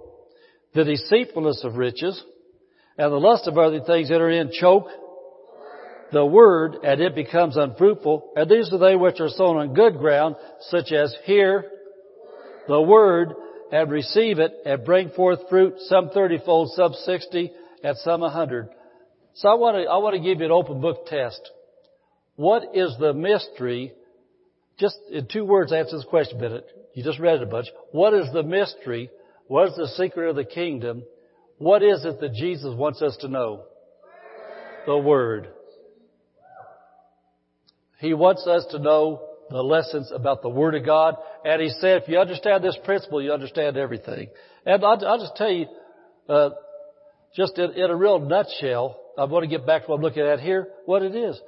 the 0.74 0.84
deceitfulness 0.84 1.64
of 1.64 1.76
riches, 1.76 2.24
and 2.98 3.12
the 3.12 3.18
lust 3.18 3.48
of 3.48 3.58
other 3.58 3.82
things 3.82 4.10
that 4.10 4.22
are 4.22 4.30
in 4.30 4.52
choke 4.52 4.88
the 6.12 6.26
word, 6.26 6.78
and 6.84 7.02
it 7.02 7.16
becomes 7.16 7.58
unfruitful. 7.58 8.32
And 8.36 8.50
these 8.50 8.72
are 8.72 8.78
they 8.78 8.96
which 8.96 9.20
are 9.20 9.30
sown 9.30 9.58
on 9.58 9.74
good 9.74 9.98
ground, 9.98 10.36
such 10.62 10.92
as 10.92 11.14
hear 11.26 11.66
the 12.68 12.82
word, 12.82 13.34
and 13.72 13.92
receive 13.92 14.40
it 14.40 14.54
and 14.66 14.86
bring 14.86 15.10
forth 15.10 15.40
fruit, 15.50 15.76
some 15.80 16.10
thirtyfold, 16.10 16.70
some 16.70 16.94
sixty, 17.06 17.52
and 17.84 17.98
some 17.98 18.24
a 18.24 18.30
hundred. 18.30 18.70
So 19.36 19.50
I 19.50 19.56
want 19.56 19.78
to, 19.78 19.90
I 19.90 19.98
want 19.98 20.16
to 20.16 20.22
give 20.22 20.40
you 20.40 20.46
an 20.46 20.52
open 20.52 20.82
book 20.82 21.06
test. 21.08 21.42
What 22.36 22.76
is 22.76 22.96
the 23.00 23.14
mystery? 23.14 23.94
Just 24.80 24.98
in 25.12 25.28
two 25.28 25.44
words, 25.44 25.74
answer 25.74 25.98
this 25.98 26.06
question, 26.06 26.40
Bennett. 26.40 26.66
You 26.94 27.04
just 27.04 27.20
read 27.20 27.36
it 27.36 27.44
a 27.44 27.48
bunch. 27.48 27.68
What 27.92 28.14
is 28.14 28.32
the 28.32 28.44
mystery? 28.44 29.10
What 29.48 29.70
is 29.70 29.76
the 29.76 29.88
secret 29.88 30.30
of 30.30 30.36
the 30.36 30.44
kingdom? 30.44 31.04
What 31.58 31.82
is 31.82 32.06
it 32.06 32.20
that 32.20 32.34
Jesus 32.34 32.74
wants 32.76 33.02
us 33.02 33.18
to 33.22 33.28
know? 33.28 33.64
The 34.86 34.98
Word. 34.98 35.50
He 38.00 38.14
wants 38.14 38.46
us 38.46 38.66
to 38.72 38.80
know 38.80 39.24
the 39.50 39.64
lessons 39.64 40.12
about 40.14 40.42
the 40.42 40.50
Word 40.50 40.76
of 40.76 40.86
God. 40.86 41.16
And 41.44 41.62
he 41.62 41.70
said, 41.70 42.04
if 42.04 42.10
you 42.10 42.20
understand 42.20 42.64
this 42.64 42.78
principle, 42.84 43.22
you 43.22 43.32
understand 43.32 43.78
everything. 43.78 44.30
And 44.66 44.84
I'll, 44.84 45.04
I'll 45.06 45.20
just 45.20 45.36
tell 45.36 45.52
you, 45.52 45.66
uh, 46.30 46.50
just 47.36 47.58
in, 47.58 47.72
in, 47.72 47.90
a 47.90 47.96
real 47.96 48.20
nutshell, 48.20 49.00
I 49.18 49.26
want 49.26 49.44
to 49.44 49.50
get 49.50 49.66
back 49.66 49.84
to 49.84 49.92
what 49.92 49.98
I'm 49.98 50.02
looking 50.02 50.24
at 50.24 50.40
here, 50.40 50.68
what 50.86 51.02
it 51.02 51.16
is. 51.16 51.40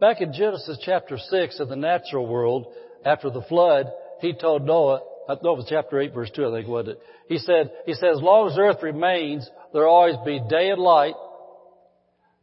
Back 0.00 0.20
in 0.20 0.32
Genesis 0.32 0.78
chapter 0.82 1.18
6 1.18 1.60
in 1.60 1.68
the 1.68 1.76
natural 1.76 2.26
world, 2.26 2.72
after 3.04 3.28
the 3.30 3.42
flood, 3.42 3.86
he 4.20 4.32
told 4.34 4.64
Noah, 4.64 5.00
I 5.30 5.36
know 5.44 5.52
it 5.52 5.58
was 5.58 5.66
chapter 5.68 6.00
8 6.00 6.12
verse 6.12 6.30
2 6.34 6.48
I 6.48 6.50
think 6.50 6.68
wasn't 6.68 6.96
it? 6.96 7.02
He 7.28 7.38
said, 7.38 7.70
he 7.86 7.94
said, 7.94 8.10
as 8.10 8.20
long 8.20 8.50
as 8.50 8.58
earth 8.58 8.82
remains, 8.82 9.48
there'll 9.72 9.94
always 9.94 10.16
be 10.24 10.40
day 10.48 10.70
and 10.70 10.80
light. 10.80 11.14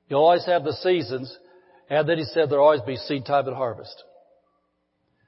You'll 0.08 0.22
always 0.22 0.46
have 0.46 0.64
the 0.64 0.74
seasons. 0.74 1.36
And 1.90 2.08
then 2.08 2.18
he 2.18 2.24
said 2.24 2.50
there'll 2.50 2.66
always 2.66 2.82
be 2.82 2.96
seed 2.96 3.26
time 3.26 3.48
and 3.48 3.56
harvest. 3.56 4.04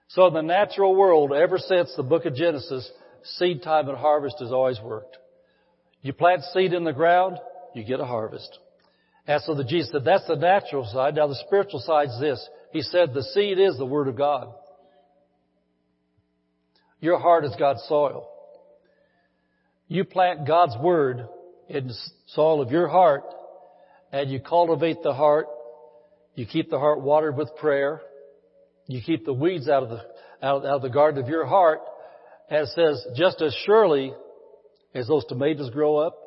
So 0.09 0.25
in 0.27 0.33
the 0.33 0.41
natural 0.41 0.95
world, 0.95 1.33
ever 1.33 1.57
since 1.57 1.93
the 1.95 2.03
book 2.03 2.25
of 2.25 2.35
Genesis, 2.35 2.89
seed 3.23 3.61
time 3.61 3.89
and 3.89 3.97
harvest 3.97 4.37
has 4.39 4.51
always 4.51 4.79
worked. 4.81 5.17
You 6.01 6.13
plant 6.13 6.43
seed 6.53 6.73
in 6.73 6.85
the 6.85 6.93
ground, 6.93 7.37
you 7.75 7.83
get 7.83 7.99
a 7.99 8.05
harvest. 8.05 8.57
And 9.27 9.41
so 9.43 9.53
the 9.53 9.65
Jesus 9.65 9.91
said 9.91 10.05
that's 10.05 10.27
the 10.27 10.35
natural 10.35 10.85
side. 10.85 11.15
Now 11.15 11.27
the 11.27 11.35
spiritual 11.45 11.81
side 11.81 12.07
is 12.07 12.19
this. 12.19 12.49
He 12.71 12.81
said 12.81 13.13
the 13.13 13.23
seed 13.23 13.59
is 13.59 13.77
the 13.77 13.85
Word 13.85 14.07
of 14.07 14.17
God. 14.17 14.53
Your 16.99 17.19
heart 17.19 17.45
is 17.45 17.53
God's 17.57 17.83
soil. 17.87 18.27
You 19.87 20.03
plant 20.03 20.45
God's 20.45 20.75
Word 20.81 21.27
in 21.67 21.87
the 21.87 21.95
soil 22.27 22.61
of 22.61 22.71
your 22.71 22.87
heart 22.87 23.23
and 24.11 24.29
you 24.29 24.39
cultivate 24.39 25.01
the 25.03 25.13
heart. 25.13 25.47
You 26.35 26.45
keep 26.45 26.69
the 26.69 26.79
heart 26.79 27.01
watered 27.01 27.37
with 27.37 27.55
prayer. 27.57 28.01
You 28.87 29.01
keep 29.01 29.25
the 29.25 29.33
weeds 29.33 29.69
out 29.69 29.83
of 29.83 29.89
the, 29.89 30.01
out, 30.41 30.65
of 30.65 30.81
the 30.81 30.89
garden 30.89 31.23
of 31.23 31.29
your 31.29 31.45
heart. 31.45 31.81
And 32.49 32.67
it 32.67 32.69
says, 32.69 33.05
just 33.15 33.41
as 33.41 33.55
surely 33.65 34.13
as 34.93 35.07
those 35.07 35.25
tomatoes 35.25 35.69
grow 35.69 35.97
up, 35.97 36.17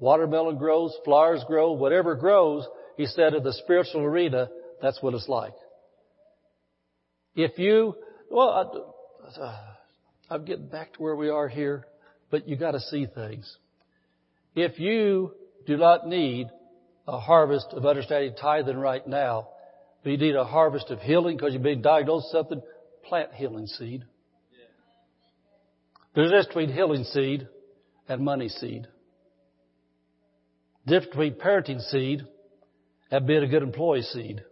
watermelon 0.00 0.56
grows, 0.56 0.96
flowers 1.04 1.44
grow, 1.46 1.72
whatever 1.72 2.14
grows, 2.14 2.66
he 2.96 3.06
said 3.06 3.34
in 3.34 3.42
the 3.42 3.52
spiritual 3.52 4.02
arena, 4.02 4.48
that's 4.80 5.02
what 5.02 5.14
it's 5.14 5.28
like. 5.28 5.54
If 7.34 7.58
you, 7.58 7.94
well, 8.30 8.48
I, 8.48 9.40
uh, 9.40 9.58
I'm 10.32 10.46
getting 10.46 10.66
back 10.66 10.94
to 10.94 11.02
where 11.02 11.14
we 11.14 11.28
are 11.28 11.46
here, 11.46 11.84
but 12.30 12.48
you 12.48 12.56
gotta 12.56 12.80
see 12.80 13.06
things. 13.06 13.58
If 14.54 14.80
you 14.80 15.32
do 15.66 15.76
not 15.76 16.08
need 16.08 16.48
a 17.06 17.20
harvest 17.20 17.66
of 17.72 17.84
understanding 17.84 18.34
tithing 18.40 18.78
right 18.78 19.06
now, 19.06 19.48
but 20.02 20.10
you 20.10 20.16
need 20.16 20.34
a 20.34 20.44
harvest 20.44 20.90
of 20.90 21.00
healing 21.00 21.36
because 21.36 21.52
you've 21.52 21.62
been 21.62 21.82
diagnosed 21.82 22.28
with 22.32 22.40
something. 22.40 22.62
Plant 23.04 23.34
healing 23.34 23.66
seed. 23.66 24.04
There's 26.14 26.28
a 26.28 26.30
difference 26.30 26.46
between 26.46 26.72
healing 26.72 27.04
seed 27.04 27.48
and 28.08 28.24
money 28.24 28.48
seed. 28.48 28.86
Difference 30.86 31.10
between 31.10 31.34
parenting 31.34 31.80
seed 31.90 32.22
and 33.10 33.26
being 33.26 33.42
a 33.42 33.48
good 33.48 33.62
employee 33.62 34.02
seed. 34.02 34.42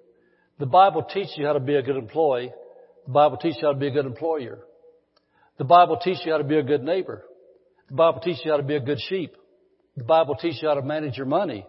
The 0.59 0.67
Bible 0.67 1.05
teaches 1.05 1.33
you 1.39 1.47
how 1.47 1.55
to 1.55 1.61
be 1.61 1.77
a 1.77 1.83
good 1.83 1.97
employee. 1.97 2.53
The 3.07 3.13
Bible 3.13 3.39
teaches 3.39 3.59
you 3.63 3.69
how 3.69 3.73
to 3.73 3.79
be 3.79 3.89
a 3.89 3.93
good 3.93 4.05
employer. 4.05 4.59
The 5.61 5.67
Bible 5.67 5.99
teaches 5.99 6.23
you 6.25 6.33
how 6.33 6.39
to 6.39 6.45
be 6.45 6.57
a 6.57 6.63
good 6.63 6.83
neighbor. 6.83 7.23
The 7.91 7.95
Bible 7.95 8.21
teaches 8.21 8.41
you 8.47 8.51
how 8.51 8.57
to 8.57 8.63
be 8.63 8.77
a 8.77 8.81
good 8.81 8.99
sheep. 8.99 9.37
The 9.95 10.05
Bible 10.05 10.35
teaches 10.37 10.63
you 10.63 10.69
how 10.69 10.77
to 10.77 10.83
manage 10.83 11.19
your 11.19 11.27
money. 11.27 11.67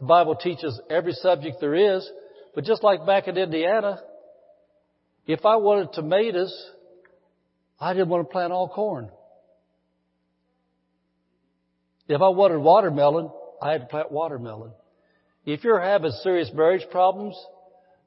The 0.00 0.06
Bible 0.06 0.34
teaches 0.34 0.80
every 0.88 1.12
subject 1.12 1.58
there 1.60 1.74
is. 1.74 2.10
But 2.54 2.64
just 2.64 2.82
like 2.82 3.04
back 3.04 3.28
in 3.28 3.36
Indiana, 3.36 4.00
if 5.26 5.44
I 5.44 5.56
wanted 5.56 5.92
tomatoes, 5.92 6.54
I 7.78 7.92
didn't 7.92 8.08
want 8.08 8.26
to 8.26 8.32
plant 8.32 8.50
all 8.50 8.66
corn. 8.66 9.10
If 12.08 12.22
I 12.22 12.28
wanted 12.30 12.60
watermelon, 12.60 13.30
I 13.60 13.72
had 13.72 13.82
to 13.82 13.86
plant 13.88 14.10
watermelon. 14.10 14.70
If 15.44 15.64
you're 15.64 15.82
having 15.82 16.12
serious 16.22 16.50
marriage 16.54 16.86
problems, 16.90 17.36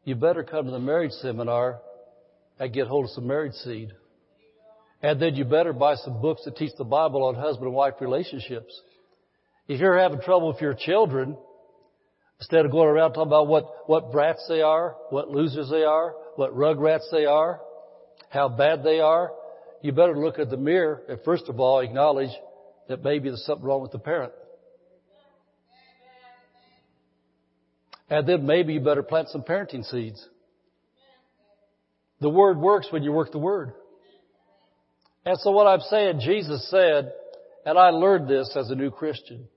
you 0.03 0.15
better 0.15 0.41
come 0.41 0.65
to 0.65 0.71
the 0.71 0.79
marriage 0.79 1.11
seminar 1.11 1.79
and 2.57 2.73
get 2.73 2.87
hold 2.87 3.05
of 3.05 3.11
some 3.11 3.27
marriage 3.27 3.53
seed. 3.53 3.91
And 5.01 5.21
then 5.21 5.35
you 5.35 5.45
better 5.45 5.73
buy 5.73 5.95
some 5.95 6.21
books 6.21 6.43
that 6.45 6.55
teach 6.55 6.71
the 6.77 6.83
Bible 6.83 7.23
on 7.23 7.35
husband 7.35 7.67
and 7.67 7.75
wife 7.75 7.95
relationships. 8.01 8.81
If 9.67 9.79
you're 9.79 9.99
having 9.99 10.21
trouble 10.21 10.47
with 10.47 10.61
your 10.61 10.73
children, 10.73 11.37
instead 12.39 12.65
of 12.65 12.71
going 12.71 12.87
around 12.87 13.13
talking 13.13 13.27
about 13.27 13.47
what, 13.47 13.87
what 13.87 14.11
brats 14.11 14.45
they 14.47 14.61
are, 14.61 14.95
what 15.09 15.29
losers 15.29 15.69
they 15.69 15.83
are, 15.83 16.15
what 16.35 16.55
rugrats 16.55 17.11
they 17.11 17.25
are, 17.25 17.59
how 18.29 18.49
bad 18.49 18.83
they 18.83 18.99
are, 18.99 19.31
you 19.81 19.91
better 19.91 20.17
look 20.17 20.39
at 20.39 20.49
the 20.49 20.57
mirror 20.57 21.03
and 21.07 21.19
first 21.23 21.47
of 21.47 21.59
all 21.59 21.79
acknowledge 21.79 22.31
that 22.87 23.03
maybe 23.03 23.29
there's 23.29 23.45
something 23.45 23.65
wrong 23.65 23.81
with 23.81 23.91
the 23.91 23.99
parent. 23.99 24.33
And 28.09 28.27
then 28.27 28.45
maybe 28.45 28.73
you 28.73 28.79
better 28.79 29.03
plant 29.03 29.29
some 29.29 29.43
parenting 29.43 29.83
seeds. 29.85 30.25
The 32.21 32.29
Word 32.29 32.57
works 32.57 32.87
when 32.89 33.03
you 33.03 33.11
work 33.11 33.31
the 33.31 33.37
Word. 33.37 33.73
And 35.27 35.37
so 35.39 35.51
what 35.51 35.67
I'm 35.67 35.81
saying, 35.81 36.21
Jesus 36.21 36.69
said, 36.69 37.11
and 37.65 37.77
I 37.77 37.89
learned 37.89 38.29
this 38.29 38.49
as 38.55 38.69
a 38.69 38.75
new 38.75 38.89
Christian, 38.89 39.49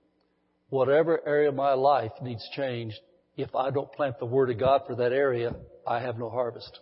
whatever 0.67 1.25
area 1.25 1.47
of 1.47 1.55
my 1.55 1.75
life 1.75 2.11
needs 2.21 2.45
changed, 2.53 2.99
if 3.37 3.55
I 3.55 3.71
don't 3.71 3.89
plant 3.93 4.19
the 4.19 4.25
Word 4.25 4.49
of 4.49 4.59
God 4.59 4.81
for 4.85 4.95
that 4.95 5.13
area, 5.13 5.55
I 5.87 6.01
have 6.01 6.19
no 6.19 6.29
harvest. 6.29 6.77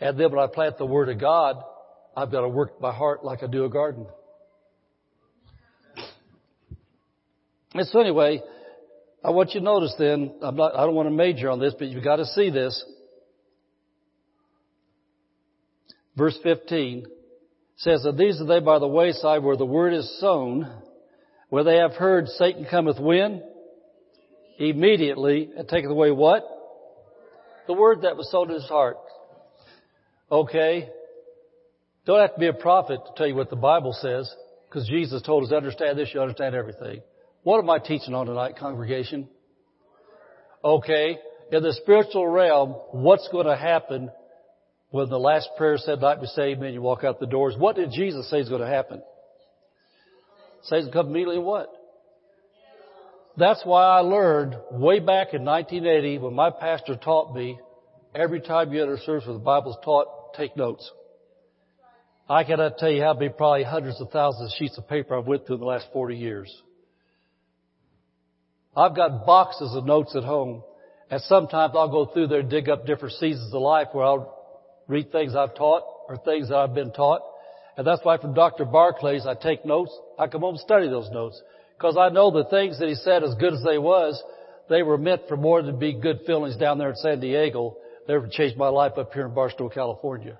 And 0.00 0.16
then 0.16 0.30
when 0.30 0.38
I 0.38 0.46
plant 0.46 0.78
the 0.78 0.86
Word 0.86 1.08
of 1.08 1.18
God, 1.18 1.56
I've 2.16 2.30
got 2.30 2.42
to 2.42 2.48
work 2.48 2.80
my 2.80 2.92
heart 2.92 3.24
like 3.24 3.42
I 3.42 3.48
do 3.48 3.64
a 3.64 3.68
garden. 3.68 4.06
And 7.74 7.88
so 7.88 7.98
anyway, 7.98 8.42
I 9.24 9.30
want 9.30 9.54
you 9.54 9.60
to 9.60 9.64
notice 9.64 9.96
then, 9.98 10.36
I'm 10.40 10.54
not, 10.54 10.76
I 10.76 10.86
don't 10.86 10.94
want 10.94 11.08
to 11.08 11.12
major 11.12 11.50
on 11.50 11.58
this, 11.58 11.74
but 11.76 11.88
you've 11.88 12.04
got 12.04 12.16
to 12.16 12.26
see 12.26 12.50
this. 12.50 12.84
Verse 16.16 16.38
15 16.44 17.06
says 17.76 18.02
that 18.04 18.16
these 18.16 18.40
are 18.40 18.46
they 18.46 18.60
by 18.60 18.78
the 18.78 18.86
wayside 18.86 19.42
where 19.42 19.56
the 19.56 19.66
word 19.66 19.92
is 19.92 20.20
sown, 20.20 20.70
where 21.48 21.64
they 21.64 21.76
have 21.76 21.92
heard 21.92 22.28
Satan 22.28 22.66
cometh 22.70 22.98
when? 22.98 23.42
Immediately, 24.58 25.50
and 25.56 25.68
taketh 25.68 25.90
away 25.90 26.10
what? 26.10 26.44
The 27.66 27.72
word 27.72 28.02
that 28.02 28.16
was 28.16 28.30
sown 28.30 28.50
in 28.50 28.54
his 28.54 28.68
heart. 28.68 28.96
Okay. 30.30 30.88
Don't 32.06 32.20
have 32.20 32.34
to 32.34 32.40
be 32.40 32.48
a 32.48 32.52
prophet 32.52 33.00
to 33.06 33.12
tell 33.16 33.26
you 33.26 33.34
what 33.34 33.50
the 33.50 33.56
Bible 33.56 33.96
says, 33.98 34.32
because 34.68 34.86
Jesus 34.86 35.22
told 35.22 35.44
us, 35.44 35.52
understand 35.52 35.98
this, 35.98 36.10
you 36.12 36.20
understand 36.20 36.54
everything. 36.54 37.00
What 37.42 37.58
am 37.58 37.70
I 37.70 37.78
teaching 37.78 38.14
on 38.14 38.26
tonight, 38.26 38.56
congregation? 38.58 39.28
Okay, 40.62 41.18
in 41.52 41.62
the 41.62 41.72
spiritual 41.74 42.26
realm, 42.26 42.70
what's 42.92 43.28
going 43.32 43.46
to 43.46 43.56
happen 43.56 44.10
when 44.94 45.08
the 45.08 45.18
last 45.18 45.48
prayer 45.56 45.76
said, 45.76 46.00
"Not 46.00 46.20
be 46.20 46.28
saved," 46.28 46.62
and 46.62 46.72
you 46.72 46.80
walk 46.80 47.02
out 47.02 47.18
the 47.18 47.26
doors? 47.26 47.56
What 47.58 47.74
did 47.74 47.90
Jesus 47.90 48.30
say 48.30 48.38
is 48.38 48.48
going 48.48 48.60
to 48.60 48.66
happen? 48.68 49.02
Says 50.62 50.88
come 50.92 51.08
immediately 51.08 51.40
what? 51.40 51.68
That's 53.36 53.60
why 53.64 53.82
I 53.82 53.98
learned 54.02 54.54
way 54.70 55.00
back 55.00 55.34
in 55.34 55.44
1980 55.44 56.18
when 56.18 56.34
my 56.34 56.50
pastor 56.50 56.94
taught 56.94 57.34
me, 57.34 57.58
every 58.14 58.40
time 58.40 58.72
you 58.72 58.82
enter 58.82 58.94
a 58.94 58.98
service 59.00 59.26
where 59.26 59.34
the 59.34 59.42
Bible's 59.42 59.76
taught, 59.84 60.34
take 60.34 60.56
notes. 60.56 60.88
I 62.30 62.44
cannot 62.44 62.78
tell 62.78 62.92
you 62.92 63.02
how 63.02 63.14
many, 63.14 63.30
probably 63.30 63.64
hundreds 63.64 64.00
of 64.00 64.10
thousands 64.10 64.52
of 64.52 64.56
sheets 64.56 64.78
of 64.78 64.88
paper 64.88 65.18
I've 65.18 65.26
went 65.26 65.44
through 65.44 65.56
in 65.56 65.60
the 65.60 65.66
last 65.66 65.88
40 65.92 66.16
years. 66.16 66.62
I've 68.76 68.94
got 68.94 69.26
boxes 69.26 69.74
of 69.74 69.84
notes 69.84 70.14
at 70.14 70.22
home, 70.22 70.62
and 71.10 71.20
sometimes 71.22 71.74
I'll 71.74 71.90
go 71.90 72.06
through 72.06 72.28
there 72.28 72.40
and 72.40 72.48
dig 72.48 72.68
up 72.68 72.86
different 72.86 73.14
seasons 73.16 73.52
of 73.52 73.60
life 73.60 73.88
where 73.90 74.04
I'll 74.04 74.43
read 74.88 75.12
things 75.12 75.34
I've 75.34 75.54
taught 75.54 75.82
or 76.08 76.16
things 76.18 76.48
that 76.48 76.56
I've 76.56 76.74
been 76.74 76.92
taught. 76.92 77.22
And 77.76 77.86
that's 77.86 78.04
why 78.04 78.18
from 78.18 78.34
Dr. 78.34 78.64
Barclays 78.64 79.26
I 79.26 79.34
take 79.34 79.64
notes. 79.64 79.96
I 80.18 80.26
come 80.26 80.42
home 80.42 80.54
and 80.54 80.60
study 80.60 80.88
those 80.88 81.10
notes. 81.10 81.40
Because 81.76 81.96
I 81.96 82.08
know 82.08 82.30
the 82.30 82.44
things 82.44 82.78
that 82.78 82.88
he 82.88 82.94
said, 82.94 83.24
as 83.24 83.34
good 83.34 83.52
as 83.52 83.62
they 83.64 83.78
was, 83.78 84.22
they 84.68 84.82
were 84.82 84.98
meant 84.98 85.22
for 85.28 85.36
more 85.36 85.62
than 85.62 85.78
be 85.78 85.92
good 85.92 86.20
feelings 86.26 86.56
down 86.56 86.78
there 86.78 86.90
in 86.90 86.96
San 86.96 87.20
Diego. 87.20 87.76
They 88.06 88.14
were 88.14 88.28
changed 88.30 88.56
my 88.56 88.68
life 88.68 88.92
up 88.96 89.12
here 89.12 89.26
in 89.26 89.34
Barstow, 89.34 89.68
California. 89.68 90.38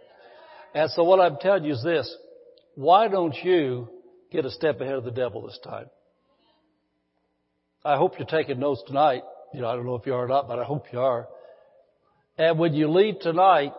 And 0.75 0.91
so 0.91 1.05
what 1.05 1.21
I'm 1.21 1.37
telling 1.41 1.65
you 1.65 1.73
is 1.73 1.83
this. 1.83 2.15
Why 2.77 3.09
don't 3.09 3.35
you 3.43 3.89
get 4.31 4.45
a 4.45 4.51
step 4.51 4.81
ahead 4.81 4.95
of 4.95 5.05
the 5.05 5.11
devil 5.11 5.43
this 5.47 5.59
time? 5.63 5.87
I 7.85 7.97
hope 7.97 8.15
you're 8.19 8.27
taking 8.27 8.59
notes 8.59 8.83
tonight. 8.87 9.23
You 9.53 9.61
know, 9.61 9.69
I 9.69 9.77
don't 9.77 9.87
know 9.87 9.95
if 9.95 10.07
you 10.07 10.15
are 10.15 10.25
or 10.25 10.29
not, 10.29 10.49
but 10.49 10.59
I 10.59 10.65
hope 10.65 10.87
you 10.93 11.01
are. 11.01 11.29
And 12.39 12.59
when 12.59 12.75
you 12.75 12.89
leave 12.89 13.21
tonight, 13.21 13.73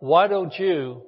why 0.00 0.28
don't 0.28 0.52
you, 0.58 1.02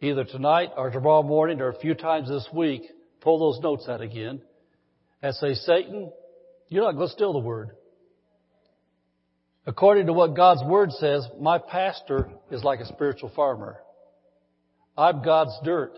either 0.00 0.24
tonight 0.24 0.70
or 0.76 0.90
tomorrow 0.90 1.22
morning 1.22 1.60
or 1.60 1.68
a 1.68 1.78
few 1.78 1.94
times 1.94 2.28
this 2.28 2.46
week, 2.52 2.82
pull 3.20 3.38
those 3.38 3.62
notes 3.62 3.88
out 3.88 4.00
again 4.00 4.42
and 5.22 5.34
say, 5.36 5.54
Satan, 5.54 6.10
you're 6.68 6.84
not 6.84 6.96
going 6.96 7.08
to 7.08 7.12
steal 7.12 7.32
the 7.32 7.38
word. 7.38 7.70
According 9.66 10.06
to 10.06 10.12
what 10.12 10.34
God's 10.34 10.62
word 10.64 10.90
says, 10.92 11.26
my 11.40 11.58
pastor 11.58 12.28
is 12.50 12.64
like 12.64 12.80
a 12.80 12.86
spiritual 12.86 13.30
farmer. 13.36 13.78
I'm 14.98 15.22
God's 15.22 15.56
dirt. 15.64 15.96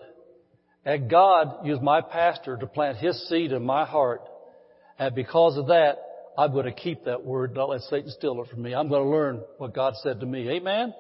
And 0.85 1.09
God 1.09 1.65
used 1.65 1.81
my 1.81 2.03
pastor 2.03 2.59
to 2.59 2.67
plant 2.67 2.99
his 2.99 3.27
seed 3.29 3.53
in 3.53 3.65
my 3.65 3.87
heart 3.87 4.21
and 4.99 5.15
because 5.15 5.57
of 5.57 5.69
that, 5.69 5.99
I'm 6.39 6.53
going 6.53 6.67
to 6.67 6.73
keep 6.73 7.05
that 7.05 7.25
word, 7.25 7.55
not 7.55 7.69
let 7.69 7.81
Satan 7.83 8.11
steal 8.11 8.41
it 8.43 8.51
from 8.51 8.63
me. 8.63 8.75
I'm 8.75 8.89
going 8.89 9.03
to 9.03 9.09
learn 9.09 9.41
what 9.59 9.75
God 9.75 9.95
said 10.03 10.21
to 10.21 10.27
me. 10.27 10.49
Amen? 10.51 10.93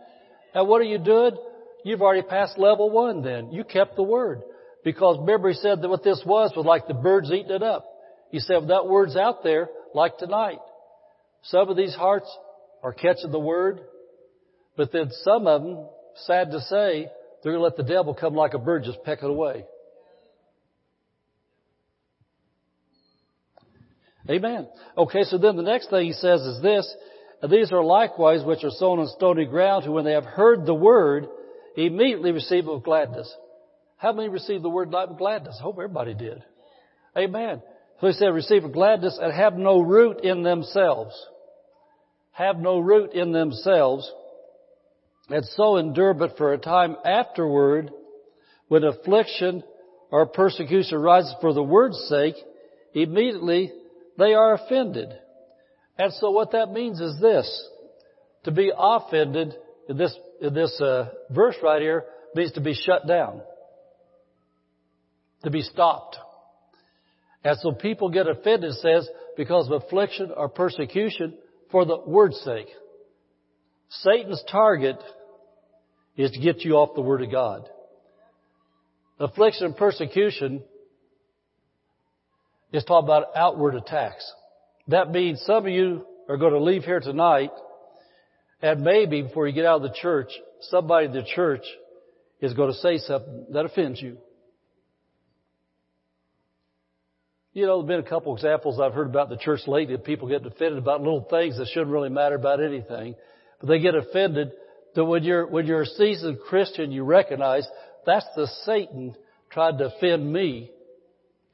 And 0.54 0.68
what 0.68 0.80
are 0.80 0.84
you 0.84 0.98
doing? 0.98 1.36
You've 1.84 2.00
already 2.00 2.22
passed 2.22 2.58
level 2.58 2.90
one 2.90 3.22
then. 3.22 3.52
You 3.52 3.64
kept 3.64 3.96
the 3.96 4.02
word. 4.02 4.42
Because 4.84 5.18
remember 5.18 5.48
he 5.48 5.54
said 5.54 5.82
that 5.82 5.88
what 5.88 6.04
this 6.04 6.22
was 6.24 6.52
was 6.56 6.64
like 6.64 6.86
the 6.86 6.94
birds 6.94 7.30
eating 7.30 7.50
it 7.50 7.62
up. 7.62 7.86
He 8.30 8.38
said 8.38 8.58
well, 8.58 8.66
that 8.68 8.86
word's 8.86 9.16
out 9.16 9.42
there 9.42 9.68
like 9.94 10.18
tonight. 10.18 10.58
Some 11.42 11.68
of 11.68 11.76
these 11.76 11.94
hearts 11.94 12.28
are 12.82 12.92
catching 12.92 13.32
the 13.32 13.38
word, 13.38 13.80
but 14.76 14.92
then 14.92 15.10
some 15.22 15.46
of 15.46 15.62
them, 15.62 15.86
sad 16.26 16.50
to 16.52 16.60
say, 16.60 17.08
they're 17.42 17.52
going 17.52 17.60
to 17.60 17.64
let 17.64 17.76
the 17.76 17.82
devil 17.82 18.14
come 18.14 18.34
like 18.34 18.54
a 18.54 18.58
bird 18.58 18.84
just 18.84 19.02
peck 19.04 19.22
it 19.22 19.30
away. 19.30 19.64
Amen. 24.28 24.68
Okay, 24.96 25.24
so 25.24 25.36
then 25.36 25.56
the 25.56 25.62
next 25.62 25.90
thing 25.90 26.06
he 26.06 26.12
says 26.12 26.40
is 26.40 26.62
this, 26.62 26.94
these 27.50 27.72
are 27.72 27.84
likewise 27.84 28.44
which 28.44 28.64
are 28.64 28.70
sown 28.70 29.00
on 29.00 29.08
stony 29.08 29.44
ground, 29.44 29.84
who 29.84 29.92
when 29.92 30.04
they 30.04 30.12
have 30.12 30.24
heard 30.24 30.66
the 30.66 30.74
word, 30.74 31.28
immediately 31.76 32.32
receive 32.32 32.66
it 32.66 32.72
with 32.72 32.84
gladness. 32.84 33.32
How 33.96 34.12
many 34.12 34.28
received 34.28 34.62
the 34.62 34.68
word 34.68 34.92
with 34.92 35.18
gladness? 35.18 35.56
I 35.58 35.62
hope 35.62 35.76
everybody 35.76 36.14
did. 36.14 36.42
Amen. 37.16 37.62
So 38.00 38.06
he 38.08 38.12
said, 38.12 38.26
receive 38.28 38.64
with 38.64 38.72
gladness 38.72 39.18
and 39.20 39.32
have 39.32 39.54
no 39.56 39.80
root 39.80 40.20
in 40.22 40.42
themselves. 40.42 41.14
Have 42.32 42.58
no 42.58 42.78
root 42.78 43.12
in 43.12 43.32
themselves. 43.32 44.10
And 45.28 45.44
so 45.56 45.76
endure 45.76 46.12
but 46.12 46.36
for 46.36 46.52
a 46.52 46.58
time 46.58 46.96
afterward, 47.04 47.90
when 48.68 48.84
affliction 48.84 49.62
or 50.10 50.26
persecution 50.26 50.98
arises 50.98 51.34
for 51.40 51.52
the 51.52 51.62
word's 51.62 51.98
sake, 52.08 52.34
immediately 52.92 53.72
they 54.18 54.34
are 54.34 54.54
offended. 54.54 55.08
And 55.98 56.12
so 56.14 56.30
what 56.30 56.52
that 56.52 56.72
means 56.72 57.00
is 57.00 57.20
this. 57.20 57.68
To 58.44 58.50
be 58.50 58.70
offended 58.76 59.54
in 59.88 59.96
this, 59.96 60.14
this 60.40 60.80
uh, 60.80 61.10
verse 61.30 61.56
right 61.62 61.80
here 61.80 62.04
means 62.34 62.52
to 62.52 62.60
be 62.60 62.74
shut 62.74 63.06
down. 63.06 63.40
To 65.44 65.50
be 65.50 65.62
stopped. 65.62 66.16
And 67.42 67.58
so 67.60 67.72
people 67.72 68.10
get 68.10 68.26
offended, 68.26 68.70
it 68.70 68.74
says, 68.74 69.08
because 69.36 69.66
of 69.66 69.82
affliction 69.82 70.30
or 70.34 70.48
persecution 70.48 71.34
for 71.70 71.84
the 71.84 71.98
word's 72.06 72.40
sake. 72.40 72.68
Satan's 73.90 74.42
target 74.50 74.96
is 76.16 76.30
to 76.32 76.40
get 76.40 76.64
you 76.64 76.74
off 76.74 76.94
the 76.94 77.02
Word 77.02 77.22
of 77.22 77.30
God. 77.30 77.68
Affliction 79.18 79.66
and 79.66 79.76
persecution 79.76 80.62
is 82.72 82.84
talking 82.84 83.06
about 83.06 83.36
outward 83.36 83.74
attacks. 83.74 84.30
That 84.88 85.10
means 85.10 85.42
some 85.46 85.66
of 85.66 85.72
you 85.72 86.06
are 86.28 86.36
going 86.36 86.52
to 86.52 86.62
leave 86.62 86.84
here 86.84 87.00
tonight 87.00 87.50
and 88.64 88.80
maybe 88.80 89.20
before 89.20 89.46
you 89.46 89.52
get 89.52 89.66
out 89.66 89.76
of 89.76 89.82
the 89.82 89.94
church, 90.00 90.30
somebody 90.62 91.04
in 91.04 91.12
the 91.12 91.22
church 91.34 91.64
is 92.40 92.54
going 92.54 92.72
to 92.72 92.78
say 92.78 92.96
something 92.96 93.46
that 93.50 93.66
offends 93.66 94.00
you. 94.00 94.16
You 97.52 97.66
know, 97.66 97.82
there 97.82 97.96
have 97.96 98.04
been 98.04 98.06
a 98.06 98.10
couple 98.10 98.34
examples 98.34 98.80
I've 98.80 98.94
heard 98.94 99.08
about 99.08 99.28
the 99.28 99.36
church 99.36 99.60
lately 99.66 99.94
of 99.94 100.02
people 100.02 100.28
getting 100.28 100.46
offended 100.46 100.78
about 100.78 101.02
little 101.02 101.26
things 101.28 101.58
that 101.58 101.68
shouldn't 101.68 101.90
really 101.90 102.08
matter 102.08 102.36
about 102.36 102.62
anything. 102.62 103.16
But 103.60 103.68
they 103.68 103.80
get 103.80 103.94
offended 103.94 104.52
that 104.94 105.04
when 105.04 105.24
you're, 105.24 105.46
when 105.46 105.66
you're 105.66 105.82
a 105.82 105.86
seasoned 105.86 106.38
Christian, 106.48 106.90
you 106.90 107.04
recognize 107.04 107.68
that's 108.06 108.26
the 108.34 108.46
Satan 108.64 109.14
tried 109.50 109.76
to 109.76 109.94
offend 109.94 110.32
me 110.32 110.70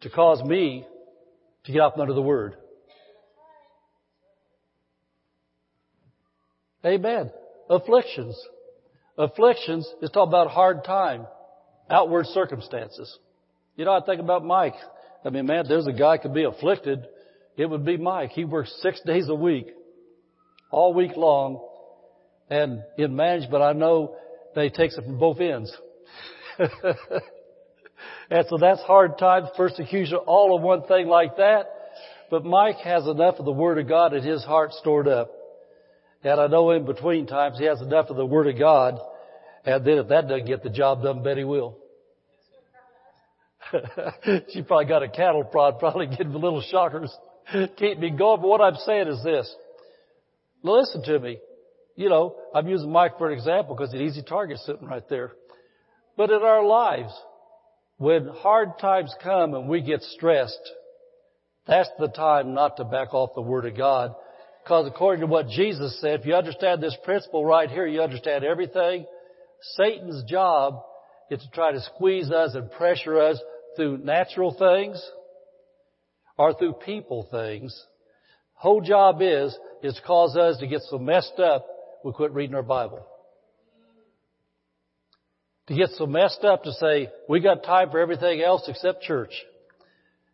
to 0.03 0.11
cause 0.11 0.41
me 0.45 0.87
to 1.65 1.73
get 1.73 1.83
up 1.83 1.99
under 1.99 2.15
the 2.15 2.23
word. 2.23 2.55
Amen. 6.85 7.31
Afflictions. 7.69 8.41
Afflictions 9.19 9.89
is 10.01 10.11
talking 10.11 10.31
about 10.31 10.49
hard 10.49 10.85
time, 10.85 11.27
outward 11.91 12.27
circumstances. 12.27 13.19
You 13.77 13.85
know, 13.85 13.93
I 13.93 14.01
think 14.01 14.21
about 14.21 14.45
Mike. 14.45 14.75
I 15.25 15.31
mean, 15.31 15.47
man, 15.47 15.67
there's 15.69 15.87
a 15.87 15.93
guy 15.93 16.17
could 16.19 16.35
be 16.35 16.45
afflicted. 16.45 17.07
It 17.57 17.67
would 17.67 17.85
be 17.85 17.97
Mike. 17.97 18.31
He 18.31 18.45
works 18.45 18.75
six 18.83 19.01
days 19.03 19.29
a 19.29 19.35
week, 19.35 19.67
all 20.71 20.95
week 20.95 21.17
long. 21.17 21.67
And 22.49 22.83
in 22.97 23.15
management, 23.15 23.63
I 23.63 23.73
know 23.73 24.17
that 24.55 24.65
he 24.65 24.71
takes 24.71 24.97
it 24.97 25.05
from 25.05 25.19
both 25.19 25.39
ends. 25.41 25.71
and 28.31 28.47
so 28.49 28.57
that's 28.59 28.81
hard 28.83 29.19
times, 29.19 29.49
persecution, 29.57 30.17
all 30.27 30.57
of 30.57 30.63
one 30.63 30.85
thing 30.85 31.07
like 31.07 31.37
that. 31.37 31.67
But 32.31 32.45
Mike 32.45 32.79
has 32.79 33.07
enough 33.07 33.37
of 33.39 33.45
the 33.45 33.53
Word 33.53 33.79
of 33.79 33.89
God 33.89 34.15
in 34.15 34.23
his 34.23 34.43
heart 34.45 34.73
stored 34.73 35.09
up. 35.09 35.31
And 36.23 36.41
I 36.41 36.47
know 36.49 36.71
in 36.71 36.85
between 36.85 37.27
times 37.27 37.59
he 37.59 37.65
has 37.65 37.81
enough 37.81 38.11
of 38.11 38.17
the 38.17 38.27
Word 38.27 38.47
of 38.47 38.59
God. 38.59 38.99
And 39.65 39.85
then 39.85 39.99
if 39.99 40.09
that 40.09 40.29
doesn't 40.29 40.47
get 40.47 40.63
the 40.63 40.71
job 40.71 41.03
done, 41.03 41.23
Betty 41.23 41.45
will. 41.45 41.79
she 44.53 44.63
probably 44.63 44.87
got 44.87 45.03
a 45.03 45.09
cattle 45.09 45.45
prod, 45.45 45.79
probably 45.79 46.07
getting 46.07 46.33
little 46.33 46.63
shockers. 46.63 47.15
Keep 47.77 47.99
me 47.99 48.11
going. 48.11 48.41
But 48.41 48.49
what 48.49 48.61
I'm 48.61 48.77
saying 48.77 49.09
is 49.09 49.23
this. 49.23 49.55
Listen 50.63 51.03
to 51.05 51.19
me. 51.19 51.39
You 51.97 52.09
know, 52.09 52.37
I'm 52.55 52.69
using 52.69 52.91
Mike 52.91 53.19
for 53.19 53.31
an 53.31 53.37
example 53.37 53.75
because 53.75 53.93
it's 53.93 54.01
an 54.01 54.07
easy 54.07 54.23
target 54.23 54.59
sitting 54.59 54.87
right 54.87 55.07
there. 55.09 55.33
But 56.17 56.31
in 56.31 56.43
our 56.43 56.65
lives, 56.65 57.13
when 57.97 58.29
hard 58.29 58.79
times 58.79 59.15
come 59.23 59.55
and 59.55 59.69
we 59.69 59.83
get 59.83 60.03
stressed, 60.03 60.71
that's 61.67 61.91
the 61.99 62.09
time 62.09 62.55
not 62.55 62.77
to 62.79 62.85
back 62.85 63.13
off 63.13 63.31
the 63.35 63.43
Word 63.43 63.67
of 63.67 63.77
God. 63.77 64.15
Because 64.71 64.87
according 64.87 65.23
to 65.23 65.27
what 65.27 65.49
Jesus 65.49 66.01
said, 66.01 66.21
if 66.21 66.27
you 66.27 66.33
understand 66.33 66.81
this 66.81 66.97
principle 67.03 67.45
right 67.45 67.69
here, 67.69 67.89
you 67.89 68.03
understand 68.03 68.45
everything. 68.45 69.05
Satan's 69.75 70.23
job 70.31 70.85
is 71.29 71.41
to 71.41 71.51
try 71.51 71.73
to 71.73 71.81
squeeze 71.81 72.31
us 72.31 72.55
and 72.55 72.71
pressure 72.71 73.19
us 73.19 73.41
through 73.75 73.99
natural 73.99 74.55
things 74.57 75.05
or 76.39 76.55
through 76.55 76.75
people 76.75 77.27
things. 77.33 77.77
Whole 78.53 78.81
job 78.81 79.17
is, 79.23 79.59
is 79.83 79.97
to 79.97 80.03
cause 80.03 80.37
us 80.37 80.59
to 80.59 80.69
get 80.69 80.83
so 80.83 81.01
messed 81.01 81.41
up 81.41 81.67
we 82.05 82.13
quit 82.13 82.33
reading 82.33 82.55
our 82.55 82.63
Bible. 82.63 83.05
To 85.67 85.75
get 85.75 85.91
so 85.97 86.07
messed 86.07 86.45
up 86.45 86.63
to 86.63 86.73
say, 86.75 87.09
we 87.29 87.41
got 87.41 87.65
time 87.65 87.91
for 87.91 87.99
everything 87.99 88.41
else 88.41 88.63
except 88.69 89.03
church. 89.03 89.33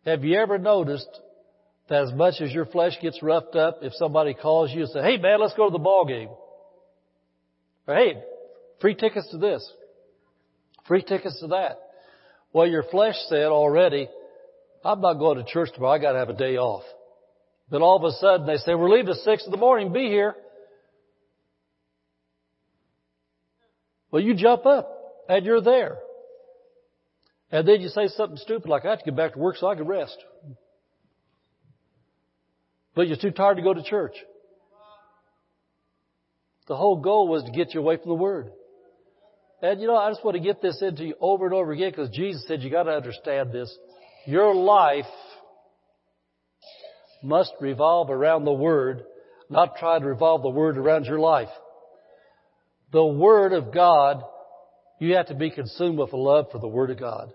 Have 0.05 0.23
you 0.23 0.37
ever 0.37 0.59
noticed 0.59 1.09
that 1.89 2.03
as 2.03 2.13
much 2.13 2.41
as 2.41 2.51
your 2.51 2.65
flesh 2.65 2.93
gets 3.01 3.23
roughed 3.23 3.55
up, 3.55 3.79
if 3.81 3.93
somebody 3.93 4.33
calls 4.33 4.71
you 4.71 4.81
and 4.81 4.89
says, 4.89 5.03
hey 5.03 5.17
man, 5.17 5.39
let's 5.39 5.53
go 5.53 5.67
to 5.67 5.71
the 5.71 5.79
ball 5.79 6.05
game. 6.05 6.29
Or 7.87 7.95
hey, 7.95 8.21
free 8.81 8.95
tickets 8.95 9.29
to 9.31 9.37
this. 9.37 9.69
Free 10.87 11.01
tickets 11.01 11.39
to 11.39 11.47
that. 11.47 11.79
Well, 12.53 12.67
your 12.67 12.83
flesh 12.83 13.15
said 13.27 13.45
already, 13.45 14.09
I'm 14.83 15.01
not 15.01 15.15
going 15.15 15.37
to 15.37 15.43
church 15.43 15.69
tomorrow. 15.73 15.93
I 15.93 15.99
got 15.99 16.13
to 16.13 16.19
have 16.19 16.29
a 16.29 16.33
day 16.33 16.57
off. 16.57 16.83
Then 17.69 17.81
all 17.81 17.97
of 17.97 18.03
a 18.03 18.11
sudden 18.17 18.47
they 18.47 18.57
say, 18.57 18.75
we're 18.75 18.89
leaving 18.89 19.09
at 19.09 19.17
six 19.17 19.45
in 19.45 19.51
the 19.51 19.57
morning. 19.57 19.91
Be 19.91 20.07
here. 20.07 20.35
Well, 24.11 24.21
you 24.21 24.35
jump 24.35 24.65
up 24.65 24.89
and 25.27 25.45
you're 25.45 25.61
there. 25.61 25.97
And 27.51 27.67
then 27.67 27.81
you 27.81 27.89
say 27.89 28.07
something 28.07 28.37
stupid 28.37 28.69
like, 28.69 28.85
I 28.85 28.91
have 28.91 28.99
to 28.99 29.05
get 29.05 29.15
back 29.15 29.33
to 29.33 29.39
work 29.39 29.57
so 29.57 29.67
I 29.67 29.75
can 29.75 29.87
rest. 29.87 30.17
But 32.97 33.07
you're 33.07 33.17
too 33.17 33.29
tired 33.29 33.57
to 33.57 33.61
go 33.61 33.75
to 33.75 33.83
church. 33.83 34.15
The 36.67 36.75
whole 36.75 36.99
goal 36.99 37.27
was 37.27 37.43
to 37.43 37.51
get 37.51 37.75
you 37.75 37.79
away 37.79 37.97
from 37.97 38.09
the 38.09 38.15
Word. 38.15 38.49
And 39.61 39.79
you 39.79 39.85
know, 39.85 39.95
I 39.95 40.09
just 40.09 40.25
want 40.25 40.35
to 40.35 40.41
get 40.41 40.63
this 40.63 40.81
into 40.81 41.05
you 41.05 41.13
over 41.21 41.45
and 41.45 41.53
over 41.53 41.71
again 41.71 41.91
because 41.91 42.09
Jesus 42.09 42.43
said 42.47 42.63
you 42.63 42.71
got 42.71 42.83
to 42.83 42.91
understand 42.93 43.51
this. 43.51 43.71
Your 44.25 44.55
life 44.55 45.05
must 47.21 47.53
revolve 47.61 48.09
around 48.09 48.45
the 48.45 48.51
Word, 48.51 49.03
not 49.47 49.77
try 49.77 49.99
to 49.99 50.05
revolve 50.05 50.41
the 50.41 50.49
Word 50.49 50.79
around 50.79 51.05
your 51.05 51.19
life. 51.19 51.49
The 52.91 53.05
Word 53.05 53.53
of 53.53 53.71
God, 53.71 54.23
you 54.99 55.13
have 55.17 55.27
to 55.27 55.35
be 55.35 55.51
consumed 55.51 55.99
with 55.99 56.13
a 56.13 56.17
love 56.17 56.47
for 56.51 56.57
the 56.57 56.67
Word 56.67 56.89
of 56.89 56.99
God. 56.99 57.31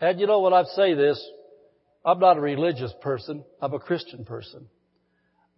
And 0.00 0.18
you 0.18 0.26
know 0.26 0.40
when 0.40 0.54
I 0.54 0.62
say 0.74 0.94
this, 0.94 1.22
I'm 2.06 2.20
not 2.20 2.38
a 2.38 2.40
religious 2.40 2.92
person, 3.02 3.44
I'm 3.60 3.74
a 3.74 3.78
Christian 3.78 4.24
person 4.24 4.66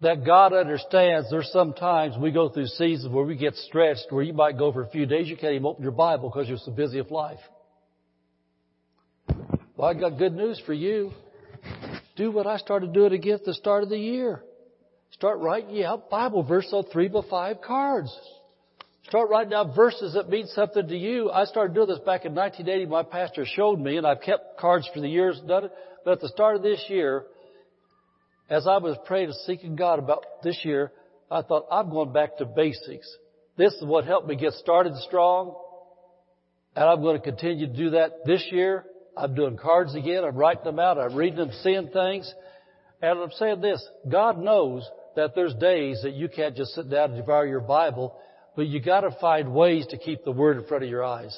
that 0.02 0.24
God 0.24 0.52
understands 0.52 1.30
there's 1.30 1.50
sometimes 1.52 2.16
we 2.18 2.30
go 2.30 2.48
through 2.48 2.66
seasons 2.66 3.12
where 3.12 3.24
we 3.24 3.36
get 3.36 3.54
stretched, 3.54 4.06
where 4.10 4.22
you 4.22 4.34
might 4.34 4.58
go 4.58 4.72
for 4.72 4.82
a 4.82 4.90
few 4.90 5.06
days, 5.06 5.28
you 5.28 5.36
can't 5.36 5.54
even 5.54 5.66
open 5.66 5.82
your 5.82 5.92
Bible 5.92 6.28
because 6.28 6.48
you're 6.48 6.58
so 6.58 6.70
busy 6.70 7.00
with 7.00 7.10
life. 7.10 7.40
Well, 9.76 9.88
I 9.88 9.94
got 9.94 10.18
good 10.18 10.34
news 10.34 10.60
for 10.64 10.74
you. 10.74 11.12
Do 12.16 12.30
what 12.30 12.46
I 12.46 12.56
started 12.58 12.92
doing 12.92 13.12
again 13.12 13.34
at 13.34 13.44
the 13.44 13.54
start 13.54 13.82
of 13.82 13.88
the 13.88 13.98
year. 13.98 14.42
Start 15.12 15.38
writing 15.38 15.82
out 15.82 16.10
Bible 16.10 16.42
verse 16.42 16.68
on 16.72 16.84
three 16.92 17.08
by 17.08 17.20
five 17.28 17.60
cards. 17.62 18.14
Start 19.08 19.30
writing 19.30 19.50
down 19.50 19.74
verses 19.74 20.14
that 20.14 20.28
mean 20.28 20.46
something 20.48 20.88
to 20.88 20.96
you. 20.96 21.30
I 21.30 21.44
started 21.44 21.74
doing 21.74 21.88
this 21.88 22.00
back 22.00 22.24
in 22.24 22.34
1980. 22.34 22.86
My 22.90 23.02
pastor 23.02 23.44
showed 23.46 23.78
me, 23.78 23.98
and 23.98 24.06
I've 24.06 24.20
kept 24.20 24.58
cards 24.58 24.88
for 24.92 25.00
the 25.00 25.08
years, 25.08 25.40
done 25.46 25.66
it. 25.66 25.72
But 26.04 26.12
at 26.12 26.20
the 26.20 26.28
start 26.28 26.56
of 26.56 26.62
this 26.62 26.84
year, 26.88 27.24
as 28.48 28.66
I 28.66 28.78
was 28.78 28.96
praying 29.06 29.26
and 29.26 29.36
seeking 29.46 29.76
God 29.76 29.98
about 29.98 30.24
this 30.42 30.60
year, 30.64 30.92
I 31.30 31.42
thought, 31.42 31.66
I'm 31.70 31.90
going 31.90 32.12
back 32.12 32.38
to 32.38 32.44
basics. 32.44 33.12
This 33.56 33.72
is 33.74 33.84
what 33.84 34.04
helped 34.04 34.28
me 34.28 34.36
get 34.36 34.52
started 34.54 34.94
strong. 34.96 35.54
And 36.76 36.84
I'm 36.84 37.00
going 37.00 37.16
to 37.16 37.22
continue 37.22 37.66
to 37.66 37.72
do 37.72 37.90
that 37.90 38.24
this 38.24 38.46
year. 38.50 38.84
I'm 39.16 39.34
doing 39.34 39.56
cards 39.56 39.94
again. 39.94 40.24
I'm 40.24 40.36
writing 40.36 40.64
them 40.64 40.78
out. 40.78 40.98
I'm 40.98 41.14
reading 41.14 41.38
them, 41.38 41.50
seeing 41.62 41.88
things. 41.88 42.32
And 43.00 43.18
I'm 43.18 43.30
saying 43.32 43.60
this, 43.60 43.84
God 44.08 44.38
knows 44.38 44.88
that 45.16 45.34
there's 45.34 45.54
days 45.54 46.00
that 46.02 46.12
you 46.12 46.28
can't 46.28 46.54
just 46.54 46.74
sit 46.74 46.90
down 46.90 47.10
and 47.10 47.20
devour 47.20 47.46
your 47.46 47.60
Bible, 47.60 48.14
but 48.54 48.66
you 48.66 48.80
gotta 48.80 49.10
find 49.20 49.54
ways 49.54 49.86
to 49.88 49.98
keep 49.98 50.24
the 50.24 50.32
Word 50.32 50.58
in 50.58 50.66
front 50.66 50.84
of 50.84 50.90
your 50.90 51.04
eyes. 51.04 51.36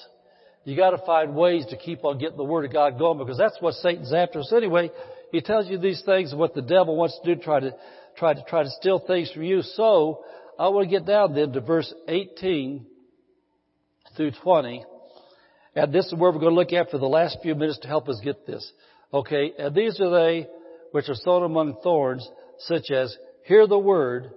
You 0.64 0.76
gotta 0.76 0.98
find 1.06 1.34
ways 1.34 1.64
to 1.70 1.76
keep 1.76 2.04
on 2.04 2.18
getting 2.18 2.36
the 2.36 2.44
Word 2.44 2.64
of 2.64 2.72
God 2.72 2.98
going 2.98 3.18
because 3.18 3.38
that's 3.38 3.56
what 3.60 3.74
Satan's 3.74 4.12
after. 4.12 4.40
us 4.40 4.52
anyway, 4.52 4.90
he 5.30 5.40
tells 5.40 5.68
you 5.68 5.78
these 5.78 6.02
things, 6.04 6.34
what 6.34 6.54
the 6.54 6.62
devil 6.62 6.96
wants 6.96 7.18
to 7.22 7.34
do, 7.34 7.40
try 7.40 7.60
to, 7.60 7.74
try 8.16 8.34
to, 8.34 8.42
try 8.48 8.62
to 8.62 8.70
steal 8.70 8.98
things 8.98 9.30
from 9.30 9.42
you. 9.42 9.62
So, 9.62 10.24
I 10.58 10.68
want 10.68 10.90
to 10.90 10.90
get 10.90 11.06
down 11.06 11.34
then 11.34 11.52
to 11.52 11.60
verse 11.60 11.92
18 12.08 12.84
through 14.16 14.32
20. 14.42 14.84
And 15.74 15.92
this 15.92 16.06
is 16.06 16.14
where 16.14 16.32
we're 16.32 16.40
going 16.40 16.54
to 16.54 16.60
look 16.60 16.72
at 16.72 16.90
for 16.90 16.98
the 16.98 17.06
last 17.06 17.38
few 17.42 17.54
minutes 17.54 17.78
to 17.80 17.88
help 17.88 18.08
us 18.08 18.20
get 18.22 18.46
this. 18.46 18.72
Okay, 19.12 19.52
and 19.58 19.74
these 19.74 20.00
are 20.00 20.10
they 20.10 20.48
which 20.90 21.08
are 21.08 21.14
sown 21.14 21.44
among 21.44 21.76
thorns, 21.82 22.28
such 22.58 22.90
as 22.90 23.16
hear 23.44 23.66
the 23.66 23.78
word, 23.78 24.30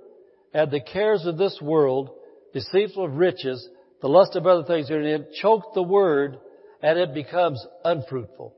and 0.53 0.69
the 0.69 0.81
cares 0.81 1.25
of 1.25 1.37
this 1.37 1.57
world, 1.61 2.09
deceitful 2.53 3.05
of 3.05 3.15
riches, 3.15 3.67
the 4.01 4.07
lust 4.07 4.35
of 4.35 4.45
other 4.45 4.63
things 4.63 4.89
herein, 4.89 5.25
choke 5.41 5.73
the 5.73 5.81
word, 5.81 6.37
and 6.81 6.99
it 6.99 7.13
becomes 7.13 7.65
unfruitful. 7.83 8.55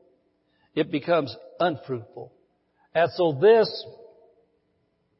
It 0.74 0.90
becomes 0.90 1.34
unfruitful. 1.60 2.32
And 2.94 3.10
so 3.12 3.38
this 3.40 3.68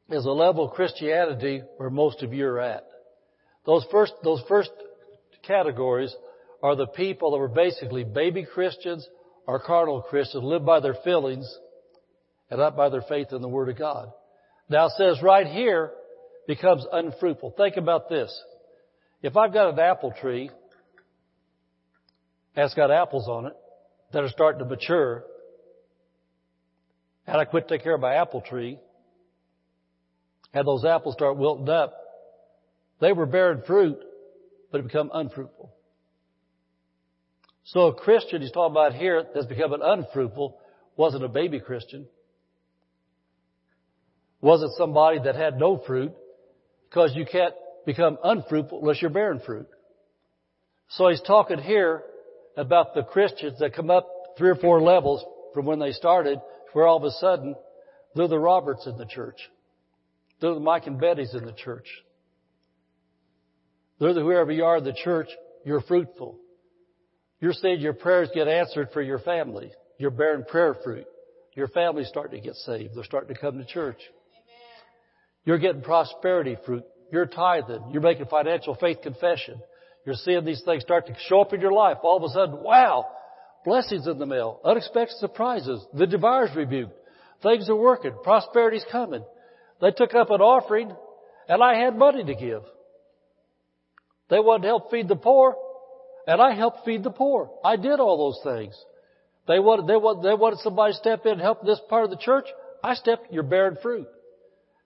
is 0.09 0.25
a 0.25 0.31
level 0.31 0.65
of 0.65 0.73
Christianity 0.73 1.63
where 1.77 1.89
most 1.89 2.23
of 2.23 2.33
you 2.33 2.45
are 2.47 2.59
at. 2.59 2.85
Those 3.65 3.85
first, 3.91 4.13
those 4.23 4.43
first 4.47 4.71
categories 5.43 6.15
are 6.61 6.75
the 6.75 6.87
people 6.87 7.31
that 7.31 7.37
were 7.37 7.47
basically 7.47 8.03
baby 8.03 8.45
Christians 8.45 9.07
or 9.47 9.59
carnal 9.59 10.01
Christians, 10.01 10.43
live 10.43 10.65
by 10.65 10.79
their 10.79 10.95
feelings, 11.03 11.47
and 12.49 12.59
not 12.59 12.75
by 12.75 12.89
their 12.89 13.03
faith 13.07 13.27
in 13.31 13.41
the 13.41 13.47
Word 13.47 13.69
of 13.69 13.77
God. 13.77 14.11
Now 14.69 14.87
it 14.87 14.93
says 14.97 15.21
right 15.21 15.45
here, 15.45 15.91
becomes 16.47 16.85
unfruitful. 16.91 17.53
Think 17.57 17.77
about 17.77 18.09
this. 18.09 18.35
If 19.21 19.37
I've 19.37 19.53
got 19.53 19.73
an 19.73 19.79
apple 19.79 20.13
tree, 20.19 20.49
it's 22.55 22.73
got 22.73 22.91
apples 22.91 23.27
on 23.27 23.47
it 23.47 23.53
that 24.13 24.23
are 24.23 24.29
starting 24.29 24.59
to 24.59 24.65
mature, 24.65 25.23
and 27.27 27.37
I 27.37 27.45
quit 27.45 27.67
taking 27.67 27.83
care 27.83 27.95
of 27.95 28.01
my 28.01 28.15
apple 28.15 28.41
tree, 28.41 28.79
and 30.53 30.67
those 30.67 30.85
apples 30.85 31.15
start 31.15 31.37
wilting 31.37 31.69
up, 31.69 31.93
they 32.99 33.11
were 33.11 33.25
bearing 33.25 33.61
fruit, 33.65 33.97
but 34.71 34.79
it 34.79 34.83
become 34.83 35.11
unfruitful. 35.13 35.73
So 37.65 37.87
a 37.87 37.93
Christian 37.93 38.41
he's 38.41 38.51
talking 38.51 38.73
about 38.73 38.93
here 38.93 39.23
that's 39.33 39.47
become 39.47 39.73
an 39.73 39.81
unfruitful 39.83 40.57
wasn't 40.95 41.23
a 41.23 41.29
baby 41.29 41.59
Christian. 41.59 42.07
Wasn't 44.39 44.71
somebody 44.77 45.19
that 45.23 45.35
had 45.35 45.57
no 45.57 45.81
fruit 45.85 46.13
because 46.89 47.15
you 47.15 47.25
can't 47.25 47.53
become 47.85 48.17
unfruitful 48.23 48.81
unless 48.81 49.01
you're 49.01 49.09
bearing 49.09 49.39
fruit. 49.39 49.67
So 50.89 51.09
he's 51.09 51.21
talking 51.21 51.57
here 51.57 52.03
about 52.55 52.93
the 52.93 53.03
Christians 53.03 53.59
that 53.59 53.73
come 53.73 53.89
up 53.89 54.07
three 54.37 54.49
or 54.49 54.55
four 54.55 54.81
levels 54.81 55.25
from 55.53 55.65
when 55.65 55.79
they 55.79 55.91
started 55.91 56.39
where 56.75 56.85
all 56.85 56.97
of 56.97 57.05
a 57.05 57.11
sudden 57.11 57.55
they're 58.15 58.27
the 58.27 58.37
Roberts 58.37 58.85
in 58.85 58.97
the 58.97 59.05
church. 59.05 59.37
They're 60.41 60.53
the 60.53 60.59
Mike 60.59 60.87
and 60.87 60.99
Betty's 60.99 61.33
in 61.33 61.45
the 61.45 61.53
church. 61.53 61.87
They're 63.97 64.13
the 64.13 64.19
whoever 64.19 64.51
you 64.51 64.65
are 64.65 64.79
in 64.79 64.83
the 64.83 64.91
church, 64.91 65.29
you're 65.63 65.79
fruitful. 65.79 66.37
You're 67.39 67.53
saying 67.53 67.79
your 67.79 67.93
prayers 67.93 68.27
get 68.35 68.49
answered 68.49 68.89
for 68.91 69.01
your 69.01 69.19
family. 69.19 69.71
You're 69.97 70.11
bearing 70.11 70.43
prayer 70.43 70.75
fruit. 70.83 71.05
Your 71.53 71.69
family's 71.69 72.09
starting 72.09 72.41
to 72.41 72.45
get 72.45 72.55
saved. 72.55 72.93
They're 72.93 73.05
starting 73.05 73.33
to 73.33 73.39
come 73.39 73.57
to 73.57 73.65
church. 73.65 73.99
You're 75.45 75.59
getting 75.59 75.81
prosperity 75.81 76.57
fruit. 76.65 76.83
You're 77.09 77.25
tithing. 77.25 77.91
You're 77.93 78.01
making 78.01 78.25
financial 78.25 78.75
faith 78.75 78.97
confession. 79.01 79.61
You're 80.05 80.15
seeing 80.15 80.43
these 80.43 80.61
things 80.65 80.83
start 80.83 81.07
to 81.07 81.15
show 81.29 81.39
up 81.39 81.53
in 81.53 81.61
your 81.61 81.71
life. 81.71 81.99
All 82.03 82.17
of 82.17 82.23
a 82.23 82.33
sudden, 82.33 82.61
wow, 82.61 83.05
blessings 83.65 84.07
in 84.07 84.19
the 84.19 84.25
mail, 84.25 84.61
unexpected 84.63 85.17
surprises, 85.17 85.85
the 85.93 86.07
devour's 86.07 86.55
rebuked. 86.55 86.93
Things 87.43 87.69
are 87.69 87.75
working. 87.75 88.13
Prosperity's 88.23 88.85
coming. 88.91 89.23
They 89.81 89.91
took 89.91 90.15
up 90.15 90.29
an 90.29 90.41
offering 90.41 90.95
and 91.49 91.61
I 91.61 91.75
had 91.75 91.97
money 91.97 92.23
to 92.23 92.35
give. 92.35 92.63
They 94.29 94.39
wanted 94.39 94.63
to 94.63 94.67
help 94.67 94.91
feed 94.91 95.07
the 95.07 95.15
poor 95.15 95.55
and 96.27 96.41
I 96.41 96.55
helped 96.55 96.85
feed 96.85 97.03
the 97.03 97.11
poor. 97.11 97.51
I 97.63 97.75
did 97.75 97.99
all 97.99 98.17
those 98.17 98.55
things. 98.55 98.75
They 99.47 99.59
wanted, 99.59 99.87
they 99.87 99.97
wanted, 99.97 100.23
they 100.23 100.33
wanted 100.33 100.59
somebody 100.59 100.93
to 100.93 100.97
step 100.97 101.25
in 101.25 101.33
and 101.33 101.41
help 101.41 101.63
this 101.63 101.79
part 101.89 102.05
of 102.05 102.09
the 102.09 102.17
church. 102.17 102.45
I 102.83 102.95
stepped, 102.95 103.31
you're 103.31 103.43
bearing 103.43 103.77
fruit. 103.81 104.07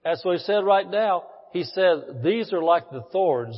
That's 0.04 0.24
what 0.26 0.38
he 0.38 0.44
said 0.44 0.66
right 0.66 0.90
now. 0.90 1.24
He 1.52 1.64
said, 1.64 2.22
these 2.24 2.52
are 2.54 2.62
like 2.62 2.90
the 2.90 3.04
thorns 3.12 3.58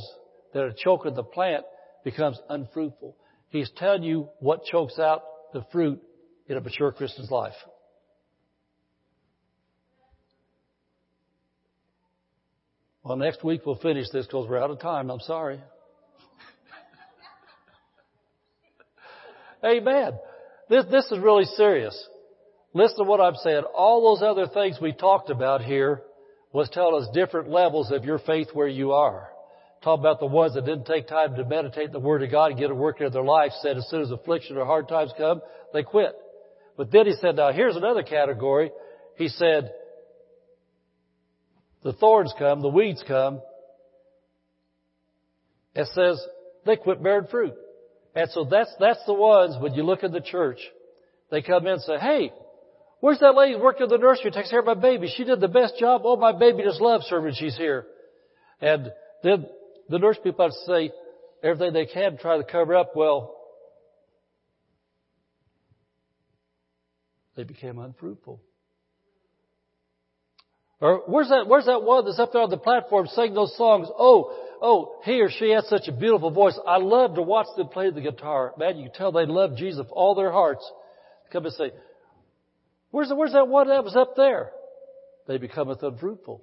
that 0.54 0.62
are 0.62 0.72
choking 0.72 1.14
the 1.14 1.22
plant 1.22 1.64
becomes 2.04 2.40
unfruitful. 2.48 3.16
He's 3.52 3.70
telling 3.76 4.02
you 4.02 4.30
what 4.40 4.64
chokes 4.64 4.98
out 4.98 5.22
the 5.52 5.62
fruit 5.70 6.00
in 6.48 6.56
a 6.56 6.60
mature 6.62 6.90
Christian's 6.90 7.30
life. 7.30 7.52
Well, 13.04 13.18
next 13.18 13.44
week 13.44 13.60
we'll 13.66 13.76
finish 13.76 14.06
this 14.10 14.24
because 14.24 14.48
we're 14.48 14.56
out 14.56 14.70
of 14.70 14.80
time. 14.80 15.10
I'm 15.10 15.20
sorry. 15.20 15.60
Amen. 19.64 20.12
This, 20.70 20.86
this 20.90 21.04
is 21.10 21.18
really 21.18 21.44
serious. 21.44 22.08
Listen 22.72 22.98
to 22.98 23.04
what 23.04 23.20
I'm 23.20 23.34
saying. 23.34 23.64
All 23.76 24.16
those 24.16 24.26
other 24.26 24.46
things 24.46 24.78
we 24.80 24.94
talked 24.94 25.28
about 25.28 25.62
here 25.62 26.00
was 26.54 26.70
telling 26.70 27.02
us 27.02 27.08
different 27.12 27.50
levels 27.50 27.90
of 27.90 28.06
your 28.06 28.18
faith 28.18 28.48
where 28.54 28.68
you 28.68 28.92
are. 28.92 29.28
Talk 29.82 29.98
about 29.98 30.20
the 30.20 30.26
ones 30.26 30.54
that 30.54 30.64
didn't 30.64 30.86
take 30.86 31.08
time 31.08 31.34
to 31.34 31.44
meditate 31.44 31.90
the 31.90 31.98
Word 31.98 32.22
of 32.22 32.30
God 32.30 32.52
and 32.52 32.60
get 32.60 32.70
it 32.70 32.76
working 32.76 33.06
in 33.06 33.12
their 33.12 33.24
life, 33.24 33.50
said 33.62 33.76
as 33.76 33.88
soon 33.90 34.02
as 34.02 34.10
affliction 34.12 34.56
or 34.56 34.64
hard 34.64 34.88
times 34.88 35.12
come, 35.18 35.40
they 35.72 35.82
quit. 35.82 36.14
But 36.76 36.92
then 36.92 37.06
he 37.06 37.14
said, 37.14 37.36
now 37.36 37.52
here's 37.52 37.76
another 37.76 38.04
category. 38.04 38.70
He 39.16 39.28
said, 39.28 39.72
the 41.82 41.92
thorns 41.94 42.32
come, 42.38 42.62
the 42.62 42.68
weeds 42.68 43.02
come. 43.06 43.40
It 45.74 45.88
says 45.94 46.24
they 46.64 46.76
quit 46.76 47.02
bearing 47.02 47.26
fruit. 47.28 47.54
And 48.14 48.30
so 48.30 48.44
that's, 48.44 48.72
that's 48.78 49.04
the 49.06 49.14
ones, 49.14 49.56
when 49.58 49.74
you 49.74 49.82
look 49.82 50.04
at 50.04 50.12
the 50.12 50.20
church, 50.20 50.58
they 51.30 51.42
come 51.42 51.66
in 51.66 51.74
and 51.74 51.82
say, 51.82 51.98
hey, 51.98 52.30
where's 53.00 53.18
that 53.18 53.34
lady 53.34 53.56
worked 53.56 53.80
in 53.80 53.88
the 53.88 53.98
nursery, 53.98 54.30
takes 54.30 54.50
care 54.50 54.60
of 54.60 54.66
my 54.66 54.74
baby? 54.74 55.12
She 55.16 55.24
did 55.24 55.40
the 55.40 55.48
best 55.48 55.74
job. 55.80 56.02
Oh, 56.04 56.16
my 56.16 56.38
baby 56.38 56.62
just 56.62 56.80
loves 56.80 57.08
her 57.10 57.20
when 57.20 57.34
she's 57.34 57.56
here. 57.56 57.86
And 58.60 58.92
then 59.24 59.46
the 59.92 59.98
nurse 59.98 60.16
people 60.24 60.46
have 60.46 60.52
to 60.52 60.64
say 60.66 60.90
everything 61.42 61.74
they 61.74 61.84
can 61.84 62.12
to 62.12 62.16
try 62.16 62.38
to 62.38 62.44
cover 62.44 62.74
up. 62.74 62.96
Well, 62.96 63.36
they 67.36 67.44
became 67.44 67.78
unfruitful. 67.78 68.40
Or 70.80 71.02
where's 71.06 71.28
that, 71.28 71.46
where's 71.46 71.66
that 71.66 71.82
one 71.82 72.06
that's 72.06 72.18
up 72.18 72.32
there 72.32 72.40
on 72.40 72.48
the 72.48 72.56
platform 72.56 73.06
singing 73.08 73.34
those 73.34 73.54
songs? 73.58 73.86
Oh, 73.96 74.34
oh, 74.62 74.96
he 75.04 75.20
or 75.20 75.28
she 75.30 75.50
has 75.50 75.68
such 75.68 75.88
a 75.88 75.92
beautiful 75.92 76.30
voice. 76.30 76.58
I 76.66 76.78
love 76.78 77.14
to 77.16 77.22
watch 77.22 77.48
them 77.58 77.68
play 77.68 77.90
the 77.90 78.00
guitar. 78.00 78.54
Man, 78.56 78.78
you 78.78 78.84
can 78.84 78.94
tell 78.94 79.12
they 79.12 79.26
love 79.26 79.56
Jesus 79.56 79.78
with 79.78 79.92
all 79.92 80.14
their 80.14 80.32
hearts. 80.32 80.64
Come 81.30 81.44
and 81.44 81.54
say, 81.54 81.70
where's, 82.90 83.10
the, 83.10 83.14
where's 83.14 83.34
that 83.34 83.46
one 83.46 83.68
that 83.68 83.84
was 83.84 83.94
up 83.94 84.16
there? 84.16 84.52
They 85.28 85.36
becometh 85.36 85.82
unfruitful. 85.82 86.42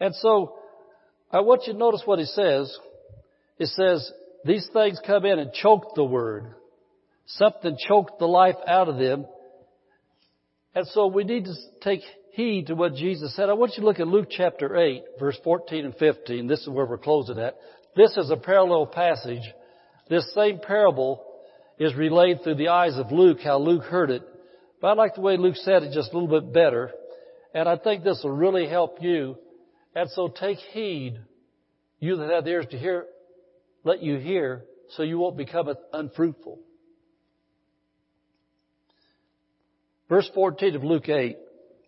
And 0.00 0.14
so, 0.14 0.54
I 1.30 1.40
want 1.40 1.66
you 1.66 1.74
to 1.74 1.78
notice 1.78 2.02
what 2.04 2.18
he 2.18 2.24
says. 2.24 2.76
It 3.58 3.68
says, 3.68 4.10
these 4.44 4.68
things 4.72 5.00
come 5.06 5.24
in 5.24 5.38
and 5.38 5.52
choke 5.52 5.94
the 5.94 6.04
word. 6.04 6.54
Something 7.26 7.76
choked 7.86 8.18
the 8.18 8.26
life 8.26 8.56
out 8.66 8.88
of 8.88 8.98
them. 8.98 9.26
And 10.74 10.86
so 10.88 11.06
we 11.06 11.24
need 11.24 11.44
to 11.44 11.54
take 11.82 12.00
heed 12.32 12.68
to 12.68 12.74
what 12.74 12.94
Jesus 12.94 13.34
said. 13.36 13.48
I 13.48 13.54
want 13.54 13.72
you 13.76 13.82
to 13.82 13.86
look 13.86 14.00
at 14.00 14.08
Luke 14.08 14.28
chapter 14.30 14.76
8, 14.76 15.02
verse 15.18 15.38
14 15.44 15.84
and 15.84 15.96
15. 15.96 16.46
This 16.46 16.60
is 16.60 16.68
where 16.68 16.86
we're 16.86 16.98
closing 16.98 17.38
at. 17.38 17.56
This 17.96 18.16
is 18.16 18.30
a 18.30 18.36
parallel 18.36 18.86
passage. 18.86 19.42
This 20.08 20.32
same 20.34 20.58
parable 20.58 21.22
is 21.78 21.94
relayed 21.94 22.42
through 22.42 22.56
the 22.56 22.68
eyes 22.68 22.96
of 22.96 23.12
Luke, 23.12 23.38
how 23.42 23.58
Luke 23.58 23.84
heard 23.84 24.10
it. 24.10 24.22
But 24.80 24.88
I 24.88 24.94
like 24.94 25.14
the 25.14 25.20
way 25.20 25.36
Luke 25.36 25.56
said 25.56 25.82
it 25.82 25.92
just 25.92 26.12
a 26.12 26.18
little 26.18 26.40
bit 26.40 26.52
better. 26.52 26.92
And 27.52 27.68
I 27.68 27.76
think 27.76 28.02
this 28.02 28.20
will 28.22 28.32
really 28.32 28.68
help 28.68 28.98
you 29.00 29.36
and 29.94 30.08
so 30.10 30.28
take 30.28 30.58
heed, 30.58 31.18
you 31.98 32.16
that 32.16 32.30
have 32.30 32.46
ears 32.46 32.66
to 32.70 32.78
hear, 32.78 33.06
let 33.84 34.02
you 34.02 34.18
hear, 34.18 34.64
so 34.90 35.02
you 35.02 35.18
won't 35.18 35.36
become 35.36 35.68
unfruitful. 35.92 36.58
Verse 40.08 40.28
14 40.34 40.74
of 40.74 40.84
Luke 40.84 41.08
8. 41.08 41.36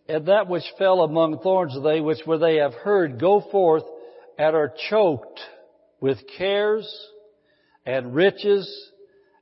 And 0.07 0.27
that 0.27 0.47
which 0.47 0.63
fell 0.77 1.01
among 1.01 1.39
thorns 1.39 1.77
they 1.83 1.99
which 1.99 2.19
where 2.25 2.37
they 2.37 2.57
have 2.57 2.73
heard 2.73 3.19
go 3.19 3.41
forth 3.51 3.83
and 4.37 4.55
are 4.55 4.73
choked 4.89 5.39
with 5.99 6.17
cares 6.37 6.87
and 7.85 8.15
riches 8.15 8.91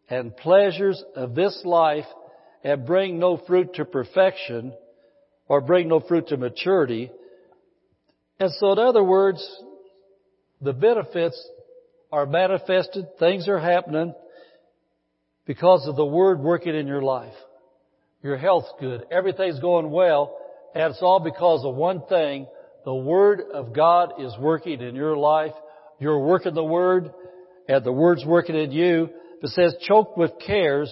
and 0.09 0.35
pleasures 0.35 1.03
of 1.15 1.35
this 1.35 1.61
life 1.63 2.05
and 2.63 2.85
bring 2.85 3.17
no 3.17 3.37
fruit 3.37 3.73
to 3.75 3.85
perfection 3.85 4.73
or 5.47 5.61
bring 5.61 5.87
no 5.87 5.99
fruit 5.99 6.27
to 6.27 6.37
maturity. 6.37 7.11
And 8.41 8.51
so 8.53 8.71
in 8.71 8.79
other 8.79 9.03
words, 9.03 9.39
the 10.61 10.73
benefits 10.73 11.39
are 12.11 12.25
manifested, 12.25 13.05
things 13.19 13.47
are 13.47 13.59
happening 13.59 14.15
because 15.45 15.87
of 15.87 15.95
the 15.95 16.05
Word 16.05 16.39
working 16.39 16.73
in 16.73 16.87
your 16.87 17.03
life. 17.03 17.35
Your 18.23 18.37
health's 18.37 18.73
good, 18.79 19.05
everything's 19.11 19.59
going 19.59 19.91
well, 19.91 20.35
and 20.73 20.91
it's 20.91 21.03
all 21.03 21.19
because 21.19 21.63
of 21.63 21.75
one 21.75 22.01
thing. 22.09 22.47
The 22.83 22.95
Word 22.95 23.41
of 23.53 23.75
God 23.75 24.13
is 24.19 24.33
working 24.39 24.81
in 24.81 24.95
your 24.95 25.15
life. 25.15 25.53
You're 25.99 26.25
working 26.25 26.55
the 26.55 26.63
Word, 26.63 27.13
and 27.69 27.85
the 27.85 27.91
Word's 27.91 28.25
working 28.25 28.55
in 28.55 28.71
you. 28.71 29.11
It 29.43 29.49
says 29.49 29.75
choked 29.87 30.17
with 30.17 30.31
cares, 30.43 30.91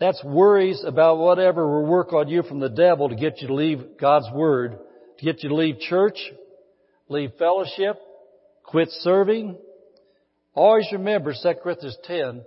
that's 0.00 0.22
worries 0.24 0.82
about 0.84 1.18
whatever 1.18 1.64
will 1.64 1.88
work 1.88 2.12
on 2.12 2.26
you 2.26 2.42
from 2.42 2.58
the 2.58 2.70
devil 2.70 3.08
to 3.08 3.14
get 3.14 3.40
you 3.40 3.46
to 3.46 3.54
leave 3.54 3.98
God's 4.00 4.26
Word 4.34 4.80
to 5.18 5.24
get 5.24 5.42
you 5.42 5.48
to 5.48 5.54
leave 5.54 5.80
church, 5.80 6.18
leave 7.08 7.32
fellowship, 7.38 7.96
quit 8.64 8.88
serving. 8.90 9.56
Always 10.54 10.88
remember 10.92 11.32
2 11.32 11.52
Corinthians 11.62 11.96
10, 12.04 12.42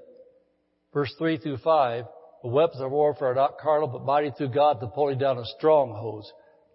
verse 0.94 1.14
3 1.18 1.38
through 1.38 1.58
5, 1.58 2.06
the 2.44 2.50
weapons 2.50 2.82
of 2.82 2.92
warfare 2.92 3.32
are 3.32 3.36
not 3.36 3.60
carnal, 3.60 3.88
but 3.88 4.04
mighty 4.04 4.32
through 4.32 4.50
God 4.50 4.80
to 4.80 4.88
pulling 4.88 5.20
down 5.20 5.38
of 5.38 5.46
strongholds, 5.58 6.32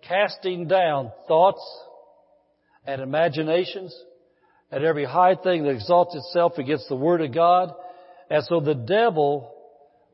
casting 0.07 0.69
down 0.69 1.11
thoughts 1.27 1.63
and 2.87 3.01
imaginations 3.01 3.95
and 4.71 4.85
every 4.85 5.05
high 5.05 5.35
thing 5.35 5.65
that 5.65 5.71
exalts 5.71 6.15
itself 6.15 6.59
against 6.59 6.89
the 6.89 6.97
Word 6.97 7.21
of 7.21 7.33
God, 7.33 7.73
And 8.31 8.45
so 8.45 8.61
the 8.61 8.75
devil 8.75 9.53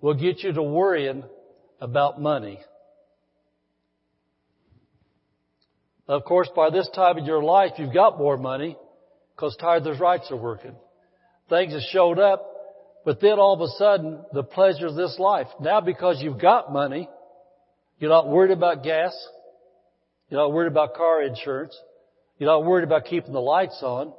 will 0.01 0.15
get 0.15 0.43
you 0.43 0.53
to 0.53 0.63
worrying 0.63 1.25
about 1.81 2.21
money. 2.21 2.61
Of 6.13 6.27
course, 6.27 6.51
by 6.55 6.69
this 6.69 6.91
time 6.95 7.17
in 7.17 7.25
your 7.25 7.43
life, 7.43 7.73
you've 7.79 7.95
got 7.95 8.19
more 8.19 8.37
money 8.37 8.77
because 9.35 9.57
tithers' 9.57 9.99
rights 9.99 10.31
are 10.31 10.37
working. 10.37 10.75
Things 11.49 11.73
have 11.73 11.81
showed 11.91 12.19
up, 12.19 12.47
but 13.03 13.23
then 13.23 13.39
all 13.39 13.55
of 13.55 13.63
a 13.63 13.69
sudden, 13.79 14.23
the 14.35 14.43
pleasures 14.43 14.91
of 14.91 14.97
this 14.97 15.19
life. 15.19 15.47
Now 15.59 15.81
because 15.81 16.21
you've 16.21 16.39
got 16.39 16.71
money, 16.71 17.09
you're 17.99 18.11
not 18.11 18.29
worried 18.29 18.51
about 18.51 18.85
gas. 18.85 19.17
You're 20.29 20.41
not 20.41 20.53
worried 20.53 20.71
about 20.71 20.93
car 20.93 21.23
insurance. 21.23 21.75
You're 22.37 22.51
not 22.51 22.67
worried 22.67 22.85
about 22.85 23.07
keeping 23.07 23.33
the 23.33 23.41
lights 23.41 23.79
on. 23.81 24.13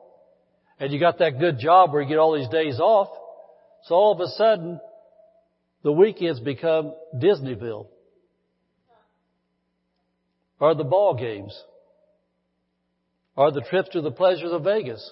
And 0.79 0.91
you 0.91 0.99
got 0.99 1.19
that 1.19 1.37
good 1.37 1.59
job 1.59 1.93
where 1.93 2.01
you 2.01 2.09
get 2.09 2.17
all 2.17 2.35
these 2.35 2.49
days 2.49 2.79
off. 2.79 3.09
So 3.83 3.93
all 3.93 4.13
of 4.13 4.19
a 4.19 4.29
sudden, 4.29 4.79
the 5.83 5.91
weekends 5.91 6.39
become 6.39 6.95
Disneyville. 7.15 7.85
Or 10.59 10.73
the 10.73 10.83
ball 10.83 11.13
games. 11.13 11.55
Or 13.35 13.51
the 13.51 13.61
trips 13.61 13.89
to 13.89 14.01
the 14.01 14.11
pleasures 14.11 14.51
of 14.51 14.63
Vegas. 14.63 15.11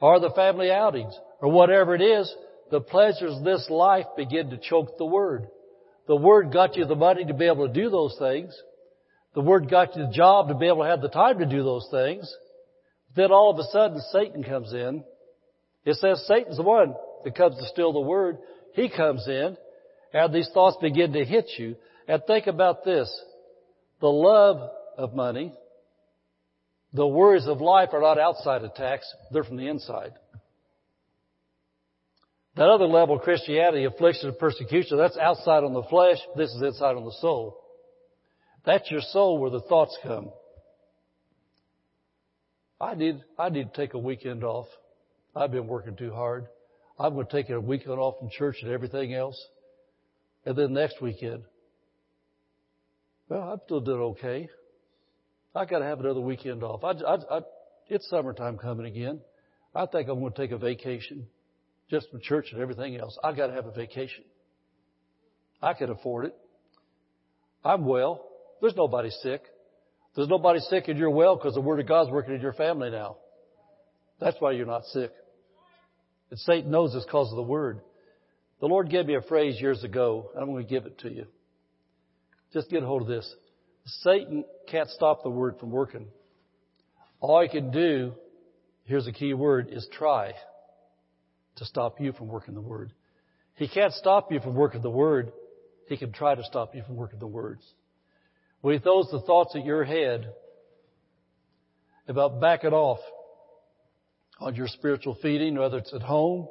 Or 0.00 0.18
the 0.18 0.30
family 0.30 0.70
outings. 0.70 1.14
Or 1.40 1.50
whatever 1.50 1.94
it 1.94 2.02
is, 2.02 2.34
the 2.70 2.80
pleasures 2.80 3.36
of 3.36 3.44
this 3.44 3.68
life 3.70 4.06
begin 4.16 4.50
to 4.50 4.58
choke 4.58 4.98
the 4.98 5.06
Word. 5.06 5.48
The 6.06 6.16
Word 6.16 6.52
got 6.52 6.76
you 6.76 6.84
the 6.86 6.96
money 6.96 7.24
to 7.24 7.34
be 7.34 7.46
able 7.46 7.68
to 7.68 7.72
do 7.72 7.90
those 7.90 8.16
things. 8.18 8.56
The 9.34 9.42
Word 9.42 9.70
got 9.70 9.96
you 9.96 10.06
the 10.06 10.12
job 10.12 10.48
to 10.48 10.54
be 10.54 10.66
able 10.66 10.82
to 10.82 10.88
have 10.88 11.02
the 11.02 11.08
time 11.08 11.38
to 11.38 11.46
do 11.46 11.62
those 11.62 11.86
things. 11.90 12.32
Then 13.14 13.30
all 13.32 13.50
of 13.50 13.58
a 13.58 13.70
sudden 13.70 14.00
Satan 14.12 14.42
comes 14.42 14.72
in. 14.72 15.04
It 15.84 15.96
says 15.96 16.26
Satan's 16.26 16.56
the 16.56 16.62
one 16.62 16.94
that 17.24 17.34
comes 17.36 17.56
to 17.56 17.66
steal 17.66 17.92
the 17.92 18.00
Word. 18.00 18.38
He 18.74 18.88
comes 18.88 19.26
in 19.28 19.56
and 20.12 20.34
these 20.34 20.48
thoughts 20.52 20.76
begin 20.80 21.12
to 21.12 21.24
hit 21.24 21.46
you. 21.58 21.76
And 22.08 22.22
think 22.26 22.46
about 22.46 22.84
this. 22.84 23.08
The 24.00 24.08
love 24.08 24.70
of 24.98 25.14
money, 25.14 25.52
the 26.92 27.06
worries 27.06 27.46
of 27.46 27.60
life 27.60 27.90
are 27.92 28.00
not 28.00 28.18
outside 28.18 28.62
attacks, 28.64 29.06
they're 29.30 29.44
from 29.44 29.56
the 29.56 29.68
inside. 29.68 30.12
That 32.56 32.68
other 32.68 32.86
level 32.86 33.16
of 33.16 33.22
Christianity, 33.22 33.84
affliction 33.84 34.28
and 34.28 34.38
persecution, 34.38 34.98
that's 34.98 35.16
outside 35.16 35.62
on 35.62 35.72
the 35.72 35.84
flesh, 35.84 36.18
this 36.36 36.50
is 36.50 36.62
inside 36.62 36.96
on 36.96 37.04
the 37.04 37.14
soul. 37.20 37.56
That's 38.66 38.90
your 38.90 39.00
soul 39.00 39.38
where 39.38 39.50
the 39.50 39.60
thoughts 39.60 39.96
come. 40.02 40.30
I 42.80 42.94
need, 42.94 43.22
I 43.38 43.50
need 43.50 43.72
to 43.72 43.80
take 43.80 43.94
a 43.94 43.98
weekend 43.98 44.42
off. 44.42 44.66
I've 45.34 45.52
been 45.52 45.68
working 45.68 45.96
too 45.96 46.12
hard. 46.12 46.46
I'm 46.98 47.14
going 47.14 47.26
to 47.26 47.32
take 47.32 47.50
a 47.50 47.60
weekend 47.60 47.98
off 47.98 48.18
from 48.18 48.30
church 48.30 48.56
and 48.62 48.72
everything 48.72 49.14
else. 49.14 49.40
And 50.44 50.56
then 50.56 50.72
next 50.72 51.00
weekend, 51.00 51.44
well, 53.28 53.42
I'm 53.42 53.60
still 53.64 53.80
doing 53.80 54.00
okay. 54.00 54.48
I 55.54 55.64
got 55.64 55.80
to 55.80 55.84
have 55.84 56.00
another 56.00 56.20
weekend 56.20 56.62
off. 56.62 56.84
I, 56.84 56.90
I, 56.90 57.38
I, 57.38 57.40
it's 57.88 58.08
summertime 58.08 58.58
coming 58.58 58.86
again. 58.86 59.20
I 59.74 59.86
think 59.86 60.08
I'm 60.08 60.20
going 60.20 60.32
to 60.32 60.38
take 60.38 60.52
a 60.52 60.58
vacation 60.58 61.26
just 61.90 62.10
from 62.10 62.20
church 62.20 62.48
and 62.52 62.60
everything 62.60 62.96
else. 62.96 63.18
I 63.22 63.32
got 63.32 63.48
to 63.48 63.52
have 63.52 63.66
a 63.66 63.72
vacation. 63.72 64.24
I 65.60 65.74
can 65.74 65.90
afford 65.90 66.26
it. 66.26 66.34
I'm 67.64 67.84
well. 67.84 68.24
There's 68.60 68.76
nobody 68.76 69.10
sick. 69.10 69.42
There's 70.14 70.28
nobody 70.28 70.60
sick 70.60 70.88
and 70.88 70.98
you're 70.98 71.10
well 71.10 71.36
because 71.36 71.54
the 71.54 71.60
Word 71.60 71.80
of 71.80 71.86
God's 71.86 72.10
working 72.10 72.34
in 72.34 72.40
your 72.40 72.52
family 72.52 72.90
now. 72.90 73.16
That's 74.20 74.36
why 74.38 74.52
you're 74.52 74.66
not 74.66 74.84
sick. 74.86 75.10
And 76.30 76.38
Satan 76.40 76.70
knows 76.70 76.92
this 76.92 77.04
because 77.04 77.30
of 77.30 77.36
the 77.36 77.42
Word. 77.42 77.80
The 78.60 78.66
Lord 78.66 78.90
gave 78.90 79.06
me 79.06 79.14
a 79.14 79.22
phrase 79.22 79.60
years 79.60 79.82
ago, 79.82 80.30
and 80.34 80.42
I'm 80.42 80.50
going 80.50 80.64
to 80.64 80.70
give 80.70 80.86
it 80.86 80.98
to 81.00 81.10
you. 81.10 81.26
Just 82.52 82.70
get 82.70 82.82
a 82.82 82.86
hold 82.86 83.02
of 83.02 83.08
this. 83.08 83.34
Satan 83.86 84.44
can't 84.70 84.88
stop 84.90 85.22
the 85.22 85.30
Word 85.30 85.56
from 85.58 85.70
working. 85.70 86.06
All 87.20 87.42
he 87.42 87.48
can 87.48 87.70
do, 87.70 88.12
here's 88.84 89.06
a 89.06 89.12
key 89.12 89.34
word, 89.34 89.68
is 89.70 89.86
try 89.92 90.32
to 91.56 91.64
stop 91.64 92.00
you 92.00 92.12
from 92.12 92.28
working 92.28 92.54
the 92.54 92.60
Word. 92.60 92.92
He 93.56 93.68
can't 93.68 93.92
stop 93.92 94.32
you 94.32 94.40
from 94.40 94.54
working 94.54 94.82
the 94.82 94.90
Word. 94.90 95.32
He 95.86 95.96
can 95.96 96.12
try 96.12 96.34
to 96.34 96.44
stop 96.44 96.74
you 96.74 96.82
from 96.86 96.96
working 96.96 97.18
the 97.18 97.26
words. 97.26 97.62
When 98.60 98.74
he 98.74 98.80
throws 98.80 99.08
the 99.10 99.20
thoughts 99.20 99.56
at 99.56 99.64
your 99.64 99.84
head 99.84 100.32
about 102.06 102.40
backing 102.40 102.72
off 102.72 103.00
on 104.38 104.54
your 104.54 104.68
spiritual 104.68 105.18
feeding, 105.20 105.58
whether 105.58 105.78
it's 105.78 105.92
at 105.92 106.02
home, 106.02 106.48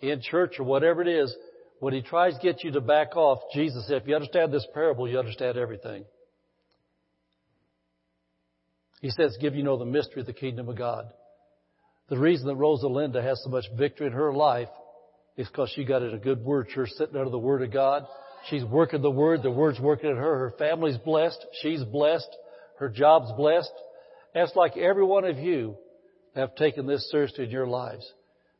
in 0.00 0.20
church, 0.20 0.58
or 0.58 0.64
whatever 0.64 1.02
it 1.02 1.08
is, 1.08 1.34
when 1.78 1.94
he 1.94 2.02
tries 2.02 2.34
to 2.34 2.40
get 2.40 2.64
you 2.64 2.72
to 2.72 2.80
back 2.80 3.16
off, 3.16 3.38
Jesus 3.54 3.86
said, 3.86 4.02
if 4.02 4.08
you 4.08 4.14
understand 4.14 4.52
this 4.52 4.66
parable, 4.74 5.08
you 5.08 5.18
understand 5.18 5.56
everything. 5.56 6.04
He 9.00 9.10
says, 9.10 9.36
give 9.40 9.54
you 9.54 9.62
know 9.62 9.78
the 9.78 9.84
mystery 9.84 10.20
of 10.20 10.26
the 10.26 10.32
kingdom 10.32 10.68
of 10.68 10.76
God. 10.76 11.06
The 12.08 12.18
reason 12.18 12.46
that 12.48 12.56
Rosalinda 12.56 13.22
has 13.22 13.42
so 13.42 13.50
much 13.50 13.64
victory 13.76 14.08
in 14.08 14.12
her 14.12 14.32
life 14.32 14.68
is 15.36 15.48
because 15.48 15.72
she 15.74 15.84
got 15.84 16.02
in 16.02 16.12
a 16.12 16.18
good 16.18 16.44
word 16.44 16.68
church 16.68 16.90
sitting 16.90 17.16
under 17.16 17.30
the 17.30 17.38
Word 17.38 17.62
of 17.62 17.72
God. 17.72 18.04
She's 18.48 18.64
working 18.64 19.00
the 19.00 19.10
Word. 19.10 19.42
The 19.42 19.50
Word's 19.50 19.80
working 19.80 20.10
in 20.10 20.16
her. 20.16 20.38
Her 20.38 20.54
family's 20.58 20.98
blessed. 20.98 21.44
She's 21.62 21.82
blessed. 21.84 22.28
Her 22.78 22.88
job's 22.88 23.32
blessed. 23.36 23.72
That's 24.34 24.54
like 24.56 24.76
every 24.76 25.04
one 25.04 25.24
of 25.24 25.38
you 25.38 25.76
have 26.34 26.54
taken 26.56 26.86
this 26.86 27.10
seriously 27.10 27.44
in 27.44 27.50
your 27.50 27.66
lives. 27.66 28.10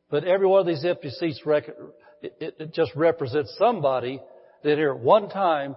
But 0.09 0.23
every 0.25 0.47
one 0.47 0.61
of 0.61 0.67
these 0.67 0.83
empty 0.83 1.09
seats, 1.09 1.41
it, 2.21 2.55
it, 2.59 2.73
just 2.73 2.91
represents 2.95 3.55
somebody 3.57 4.19
that 4.63 4.77
here 4.77 4.91
at 4.91 4.99
one 4.99 5.29
time 5.29 5.75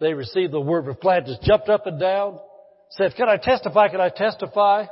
they 0.00 0.14
received 0.14 0.52
the 0.52 0.60
word 0.60 0.88
of 0.88 1.00
gladness, 1.00 1.38
jumped 1.42 1.68
up 1.68 1.86
and 1.86 2.00
down, 2.00 2.38
said, 2.90 3.14
can 3.16 3.28
I 3.28 3.36
testify? 3.36 3.88
Can 3.88 4.00
I 4.00 4.08
testify? 4.08 4.86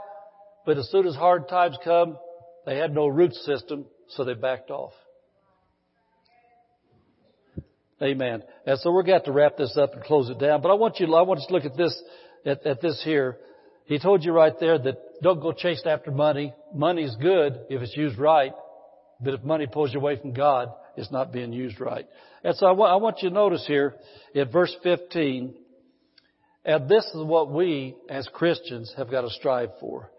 But 0.67 0.79
as 0.79 0.91
soon 0.91 1.07
as 1.07 1.15
hard 1.15 1.49
times 1.49 1.77
come, 1.85 2.19
they 2.67 2.77
had 2.77 2.95
no 2.95 3.07
root 3.07 3.35
system, 3.35 3.87
so 4.09 4.25
they 4.25 4.35
backed 4.35 4.71
off. 4.71 4.93
Amen. 8.03 8.43
And 8.67 8.79
so 8.81 8.91
we're 8.91 9.03
got 9.03 9.25
to 9.27 9.33
wrap 9.33 9.57
this 9.57 9.77
up 9.77 9.95
and 9.95 10.03
close 10.03 10.29
it 10.29 10.39
down. 10.39 10.63
But 10.63 10.71
I 10.71 10.75
want 10.75 10.99
you, 10.99 11.15
I 11.15 11.23
want 11.23 11.41
you 11.41 11.47
to 11.49 11.55
look 11.55 11.65
at 11.65 11.77
this, 11.77 12.03
at, 12.45 12.67
at 12.67 12.81
this 12.81 13.01
here. 13.05 13.39
He 13.87 13.99
told 13.99 14.25
you 14.25 14.33
right 14.33 14.55
there 14.59 14.79
that 14.79 15.23
don't 15.23 15.41
go 15.41 15.53
chasing 15.53 15.87
after 15.87 16.11
money. 16.11 16.53
Money's 16.75 17.15
good 17.17 17.61
if 17.71 17.83
it's 17.83 17.97
used 17.97 18.19
right. 18.19 18.53
But 19.21 19.35
if 19.35 19.43
money 19.43 19.67
pulls 19.67 19.93
you 19.93 20.01
away 20.01 20.19
from 20.21 20.33
God, 20.33 20.69
it's 20.97 21.11
not 21.11 21.33
being 21.33 21.53
used 21.53 21.81
right. 21.81 22.07
And 22.43 22.57
so 22.57 22.67
I 22.67 22.71
I 22.71 22.97
want 22.97 23.23
you 23.23 23.29
to 23.29 23.35
notice 23.35 23.65
here 23.67 23.95
in 24.35 24.51
verse 24.51 24.75
15, 24.83 25.55
and 26.65 26.89
this 26.89 27.05
is 27.05 27.23
what 27.23 27.51
we 27.51 27.95
as 28.09 28.29
Christians 28.33 28.93
have 28.97 29.11
got 29.11 29.23
to 29.23 29.31
strive 29.31 29.71
for. 29.81 30.11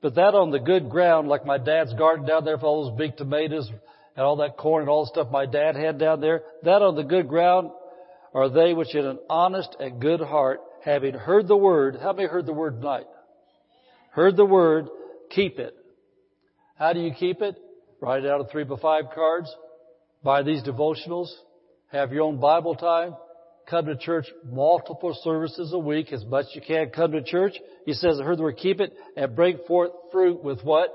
But 0.00 0.16
that 0.16 0.34
on 0.34 0.50
the 0.50 0.58
good 0.58 0.90
ground, 0.90 1.28
like 1.28 1.46
my 1.46 1.58
dad's 1.58 1.94
garden 1.94 2.26
down 2.26 2.44
there 2.44 2.58
for 2.58 2.66
all 2.66 2.90
those 2.90 2.98
big 2.98 3.16
tomatoes 3.16 3.70
and 4.16 4.26
all 4.26 4.36
that 4.36 4.56
corn 4.56 4.82
and 4.82 4.90
all 4.90 5.04
the 5.04 5.10
stuff 5.10 5.30
my 5.30 5.46
dad 5.46 5.76
had 5.76 5.98
down 5.98 6.20
there, 6.20 6.42
that 6.64 6.82
on 6.82 6.96
the 6.96 7.04
good 7.04 7.28
ground 7.28 7.70
are 8.34 8.48
they 8.48 8.74
which 8.74 8.94
in 8.94 9.06
an 9.06 9.18
honest 9.30 9.76
and 9.78 10.00
good 10.00 10.20
heart, 10.20 10.60
having 10.84 11.14
heard 11.14 11.46
the 11.46 11.56
word, 11.56 11.98
how 12.02 12.12
many 12.12 12.28
heard 12.28 12.46
the 12.46 12.52
word 12.52 12.80
tonight? 12.80 13.06
Heard 14.10 14.36
the 14.36 14.44
word, 14.44 14.88
keep 15.30 15.58
it. 15.58 15.76
How 16.76 16.92
do 16.92 17.00
you 17.00 17.12
keep 17.14 17.40
it? 17.40 17.56
Write 18.00 18.24
it 18.24 18.30
out 18.30 18.40
of 18.40 18.50
three 18.50 18.64
by 18.64 18.76
five 18.76 19.04
cards. 19.14 19.54
Buy 20.24 20.42
these 20.42 20.62
devotionals. 20.62 21.28
Have 21.92 22.12
your 22.12 22.22
own 22.22 22.40
Bible 22.40 22.74
time. 22.74 23.14
Come 23.68 23.86
to 23.86 23.96
church 23.96 24.26
multiple 24.44 25.16
services 25.22 25.72
a 25.72 25.78
week, 25.78 26.12
as 26.12 26.24
much 26.24 26.46
as 26.50 26.56
you 26.56 26.62
can. 26.62 26.90
Come 26.90 27.12
to 27.12 27.22
church. 27.22 27.54
He 27.86 27.94
says, 27.94 28.20
I 28.20 28.24
heard 28.24 28.38
the 28.38 28.42
word 28.42 28.56
keep 28.56 28.80
it 28.80 28.92
and 29.16 29.36
bring 29.36 29.58
forth 29.66 29.92
fruit 30.10 30.42
with 30.42 30.62
what? 30.62 30.88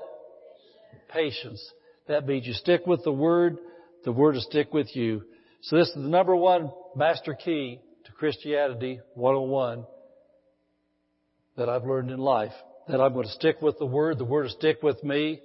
Patience. 1.09 1.65
That 2.07 2.25
means 2.25 2.45
you 2.45 2.53
stick 2.53 2.85
with 2.85 3.03
the 3.03 3.11
word, 3.11 3.57
the 4.03 4.11
word 4.11 4.35
will 4.35 4.41
stick 4.41 4.73
with 4.73 4.95
you. 4.95 5.23
So 5.61 5.77
this 5.77 5.87
is 5.89 5.95
the 5.95 6.01
number 6.01 6.35
one 6.35 6.71
master 6.95 7.33
key 7.33 7.79
to 8.05 8.11
Christianity 8.13 8.99
101 9.15 9.85
that 11.57 11.69
I've 11.69 11.85
learned 11.85 12.11
in 12.11 12.19
life. 12.19 12.53
That 12.87 13.01
I'm 13.01 13.13
going 13.13 13.25
to 13.25 13.33
stick 13.33 13.61
with 13.61 13.77
the 13.79 13.85
word, 13.85 14.17
the 14.17 14.23
word 14.23 14.43
will 14.43 14.49
stick 14.49 14.81
with 14.81 15.03
me, 15.03 15.41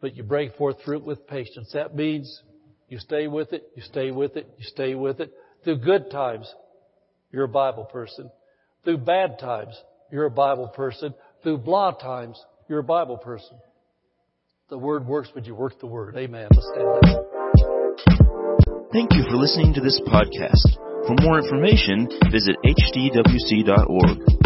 but 0.00 0.16
you 0.16 0.24
bring 0.24 0.50
forth 0.58 0.76
fruit 0.84 1.04
with 1.04 1.26
patience. 1.28 1.70
That 1.72 1.94
means 1.94 2.42
you 2.88 2.98
stay 2.98 3.28
with 3.28 3.52
it, 3.52 3.64
you 3.76 3.82
stay 3.82 4.10
with 4.10 4.36
it, 4.36 4.48
you 4.58 4.64
stay 4.64 4.94
with 4.94 5.20
it. 5.20 5.32
Through 5.64 5.78
good 5.78 6.10
times, 6.10 6.52
you're 7.32 7.44
a 7.44 7.48
Bible 7.48 7.84
person. 7.84 8.30
Through 8.84 8.98
bad 8.98 9.38
times, 9.38 9.74
you're 10.12 10.26
a 10.26 10.30
Bible 10.30 10.68
person. 10.68 11.14
Through 11.42 11.58
blah 11.58 11.92
times, 11.92 12.38
you're 12.68 12.80
a 12.80 12.84
Bible 12.84 13.16
person. 13.16 13.56
The 14.68 14.76
Word 14.76 15.06
works 15.06 15.30
when 15.32 15.44
you 15.44 15.54
work 15.54 15.80
the 15.80 15.86
Word. 15.86 16.16
Amen. 16.16 16.48
Let's 16.50 16.70
stand 16.74 16.88
up. 16.88 17.02
Thank 18.92 19.14
you 19.14 19.24
for 19.24 19.36
listening 19.36 19.72
to 19.74 19.80
this 19.80 19.98
podcast. 20.06 20.76
For 21.06 21.16
more 21.22 21.38
information, 21.38 22.08
visit 22.30 22.56
hdwc.org. 22.64 24.43